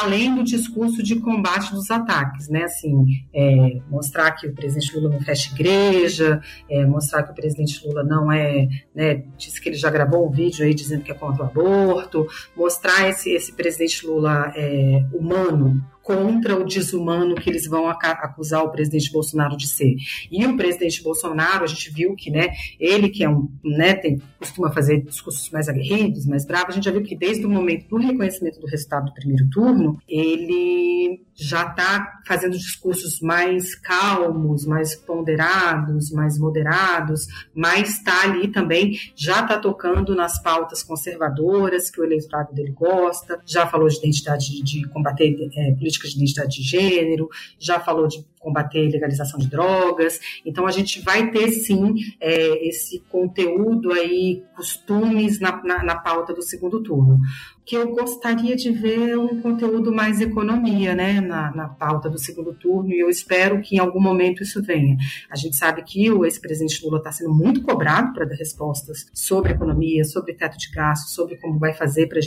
além 0.00 0.34
do 0.34 0.42
discurso 0.42 1.02
de 1.02 1.16
combate 1.16 1.72
dos 1.72 1.90
ataques, 1.90 2.48
né? 2.48 2.64
Assim, 2.64 3.04
é, 3.32 3.80
mostrar 3.90 4.32
que 4.32 4.46
o 4.46 4.54
presidente 4.54 4.94
Lula 4.96 5.10
não 5.10 5.20
fecha 5.20 5.52
igreja, 5.52 6.40
é, 6.70 6.84
mostrar 6.84 7.22
que 7.22 7.32
o 7.32 7.34
presidente 7.34 7.86
Lula 7.86 8.02
não 8.02 8.30
é, 8.30 8.68
né? 8.94 9.24
Disse 9.36 9.60
que 9.60 9.68
ele 9.68 9.76
já 9.76 9.90
gravou 9.90 10.28
um 10.28 10.30
vídeo 10.30 10.64
aí 10.64 10.74
dizendo 10.74 11.02
que 11.02 11.10
é 11.10 11.14
contra 11.14 11.44
o 11.44 11.46
aborto, 11.46 12.26
mostrar 12.56 13.08
esse, 13.08 13.30
esse 13.30 13.52
presidente 13.52 14.06
Lula 14.06 14.52
é, 14.56 15.04
humano, 15.12 15.82
contra 16.04 16.54
o 16.54 16.64
desumano 16.64 17.34
que 17.34 17.48
eles 17.48 17.66
vão 17.66 17.88
acusar 17.88 18.62
o 18.62 18.70
presidente 18.70 19.10
Bolsonaro 19.10 19.56
de 19.56 19.66
ser. 19.66 19.96
E 20.30 20.46
o 20.46 20.56
presidente 20.56 21.02
Bolsonaro, 21.02 21.64
a 21.64 21.66
gente 21.66 21.90
viu 21.90 22.14
que, 22.14 22.30
né, 22.30 22.50
ele 22.78 23.08
que 23.08 23.24
é 23.24 23.28
um, 23.28 23.48
né, 23.64 23.94
tem, 23.94 24.20
costuma 24.38 24.70
fazer 24.70 25.02
discursos 25.02 25.50
mais 25.50 25.68
aguerridos, 25.68 26.26
mais 26.26 26.46
bravos, 26.46 26.68
a 26.68 26.72
gente 26.72 26.84
já 26.84 26.90
viu 26.90 27.02
que 27.02 27.16
desde 27.16 27.46
o 27.46 27.48
momento 27.48 27.88
do 27.88 27.96
reconhecimento 27.96 28.60
do 28.60 28.66
resultado 28.66 29.06
do 29.06 29.14
primeiro 29.14 29.48
turno, 29.48 29.83
ele 30.08 31.20
já 31.34 31.66
está 31.66 32.20
fazendo 32.26 32.56
discursos 32.56 33.20
mais 33.20 33.74
calmos, 33.74 34.64
mais 34.64 34.94
ponderados, 34.94 36.10
mais 36.10 36.38
moderados, 36.38 37.26
mas 37.54 37.98
está 37.98 38.22
ali 38.22 38.48
também, 38.48 38.98
já 39.16 39.40
está 39.40 39.58
tocando 39.58 40.14
nas 40.14 40.40
pautas 40.42 40.82
conservadoras 40.82 41.90
que 41.90 42.00
o 42.00 42.04
eleitorado 42.04 42.54
dele 42.54 42.72
gosta, 42.72 43.40
já 43.44 43.66
falou 43.66 43.88
de 43.88 43.98
identidade, 43.98 44.62
de, 44.62 44.88
combater 44.88 45.36
é, 45.56 45.72
políticas 45.72 46.10
de 46.10 46.16
identidade 46.18 46.56
de 46.56 46.62
gênero, 46.62 47.28
já 47.58 47.80
falou 47.80 48.06
de 48.06 48.24
combater 48.38 48.90
legalização 48.90 49.40
de 49.40 49.48
drogas. 49.48 50.20
Então 50.44 50.66
a 50.66 50.70
gente 50.70 51.00
vai 51.00 51.30
ter 51.30 51.50
sim 51.50 51.94
é, 52.20 52.68
esse 52.68 53.00
conteúdo 53.10 53.90
aí, 53.90 54.42
costumes 54.54 55.40
na, 55.40 55.62
na, 55.64 55.82
na 55.82 55.96
pauta 55.96 56.34
do 56.34 56.42
segundo 56.42 56.82
turno 56.82 57.18
que 57.64 57.76
eu 57.76 57.88
gostaria 57.94 58.54
de 58.54 58.70
ver 58.70 59.16
um 59.18 59.40
conteúdo 59.40 59.92
mais 59.92 60.20
economia, 60.20 60.94
né, 60.94 61.20
na, 61.24 61.54
na 61.54 61.68
pauta 61.68 62.08
do 62.08 62.18
segundo 62.18 62.54
turno, 62.54 62.90
e 62.92 63.00
eu 63.00 63.08
espero 63.08 63.60
que 63.60 63.76
em 63.76 63.78
algum 63.78 64.00
momento 64.00 64.42
isso 64.42 64.62
venha. 64.62 64.96
A 65.30 65.36
gente 65.36 65.56
sabe 65.56 65.82
que 65.82 66.10
o 66.10 66.24
ex-presidente 66.24 66.84
Lula 66.84 66.98
está 66.98 67.10
sendo 67.10 67.32
muito 67.32 67.62
cobrado 67.62 68.12
para 68.12 68.24
dar 68.24 68.36
respostas 68.36 69.06
sobre 69.12 69.52
economia, 69.52 70.04
sobre 70.04 70.34
teto 70.34 70.58
de 70.58 70.70
gastos, 70.70 71.14
sobre 71.14 71.36
como 71.36 71.58
vai 71.58 71.72
fazer 71.74 72.08
para 72.08 72.20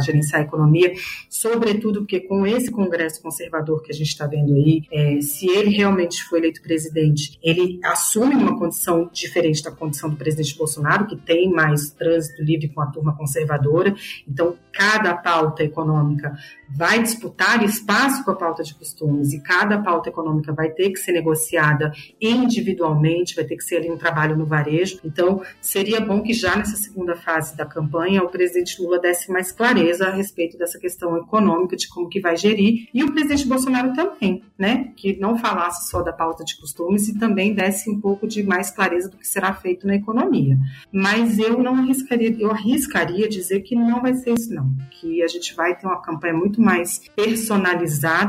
gerenciar 0.00 0.40
a 0.40 0.44
economia, 0.44 0.92
sobretudo 1.28 2.00
porque 2.00 2.20
com 2.20 2.46
esse 2.46 2.70
Congresso 2.70 3.22
conservador 3.22 3.82
que 3.82 3.92
a 3.92 3.94
gente 3.94 4.08
está 4.08 4.26
vendo 4.26 4.54
aí, 4.54 4.82
é, 4.90 5.20
se 5.20 5.48
ele 5.48 5.70
realmente 5.70 6.22
for 6.24 6.38
eleito 6.38 6.62
presidente, 6.62 7.38
ele 7.42 7.80
assume 7.84 8.34
uma 8.34 8.58
condição 8.58 9.08
diferente 9.12 9.62
da 9.62 9.70
condição 9.70 10.10
do 10.10 10.16
presidente 10.16 10.56
Bolsonaro, 10.56 11.06
que 11.06 11.16
tem 11.16 11.50
mais 11.50 11.90
trânsito 11.90 12.42
livre 12.42 12.68
com 12.68 12.80
a 12.80 12.86
turma 12.86 13.16
conservadora, 13.16 13.94
então 14.26 14.56
cada 14.72 15.14
pauta 15.14 15.62
econômica 15.62 16.32
vai 16.68 17.02
disputar 17.02 17.62
espaço 17.64 18.24
com 18.24 18.30
a 18.32 18.36
pauta 18.36 18.62
de 18.62 18.74
costumes 18.74 19.32
e 19.32 19.40
cada 19.40 19.78
pauta 19.78 20.08
econômica 20.08 20.52
vai 20.52 20.70
ter 20.70 20.90
que 20.90 20.98
ser 20.98 21.12
negociada 21.12 21.92
individualmente, 22.20 23.34
vai 23.34 23.44
ter 23.44 23.56
que 23.56 23.64
ser 23.64 23.76
ali 23.76 23.90
um 23.90 23.96
trabalho 23.96 24.36
no 24.36 24.46
varejo. 24.46 24.98
Então, 25.04 25.42
seria 25.60 26.00
bom 26.00 26.22
que 26.22 26.32
já 26.32 26.56
nessa 26.56 26.76
segunda 26.76 27.14
fase 27.14 27.56
da 27.56 27.64
campanha 27.64 28.22
o 28.22 28.28
presidente 28.28 28.80
Lula 28.80 28.98
desse 28.98 29.30
mais 29.30 29.52
clareza 29.52 30.06
a 30.06 30.10
respeito 30.10 30.58
dessa 30.58 30.78
questão 30.78 31.16
econômica, 31.16 31.76
de 31.76 31.88
como 31.88 32.08
que 32.08 32.20
vai 32.20 32.36
gerir, 32.36 32.88
e 32.92 33.02
o 33.02 33.12
presidente 33.12 33.46
Bolsonaro 33.46 33.92
também, 33.92 34.42
né, 34.58 34.92
que 34.96 35.18
não 35.18 35.36
falasse 35.36 35.90
só 35.90 36.02
da 36.02 36.12
pauta 36.12 36.44
de 36.44 36.56
costumes 36.58 37.08
e 37.08 37.18
também 37.18 37.54
desse 37.54 37.90
um 37.90 38.00
pouco 38.00 38.26
de 38.26 38.42
mais 38.42 38.70
clareza 38.70 39.08
do 39.08 39.16
que 39.16 39.26
será 39.26 39.54
feito 39.54 39.86
na 39.86 39.94
economia. 39.94 40.58
Mas 40.92 41.38
eu 41.38 41.62
não 41.62 41.76
arriscaria, 41.76 42.34
eu 42.38 42.50
arriscaria 42.50 43.28
dizer 43.28 43.60
que 43.60 43.74
não 43.74 44.00
vai 44.00 44.14
ser 44.14 44.32
isso 44.32 44.52
não, 44.54 44.74
que 44.90 45.22
a 45.22 45.28
gente 45.28 45.54
vai 45.54 45.76
ter 45.76 45.86
uma 45.86 46.00
campanha 46.00 46.34
muito 46.34 46.60
mais 46.60 47.00
personalizada 47.14 48.21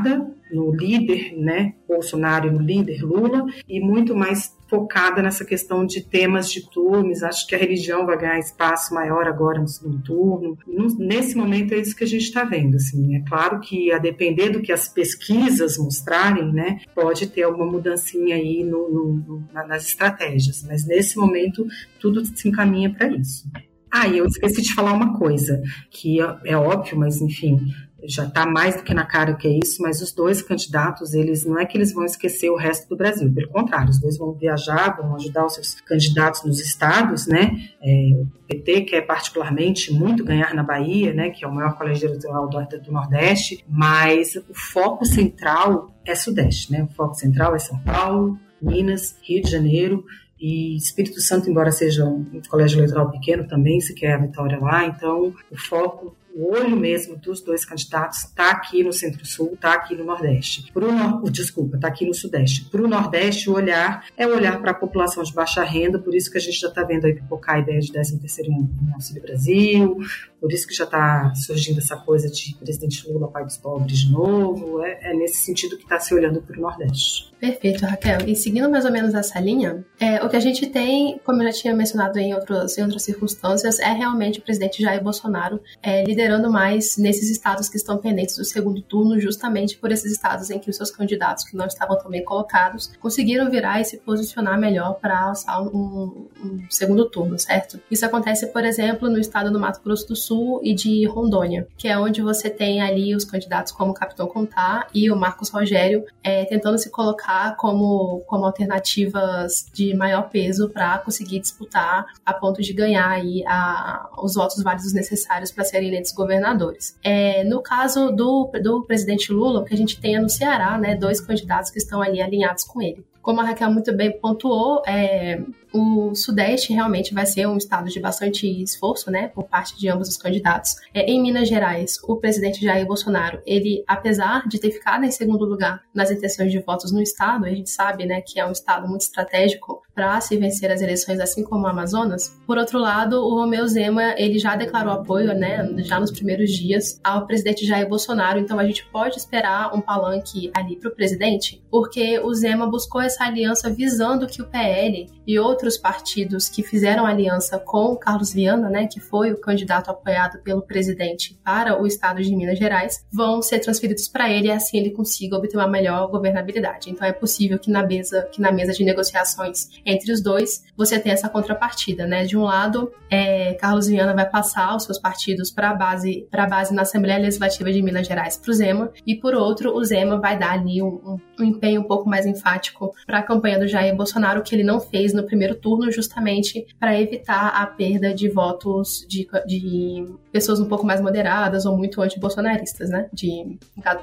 no 0.52 0.72
líder, 0.72 1.34
né, 1.36 1.74
Bolsonaro 1.88 2.48
e 2.48 2.52
no 2.52 2.62
líder 2.62 3.02
Lula, 3.02 3.46
e 3.68 3.80
muito 3.80 4.16
mais 4.16 4.56
focada 4.70 5.22
nessa 5.22 5.44
questão 5.44 5.86
de 5.86 6.02
temas 6.02 6.52
de 6.52 6.70
turnos. 6.70 7.24
Acho 7.24 7.48
que 7.48 7.56
a 7.56 7.58
religião 7.58 8.06
vai 8.06 8.18
ganhar 8.18 8.40
espaço 8.40 8.94
maior 8.94 9.28
agora 9.28 9.60
no 9.60 9.68
segundo 9.68 10.02
turno. 10.04 10.58
Nesse 10.98 11.36
momento 11.36 11.74
é 11.74 11.78
isso 11.78 11.96
que 11.96 12.04
a 12.04 12.08
gente 12.08 12.24
está 12.24 12.44
vendo. 12.44 12.76
Assim, 12.76 13.16
é 13.16 13.22
claro 13.22 13.60
que 13.60 13.92
a 13.92 13.98
depender 13.98 14.50
do 14.50 14.62
que 14.62 14.72
as 14.72 14.88
pesquisas 14.88 15.78
mostrarem, 15.78 16.52
né, 16.52 16.80
pode 16.96 17.28
ter 17.28 17.44
alguma 17.44 17.72
mudancinha 17.72 18.36
aí 18.36 18.64
no, 18.64 18.90
no, 18.90 19.44
nas 19.68 19.88
estratégias, 19.88 20.64
mas 20.68 20.86
nesse 20.86 21.18
momento 21.18 21.66
tudo 22.00 22.24
se 22.26 22.48
encaminha 22.48 22.94
para 22.94 23.08
isso. 23.08 23.50
Ah, 23.92 24.08
e 24.08 24.18
eu 24.18 24.26
esqueci 24.26 24.60
de 24.64 24.74
falar 24.74 24.92
uma 24.92 25.20
coisa, 25.20 25.62
que 25.92 26.20
é, 26.20 26.38
é 26.46 26.58
óbvio, 26.58 26.98
mas 26.98 27.22
enfim, 27.22 27.60
já 28.06 28.26
está 28.26 28.46
mais 28.46 28.76
do 28.76 28.84
que 28.84 28.94
na 28.94 29.06
cara 29.06 29.34
que 29.36 29.48
é 29.48 29.60
isso, 29.64 29.82
mas 29.82 30.02
os 30.02 30.12
dois 30.12 30.42
candidatos, 30.42 31.14
eles 31.14 31.46
não 31.46 31.60
é 31.60 31.66
que 31.66 31.78
eles 31.78 31.94
vão 31.94 32.04
esquecer 32.04 32.50
o 32.50 32.56
resto 32.56 32.88
do 32.90 32.96
Brasil, 32.96 33.32
pelo 33.34 33.50
contrário, 33.50 33.90
os 33.90 34.00
dois 34.00 34.18
vão 34.18 34.34
viajar, 34.34 34.98
vão 34.98 35.16
ajudar 35.16 35.46
os 35.46 35.56
seus 35.56 35.76
candidatos 35.82 36.44
nos 36.44 36.60
estados, 36.60 37.28
né? 37.28 37.52
É, 37.82 38.22
o 38.22 38.28
PT 38.48 38.82
quer 38.82 39.02
particularmente 39.02 39.94
muito 39.94 40.24
ganhar 40.24 40.54
na 40.54 40.64
Bahia, 40.64 41.14
né? 41.14 41.30
Que 41.30 41.46
é 41.46 41.48
o 41.48 41.54
maior 41.54 41.78
colégio 41.78 42.08
eleitoral 42.08 42.50
do, 42.50 42.60
do 42.80 42.92
Nordeste, 42.92 43.64
mas 43.68 44.36
o 44.36 44.54
foco 44.54 45.06
central 45.06 45.94
é 46.06 46.16
Sudeste, 46.16 46.72
né? 46.72 46.84
O 46.84 46.94
foco 46.94 47.16
central 47.16 47.56
é 47.56 47.60
São 47.60 47.80
Paulo, 47.80 48.38
Minas, 48.62 49.18
Rio 49.22 49.42
de 49.42 49.50
Janeiro 49.50 50.06
e 50.40 50.76
Espírito 50.76 51.22
Santo, 51.22 51.50
embora 51.50 51.72
seja 51.72 52.06
um 52.06 52.42
colégio 52.50 52.80
eleitoral 52.80 53.10
pequeno, 53.10 53.48
também 53.48 53.80
se 53.80 53.94
quer 53.94 54.14
a 54.14 54.18
vitória 54.18 54.60
lá. 54.60 54.86
Então, 54.86 55.34
o 55.50 55.58
foco 55.58 56.16
o 56.36 56.52
olho 56.52 56.76
mesmo 56.76 57.16
dos 57.16 57.42
dois 57.42 57.64
candidatos 57.64 58.26
está 58.26 58.52
aqui 58.52 58.84
no 58.84 58.92
Centro-Sul, 58.92 59.52
está 59.54 59.74
aqui 59.74 59.96
no 59.96 60.04
Nordeste. 60.04 60.72
Pro 60.72 60.92
no... 60.92 61.24
Desculpa, 61.30 61.76
está 61.76 61.88
aqui 61.88 62.06
no 62.06 62.14
Sudeste. 62.14 62.66
Para 62.70 62.82
o 62.82 62.88
Nordeste, 62.88 63.50
o 63.50 63.54
olhar 63.54 64.06
é 64.18 64.26
o 64.26 64.36
olhar 64.36 64.60
para 64.60 64.72
a 64.72 64.74
população 64.74 65.24
de 65.24 65.34
baixa 65.34 65.64
renda, 65.64 66.00
por 66.00 66.16
isso 66.16 66.32
que 66.32 66.38
a 66.38 66.42
gente 66.42 66.60
já 66.60 66.70
está 66.70 66.84
vendo 66.84 67.06
aí 67.06 67.14
pipocar 67.14 67.56
a 67.56 67.60
ideia 67.60 67.80
de 67.80 67.92
13 67.92 68.20
terceiro 68.20 68.52
no 68.52 68.94
Auxílio 68.94 69.22
Brasil, 69.22 69.98
por 70.40 70.52
isso 70.52 70.68
que 70.68 70.74
já 70.74 70.84
está 70.84 71.34
surgindo 71.36 71.80
essa 71.80 71.96
coisa 71.96 72.30
de 72.30 72.56
presidente 72.56 73.10
Lula, 73.10 73.30
pai 73.30 73.46
dos 73.46 73.58
pobres 73.58 74.00
de 74.00 74.12
novo. 74.12 74.84
É, 74.84 75.12
é 75.12 75.14
nesse 75.14 75.38
sentido 75.38 75.78
que 75.78 75.84
está 75.84 76.00
se 76.00 76.14
olhando 76.14 76.42
para 76.42 76.58
o 76.58 76.62
Nordeste. 76.62 77.32
Perfeito, 77.40 77.86
Raquel. 77.86 78.20
E 78.28 78.36
seguindo 78.36 78.70
mais 78.70 78.86
ou 78.86 78.92
menos 78.92 79.14
essa 79.14 79.40
linha, 79.40 79.86
é, 80.00 80.24
o 80.24 80.30
que 80.30 80.36
a 80.36 80.40
gente 80.40 80.68
tem, 80.68 81.20
como 81.24 81.42
eu 81.42 81.48
já 81.48 81.54
tinha 81.54 81.74
mencionado 81.74 82.18
em, 82.20 82.34
outros, 82.34 82.78
em 82.78 82.84
outras 82.84 83.04
circunstâncias, 83.04 83.80
é 83.80 83.92
realmente 83.92 84.40
o 84.40 84.42
presidente 84.42 84.82
Jair 84.82 85.04
Bolsonaro 85.04 85.62
é, 85.82 86.04
liderando 86.04 86.23
liderando 86.24 86.50
mais 86.50 86.98
nesses 86.98 87.30
estados 87.30 87.68
que 87.68 87.76
estão 87.76 87.98
pendentes 87.98 88.38
do 88.38 88.46
segundo 88.46 88.82
turno, 88.82 89.20
justamente 89.20 89.78
por 89.78 89.92
esses 89.92 90.12
estados 90.12 90.50
em 90.50 90.58
que 90.58 90.70
os 90.70 90.76
seus 90.76 90.90
candidatos, 90.90 91.44
que 91.44 91.56
não 91.56 91.66
estavam 91.66 91.98
tão 91.98 92.10
bem 92.10 92.24
colocados, 92.24 92.92
conseguiram 93.00 93.50
virar 93.50 93.82
e 93.82 93.86
se 93.86 93.98
posicionar 93.98 94.58
melhor 94.58 94.94
para 94.96 95.20
alçar 95.20 95.62
um, 95.62 96.30
um, 96.42 96.66
segundo 96.70 97.10
turno, 97.10 97.38
certo? 97.38 97.80
Isso 97.92 98.06
acontece, 98.06 98.48
por 98.48 98.64
exemplo, 98.64 99.10
no 99.10 99.20
estado 99.20 99.52
do 99.52 99.60
Mato 99.60 99.82
Grosso 99.84 100.08
do 100.08 100.16
Sul 100.16 100.62
e 100.64 100.74
de 100.74 101.06
Rondônia, 101.06 101.68
que 101.78 101.88
é 101.88 101.98
onde 101.98 102.22
você 102.22 102.50
tem 102.50 102.82
ali 102.82 103.14
os 103.16 103.26
candidatos 103.26 103.74
como 103.74 103.92
o 103.92 103.94
Capitão 103.94 104.28
Contar 104.28 104.88
e 104.94 105.12
o 105.12 105.16
Marcos 105.16 105.50
Rogério 105.50 106.06
é, 106.24 106.46
tentando 106.46 106.78
se 106.78 106.90
colocar 106.90 107.58
como, 107.58 108.22
como 108.28 108.46
alternativas 108.46 109.66
de 109.74 109.94
maior 109.94 110.30
peso 110.30 110.70
para 110.70 110.98
conseguir 111.00 111.40
disputar 111.40 112.06
a 112.26 112.34
ponto 112.34 112.62
de 112.62 112.72
ganhar 112.72 113.10
aí 113.10 113.44
a, 113.46 114.10
os 114.22 114.36
votos 114.36 114.64
válidos 114.64 114.94
necessários 114.94 115.52
para 115.52 115.66
serem 115.66 115.90
eleitos 115.90 116.13
governadores. 116.14 116.98
É, 117.04 117.44
no 117.44 117.62
caso 117.62 118.12
do, 118.12 118.50
do 118.62 118.84
presidente 118.84 119.32
Lula, 119.32 119.62
o 119.62 119.66
que 119.66 119.74
a 119.74 119.78
gente 119.78 120.00
tem 120.00 120.16
é 120.16 120.20
no 120.20 120.30
Ceará, 120.30 120.78
né, 120.78 120.96
dois 120.96 121.20
candidatos 121.20 121.72
que 121.72 121.78
estão 121.78 122.02
ali 122.02 122.22
alinhados 122.22 122.64
com 122.64 122.82
ele. 122.82 123.04
Como 123.22 123.40
a 123.40 123.44
Raquel 123.44 123.72
muito 123.72 123.96
bem 123.96 124.12
pontuou, 124.20 124.82
é, 124.86 125.42
o 125.74 126.14
Sudeste 126.14 126.72
realmente 126.72 127.14
vai 127.14 127.26
ser 127.26 127.48
um 127.48 127.58
estado 127.58 127.90
de 127.90 128.00
bastante 128.00 128.48
esforço, 128.62 129.10
né, 129.10 129.28
por 129.28 129.46
parte 129.46 129.78
de 129.78 129.90
ambos 129.90 130.08
os 130.08 130.18
candidatos. 130.18 130.76
É, 130.94 131.10
em 131.12 131.22
Minas 131.22 131.50
Gerais, 131.50 131.98
o 132.04 132.16
presidente 132.16 132.64
Jair 132.64 132.86
Bolsonaro, 132.86 133.42
ele, 133.46 133.84
apesar 133.88 134.48
de 134.48 134.60
ter 134.60 134.72
ficado 134.72 135.04
em 135.04 135.12
segundo 135.12 135.46
lugar 135.46 135.82
nas 135.94 136.12
intenções 136.12 136.52
de 136.52 136.60
votos 136.60 136.92
no 136.92 137.02
estado, 137.02 137.46
a 137.46 137.50
gente 137.50 137.70
sabe, 137.70 138.06
né, 138.06 138.22
que 138.22 138.40
é 138.40 138.46
um 138.46 138.52
estado 138.52 138.88
muito 138.88 139.02
estratégico 139.02 139.82
para 139.96 140.20
se 140.22 140.38
vencer 140.38 140.72
as 140.72 140.82
eleições, 140.82 141.20
assim 141.20 141.44
como 141.44 141.66
o 141.66 141.68
Amazonas. 141.68 142.40
Por 142.46 142.58
outro 142.58 142.80
lado, 142.80 143.18
o 143.18 143.36
Romeu 143.36 143.68
Zema, 143.68 144.14
ele 144.18 144.40
já 144.40 144.56
declarou 144.56 144.94
apoio, 144.94 145.34
né, 145.34 145.68
já 145.80 146.00
nos 146.00 146.12
primeiros 146.12 146.52
dias 146.52 147.00
ao 147.04 147.26
presidente 147.26 147.66
Jair 147.66 147.88
Bolsonaro, 147.88 148.40
então 148.40 148.60
a 148.60 148.66
gente 148.66 148.86
pode 148.86 149.18
esperar 149.18 149.76
um 149.76 149.82
palanque 149.82 150.52
ali 150.54 150.76
para 150.76 150.90
o 150.90 150.96
presidente, 150.96 151.64
porque 151.70 152.20
o 152.20 152.34
Zema 152.34 152.68
buscou 152.68 153.02
essa 153.02 153.24
aliança 153.24 153.70
visando 153.70 154.28
que 154.28 154.42
o 154.42 154.46
PL 154.46 155.10
e 155.26 155.40
outros 155.40 155.63
outros 155.64 155.78
partidos 155.78 156.50
que 156.50 156.62
fizeram 156.62 157.06
aliança 157.06 157.58
com 157.58 157.96
Carlos 157.96 158.34
Viana, 158.34 158.70
né, 158.70 158.86
que 158.86 159.00
foi 159.00 159.32
o 159.32 159.40
candidato 159.40 159.90
apoiado 159.90 160.40
pelo 160.44 160.62
presidente 160.62 161.40
para 161.42 161.82
o 161.82 161.88
estado 161.88 162.22
de 162.22 162.36
Minas 162.36 162.60
Gerais, 162.60 163.06
vão 163.10 163.42
ser 163.42 163.60
transferidos 163.60 164.10
para 164.10 164.30
ele 164.30 164.48
e 164.48 164.52
assim 164.52 164.78
ele 164.78 164.92
consiga 164.92 165.38
obter 165.38 165.56
uma 165.56 165.68
melhor 165.68 166.10
governabilidade. 166.10 166.90
Então 166.90 167.08
é 167.08 167.14
possível 167.14 167.58
que 167.58 167.72
na 167.72 167.82
mesa, 167.82 168.28
que 168.30 168.42
na 168.42 168.52
mesa 168.52 168.74
de 168.74 168.84
negociações 168.84 169.70
entre 169.86 170.12
os 170.12 170.22
dois, 170.22 170.66
você 170.76 171.00
tenha 171.00 171.14
essa 171.14 171.30
contrapartida, 171.30 172.06
né? 172.06 172.26
De 172.26 172.38
um 172.38 172.44
lado, 172.44 172.92
é, 173.10 173.54
Carlos 173.54 173.88
Viana 173.88 174.14
vai 174.14 174.30
passar 174.30 174.76
os 174.76 174.84
seus 174.84 175.00
partidos 175.00 175.50
para 175.50 175.70
a 175.70 175.74
base, 175.74 176.28
para 176.30 176.46
base 176.46 176.74
na 176.74 176.82
Assembleia 176.82 177.20
Legislativa 177.20 177.72
de 177.72 177.82
Minas 177.82 178.06
Gerais 178.06 178.36
para 178.36 178.52
o 178.52 178.54
Zema, 178.54 178.92
e 179.08 179.16
por 179.16 179.34
outro, 179.34 179.74
o 179.74 179.84
Zema 179.84 180.20
vai 180.20 180.38
dar 180.38 180.52
ali 180.52 180.82
um, 180.82 181.18
um, 181.40 181.44
empenho 181.44 181.82
um 181.82 181.86
pouco 181.86 182.10
mais 182.10 182.26
enfático 182.26 182.94
para 183.06 183.20
a 183.20 183.24
campanha 183.24 183.60
do 183.60 183.68
Jair 183.68 183.96
Bolsonaro, 183.96 184.44
que 184.44 184.54
ele 184.54 184.64
não 184.64 184.80
fez 184.80 185.14
no 185.14 185.24
primeiro 185.24 185.53
primeiro 185.54 185.60
turno, 185.60 185.92
justamente 185.92 186.66
para 186.80 187.00
evitar 187.00 187.54
a 187.56 187.66
perda 187.68 188.14
de 188.14 188.30
votos 188.30 189.06
de, 189.08 189.28
de 189.46 190.06
pessoas 190.34 190.60
um 190.60 190.66
pouco 190.66 190.86
mais 190.86 191.00
moderadas 191.00 191.66
ou 191.66 191.78
muito 191.78 192.02
anti-bolsonaristas, 192.02 192.90
né? 192.90 193.08
De 193.14 193.58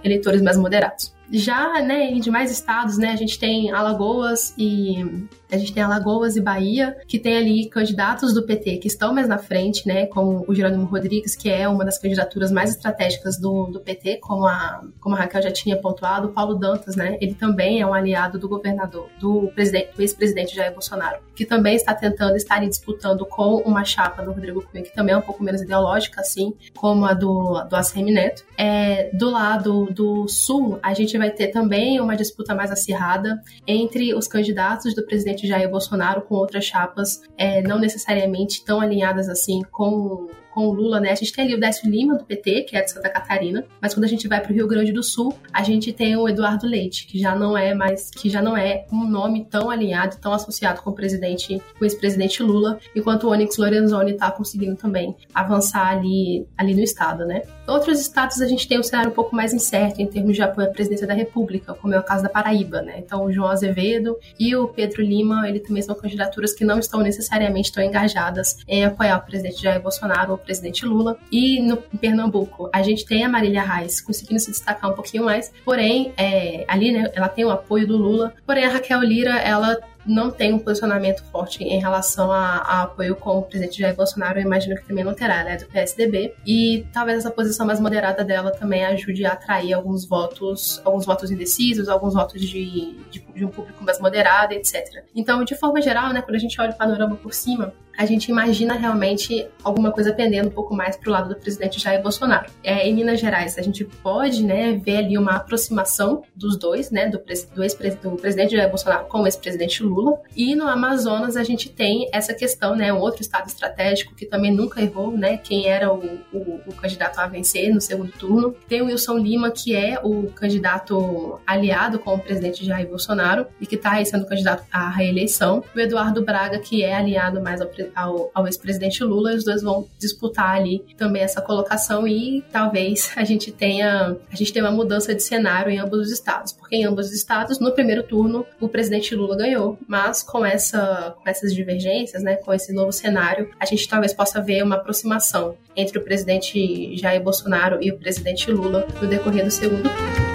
eleitores 0.05 0.41
mais 0.41 0.57
moderados. 0.57 1.13
Já, 1.33 1.81
né, 1.81 2.11
em 2.11 2.19
demais 2.19 2.51
estados, 2.51 2.99
né, 2.99 3.13
a 3.13 3.17
gente 3.17 3.39
tem 3.39 3.71
Alagoas 3.71 4.53
e 4.59 5.29
a 5.51 5.57
gente 5.57 5.73
tem 5.73 5.83
Alagoas 5.83 6.37
e 6.37 6.41
Bahia, 6.41 6.97
que 7.07 7.21
tem 7.21 7.37
ali 7.37 7.69
candidatos 7.69 8.35
do 8.35 8.45
PT 8.45 8.79
que 8.79 8.89
estão 8.89 9.15
mais 9.15 9.29
na 9.29 9.39
frente, 9.39 9.87
né, 9.87 10.07
como 10.07 10.45
o 10.49 10.55
Jerônimo 10.55 10.87
Rodrigues, 10.87 11.37
que 11.37 11.49
é 11.49 11.69
uma 11.69 11.85
das 11.85 11.99
candidaturas 11.99 12.51
mais 12.51 12.71
estratégicas 12.71 13.39
do, 13.39 13.67
do 13.67 13.79
PT, 13.79 14.17
como 14.17 14.45
a, 14.45 14.83
como 15.01 15.15
a 15.15 15.19
Raquel 15.19 15.43
já 15.43 15.53
tinha 15.53 15.77
pontuado, 15.77 16.29
o 16.29 16.33
Paulo 16.33 16.57
Dantas, 16.57 16.97
né, 16.97 17.17
ele 17.21 17.35
também 17.35 17.81
é 17.81 17.87
um 17.87 17.95
aliado 17.95 18.37
do 18.37 18.49
governador, 18.49 19.09
do 19.21 19.53
presidente, 19.55 19.95
do 19.95 20.03
ex-presidente 20.03 20.55
Jair 20.55 20.73
Bolsonaro, 20.73 21.21
que 21.35 21.45
também 21.45 21.77
está 21.77 21.95
tentando 21.95 22.37
estar 22.37 22.59
disputando 22.61 23.25
com 23.25 23.57
uma 23.59 23.85
chapa 23.85 24.21
do 24.21 24.33
Rodrigo 24.33 24.63
Cunha, 24.63 24.83
que 24.83 24.95
também 24.95 25.15
é 25.15 25.19
um 25.19 25.23
pouco 25.23 25.45
menos 25.45 25.63
ideológica, 25.63 26.20
assim, 26.21 26.55
como 26.77 27.05
a 27.05 27.15
do, 27.15 27.63
do 27.65 27.77
ACM 27.77 28.13
Neto. 28.13 28.45
É, 28.57 29.11
do 29.15 29.31
lado 29.31 29.87
do 29.87 30.29
sul, 30.29 30.79
a 30.83 30.95
gente 30.95 31.17
vai 31.17 31.31
ter 31.31 31.49
também 31.49 32.01
uma 32.01 32.17
disputa 32.17 32.55
mais 32.55 32.71
acirrada 32.71 33.43
entre 33.67 34.15
os 34.15 34.29
candidatos 34.29 34.95
do 34.95 35.05
presidente 35.05 35.47
Jair 35.47 35.71
Bolsonaro 35.71 36.23
com 36.23 36.35
outras 36.35 36.65
chapas 36.65 37.23
é, 37.37 37.63
não 37.63 37.79
necessariamente 37.79 38.65
tão 38.65 38.81
alinhadas 38.81 39.29
assim 39.29 39.63
com 39.71 40.29
com 40.53 40.67
o 40.67 40.73
Lula, 40.73 41.01
né? 41.01 41.11
A 41.11 41.15
gente 41.15 41.33
tem 41.33 41.45
ali 41.45 41.55
o 41.55 41.61
Décio 41.61 41.89
Lima, 41.89 42.17
do 42.17 42.25
PT, 42.25 42.63
que 42.63 42.77
é 42.77 42.83
de 42.83 42.91
Santa 42.91 43.09
Catarina, 43.09 43.65
mas 43.81 43.95
quando 43.95 44.05
a 44.05 44.09
gente 44.09 44.27
vai 44.29 44.41
para 44.41 44.53
o 44.53 44.55
Rio 44.55 44.67
Grande 44.67 44.93
do 44.93 45.03
Sul, 45.03 45.35
a 45.53 45.63
gente 45.63 45.93
tem 45.93 46.17
o 46.17 46.29
Eduardo 46.29 46.67
Leite, 46.67 47.07
que 47.07 47.19
já 47.19 47.35
não 47.35 47.57
é 47.57 47.75
mais, 47.75 48.11
que 48.11 48.29
já 48.29 48.43
não 48.43 48.57
é 48.57 48.85
um 48.93 49.09
nome 49.09 49.45
tão 49.45 49.71
alinhado, 49.71 50.17
tão 50.19 50.33
associado 50.33 50.83
com 50.83 50.91
o 50.91 50.95
presidente, 50.95 51.61
com 51.79 51.83
o 51.83 51.85
ex-presidente 51.85 52.43
Lula, 52.43 52.79
enquanto 52.95 53.25
o 53.25 53.31
Onyx 53.31 53.57
Lorenzoni 53.57 54.13
está 54.13 54.31
conseguindo 54.31 54.77
também 54.77 55.17
avançar 55.35 55.89
ali, 55.89 56.47
ali 56.57 56.75
no 56.75 56.81
estado, 56.81 57.25
né? 57.25 57.43
Outros 57.67 58.01
estados 58.01 58.41
a 58.41 58.47
gente 58.47 58.67
tem 58.67 58.79
um 58.79 58.83
cenário 58.83 59.11
um 59.11 59.15
pouco 59.15 59.35
mais 59.35 59.55
incerto 59.55 60.01
em 60.01 60.07
termos 60.07 60.35
de 60.35 60.43
apoio 60.43 60.69
à 60.69 60.71
presidência 60.71 61.07
da 61.07 61.15
República, 61.15 61.75
como 61.75 61.95
é 61.95 61.99
o 61.99 62.03
caso 62.03 62.23
da 62.23 62.29
Paraíba, 62.29 62.83
né? 62.83 62.97
Então 62.99 63.25
o 63.25 63.33
João 63.33 63.49
Azevedo 63.49 64.17
e 64.39 64.55
o 64.57 64.69
Pedro 64.69 65.03
Lima, 65.03 65.49
ele 65.49 65.61
também 65.61 65.83
são 65.83 65.95
candidaturas 65.95 66.53
que 66.53 66.65
não 66.65 66.79
estão 66.79 67.01
necessariamente 67.01 67.73
tão 67.73 67.83
engajadas 67.83 68.57
em 68.67 68.85
apoiar 68.85 69.19
o 69.19 69.23
presidente 69.23 69.63
Jair 69.63 69.81
Bolsonaro 69.81 70.40
presidente 70.41 70.85
Lula. 70.85 71.17
E 71.31 71.61
no 71.61 71.79
em 71.93 71.97
Pernambuco, 71.97 72.69
a 72.73 72.83
gente 72.83 73.05
tem 73.05 73.25
a 73.25 73.29
Marília 73.29 73.63
Reis 73.63 74.01
conseguindo 74.01 74.41
se 74.41 74.51
destacar 74.51 74.91
um 74.91 74.95
pouquinho 74.95 75.25
mais, 75.25 75.53
porém, 75.65 76.13
é, 76.17 76.65
ali, 76.69 76.93
né, 76.93 77.11
ela 77.15 77.29
tem 77.29 77.45
o 77.45 77.51
apoio 77.51 77.87
do 77.87 77.97
Lula, 77.97 78.35
porém 78.47 78.65
a 78.65 78.69
Raquel 78.69 79.01
Lira, 79.01 79.37
ela 79.39 79.79
não 80.07 80.31
tem 80.31 80.53
um 80.53 80.59
posicionamento 80.59 81.23
forte 81.25 81.63
em 81.63 81.79
relação 81.79 82.33
a, 82.33 82.57
a, 82.57 82.83
apoio 82.83 83.15
com 83.15 83.39
o 83.39 83.43
presidente 83.43 83.79
Jair 83.79 83.95
Bolsonaro, 83.95 84.39
eu 84.39 84.45
imagino 84.45 84.77
que 84.77 84.87
também 84.87 85.05
não 85.05 85.15
terá, 85.15 85.45
né, 85.45 85.57
do 85.57 85.67
PSDB. 85.67 86.35
E 86.47 86.87
talvez 86.93 87.19
essa 87.19 87.31
posição 87.31 87.67
mais 87.67 87.81
moderada 87.81 88.25
dela 88.25 88.51
também 88.51 88.85
ajude 88.85 89.25
a 89.25 89.33
atrair 89.33 89.73
alguns 89.73 90.05
votos, 90.05 90.81
alguns 90.85 91.05
votos 91.05 91.31
indecisos, 91.31 91.89
alguns 91.89 92.15
votos 92.15 92.41
de, 92.41 92.95
de, 93.11 93.21
de 93.21 93.45
um 93.45 93.49
público 93.49 93.85
mais 93.85 94.01
moderado, 94.01 94.55
etc. 94.55 95.05
Então, 95.15 95.45
de 95.45 95.55
forma 95.55 95.81
geral, 95.81 96.13
né, 96.13 96.23
quando 96.23 96.37
a 96.37 96.41
gente 96.41 96.61
olha 96.61 96.71
o 96.71 96.77
panorama 96.77 97.17
por 97.17 97.35
cima, 97.35 97.73
a 98.01 98.07
gente 98.07 98.31
imagina 98.31 98.73
realmente 98.77 99.47
alguma 99.63 99.93
coisa 99.93 100.11
pendendo 100.11 100.49
um 100.49 100.51
pouco 100.51 100.75
mais 100.75 100.97
para 100.97 101.11
o 101.11 101.13
lado 101.13 101.29
do 101.29 101.37
presidente 101.39 101.79
Jair 101.79 102.03
Bolsonaro. 102.03 102.51
É, 102.65 102.89
em 102.89 102.95
Minas 102.95 103.21
Gerais, 103.21 103.59
a 103.59 103.63
gente 103.63 103.85
pode 103.85 104.43
né, 104.43 104.73
ver 104.83 104.97
ali 104.97 105.19
uma 105.19 105.37
aproximação 105.37 106.23
dos 106.35 106.59
dois, 106.59 106.91
né, 106.91 107.11
do, 107.11 107.19
do, 107.19 108.11
do 108.11 108.17
presidente 108.17 108.57
Jair 108.57 108.71
Bolsonaro 108.71 109.05
com 109.05 109.21
o 109.21 109.27
ex-presidente 109.27 109.83
Lula. 109.83 110.19
E 110.35 110.55
no 110.55 110.67
Amazonas, 110.67 111.37
a 111.37 111.45
gente 111.45 111.69
tem 111.69 112.09
essa 112.11 112.33
questão, 112.33 112.75
né, 112.75 112.91
um 112.91 113.01
outro 113.01 113.21
estado 113.21 113.49
estratégico 113.49 114.15
que 114.15 114.25
também 114.25 114.51
nunca 114.51 114.81
errou, 114.81 115.15
né, 115.15 115.37
quem 115.37 115.69
era 115.69 115.93
o, 115.93 116.03
o, 116.33 116.61
o 116.69 116.75
candidato 116.75 117.19
a 117.19 117.27
vencer 117.27 117.71
no 117.71 117.83
segundo 117.83 118.13
turno. 118.13 118.57
Tem 118.67 118.81
o 118.81 118.87
Wilson 118.87 119.19
Lima, 119.19 119.51
que 119.51 119.77
é 119.77 120.01
o 120.03 120.29
candidato 120.29 121.39
aliado 121.47 121.99
com 121.99 122.15
o 122.15 122.19
presidente 122.19 122.65
Jair 122.65 122.89
Bolsonaro 122.89 123.47
e 123.61 123.67
que 123.67 123.75
está 123.75 124.03
sendo 124.07 124.25
candidato 124.25 124.65
à 124.73 124.89
reeleição. 124.89 125.63
O 125.77 125.79
Eduardo 125.79 126.25
Braga, 126.25 126.59
que 126.59 126.83
é 126.83 126.95
aliado 126.95 127.43
mais 127.43 127.61
ao 127.61 127.69
ao, 127.95 128.31
ao 128.35 128.47
ex-presidente 128.47 129.03
Lula, 129.05 129.35
os 129.35 129.45
dois 129.45 129.63
vão 129.63 129.87
disputar 129.99 130.57
ali 130.57 130.85
também 130.97 131.23
essa 131.23 131.41
colocação 131.41 132.07
e 132.07 132.43
talvez 132.53 133.13
a 133.17 133.25
gente 133.25 133.53
tenha 133.53 134.17
a 134.31 134.37
gente 134.37 134.53
tenha 134.53 134.65
uma 134.65 134.73
mudança 134.73 135.15
de 135.15 135.23
cenário 135.23 135.71
em 135.71 135.79
ambos 135.79 136.01
os 136.01 136.11
estados, 136.11 136.53
porque 136.53 136.77
em 136.77 136.85
ambos 136.85 137.07
os 137.07 137.13
estados 137.13 137.59
no 137.59 137.73
primeiro 137.73 138.03
turno 138.03 138.47
o 138.61 138.69
presidente 138.69 139.15
Lula 139.15 139.37
ganhou, 139.37 139.79
mas 139.87 140.23
com 140.23 140.45
essa 140.45 141.15
com 141.23 141.29
essas 141.29 141.55
divergências, 141.55 142.23
né, 142.23 142.37
com 142.37 142.53
esse 142.53 142.73
novo 142.73 142.93
cenário, 142.93 143.51
a 143.59 143.65
gente 143.65 143.89
talvez 143.89 144.13
possa 144.13 144.41
ver 144.41 144.63
uma 144.63 144.77
aproximação 144.77 145.57
entre 145.77 145.99
o 145.99 146.03
presidente 146.03 146.97
Jair 146.97 147.23
Bolsonaro 147.23 147.79
e 147.81 147.91
o 147.91 147.99
presidente 147.99 148.51
Lula 148.51 148.87
no 149.01 149.09
decorrer 149.09 149.45
do 149.45 149.51
segundo 149.51 149.83
turno. 149.83 150.30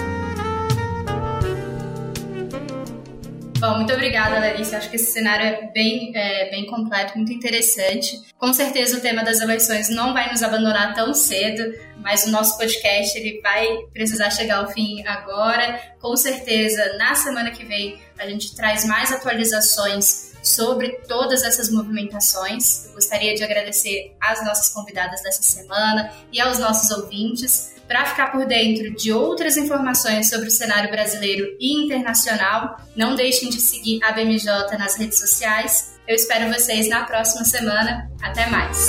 Bom, 3.58 3.76
muito 3.76 3.92
obrigada, 3.92 4.38
Larissa. 4.38 4.76
Acho 4.76 4.90
que 4.90 4.96
esse 4.96 5.12
cenário 5.12 5.46
é 5.46 5.70
bem, 5.72 6.12
é, 6.14 6.50
bem 6.50 6.66
completo, 6.66 7.16
muito 7.16 7.32
interessante. 7.32 8.20
Com 8.36 8.52
certeza 8.52 8.98
o 8.98 9.00
tema 9.00 9.24
das 9.24 9.40
eleições 9.40 9.88
não 9.88 10.12
vai 10.12 10.30
nos 10.30 10.42
abandonar 10.42 10.94
tão 10.94 11.14
cedo, 11.14 11.74
mas 11.96 12.26
o 12.26 12.30
nosso 12.30 12.58
podcast 12.58 13.18
ele 13.18 13.40
vai 13.40 13.66
precisar 13.94 14.30
chegar 14.30 14.58
ao 14.58 14.68
fim 14.68 15.06
agora. 15.06 15.80
Com 16.00 16.14
certeza, 16.16 16.96
na 16.98 17.14
semana 17.14 17.50
que 17.50 17.64
vem, 17.64 17.98
a 18.18 18.28
gente 18.28 18.54
traz 18.54 18.84
mais 18.84 19.10
atualizações 19.10 20.34
sobre 20.42 20.90
todas 21.08 21.42
essas 21.42 21.70
movimentações. 21.70 22.86
Eu 22.86 22.92
gostaria 22.92 23.34
de 23.34 23.42
agradecer 23.42 24.14
às 24.20 24.44
nossas 24.44 24.68
convidadas 24.68 25.22
dessa 25.22 25.42
semana 25.42 26.12
e 26.30 26.40
aos 26.40 26.58
nossos 26.58 26.90
ouvintes. 26.90 27.74
Para 27.86 28.04
ficar 28.04 28.32
por 28.32 28.44
dentro 28.46 28.94
de 28.94 29.12
outras 29.12 29.56
informações 29.56 30.28
sobre 30.28 30.48
o 30.48 30.50
cenário 30.50 30.90
brasileiro 30.90 31.56
e 31.60 31.84
internacional, 31.84 32.80
não 32.96 33.14
deixem 33.14 33.48
de 33.48 33.60
seguir 33.60 34.02
a 34.02 34.12
BMJ 34.12 34.76
nas 34.76 34.96
redes 34.98 35.18
sociais. 35.18 35.96
Eu 36.06 36.16
espero 36.16 36.52
vocês 36.52 36.88
na 36.88 37.04
próxima 37.04 37.44
semana. 37.44 38.10
Até 38.20 38.46
mais! 38.46 38.88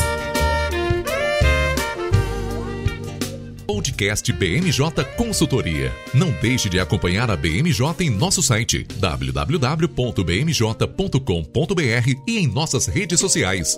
Podcast 3.67 4.31
BMJ 4.33 5.03
Consultoria. 5.15 5.91
Não 6.13 6.31
deixe 6.41 6.69
de 6.69 6.79
acompanhar 6.79 7.29
a 7.29 7.35
BMJ 7.35 7.81
em 8.01 8.09
nosso 8.09 8.41
site 8.41 8.83
www.bmj.com.br 8.83 10.13
e 12.27 12.37
em 12.37 12.47
nossas 12.47 12.87
redes 12.87 13.19
sociais. 13.19 13.77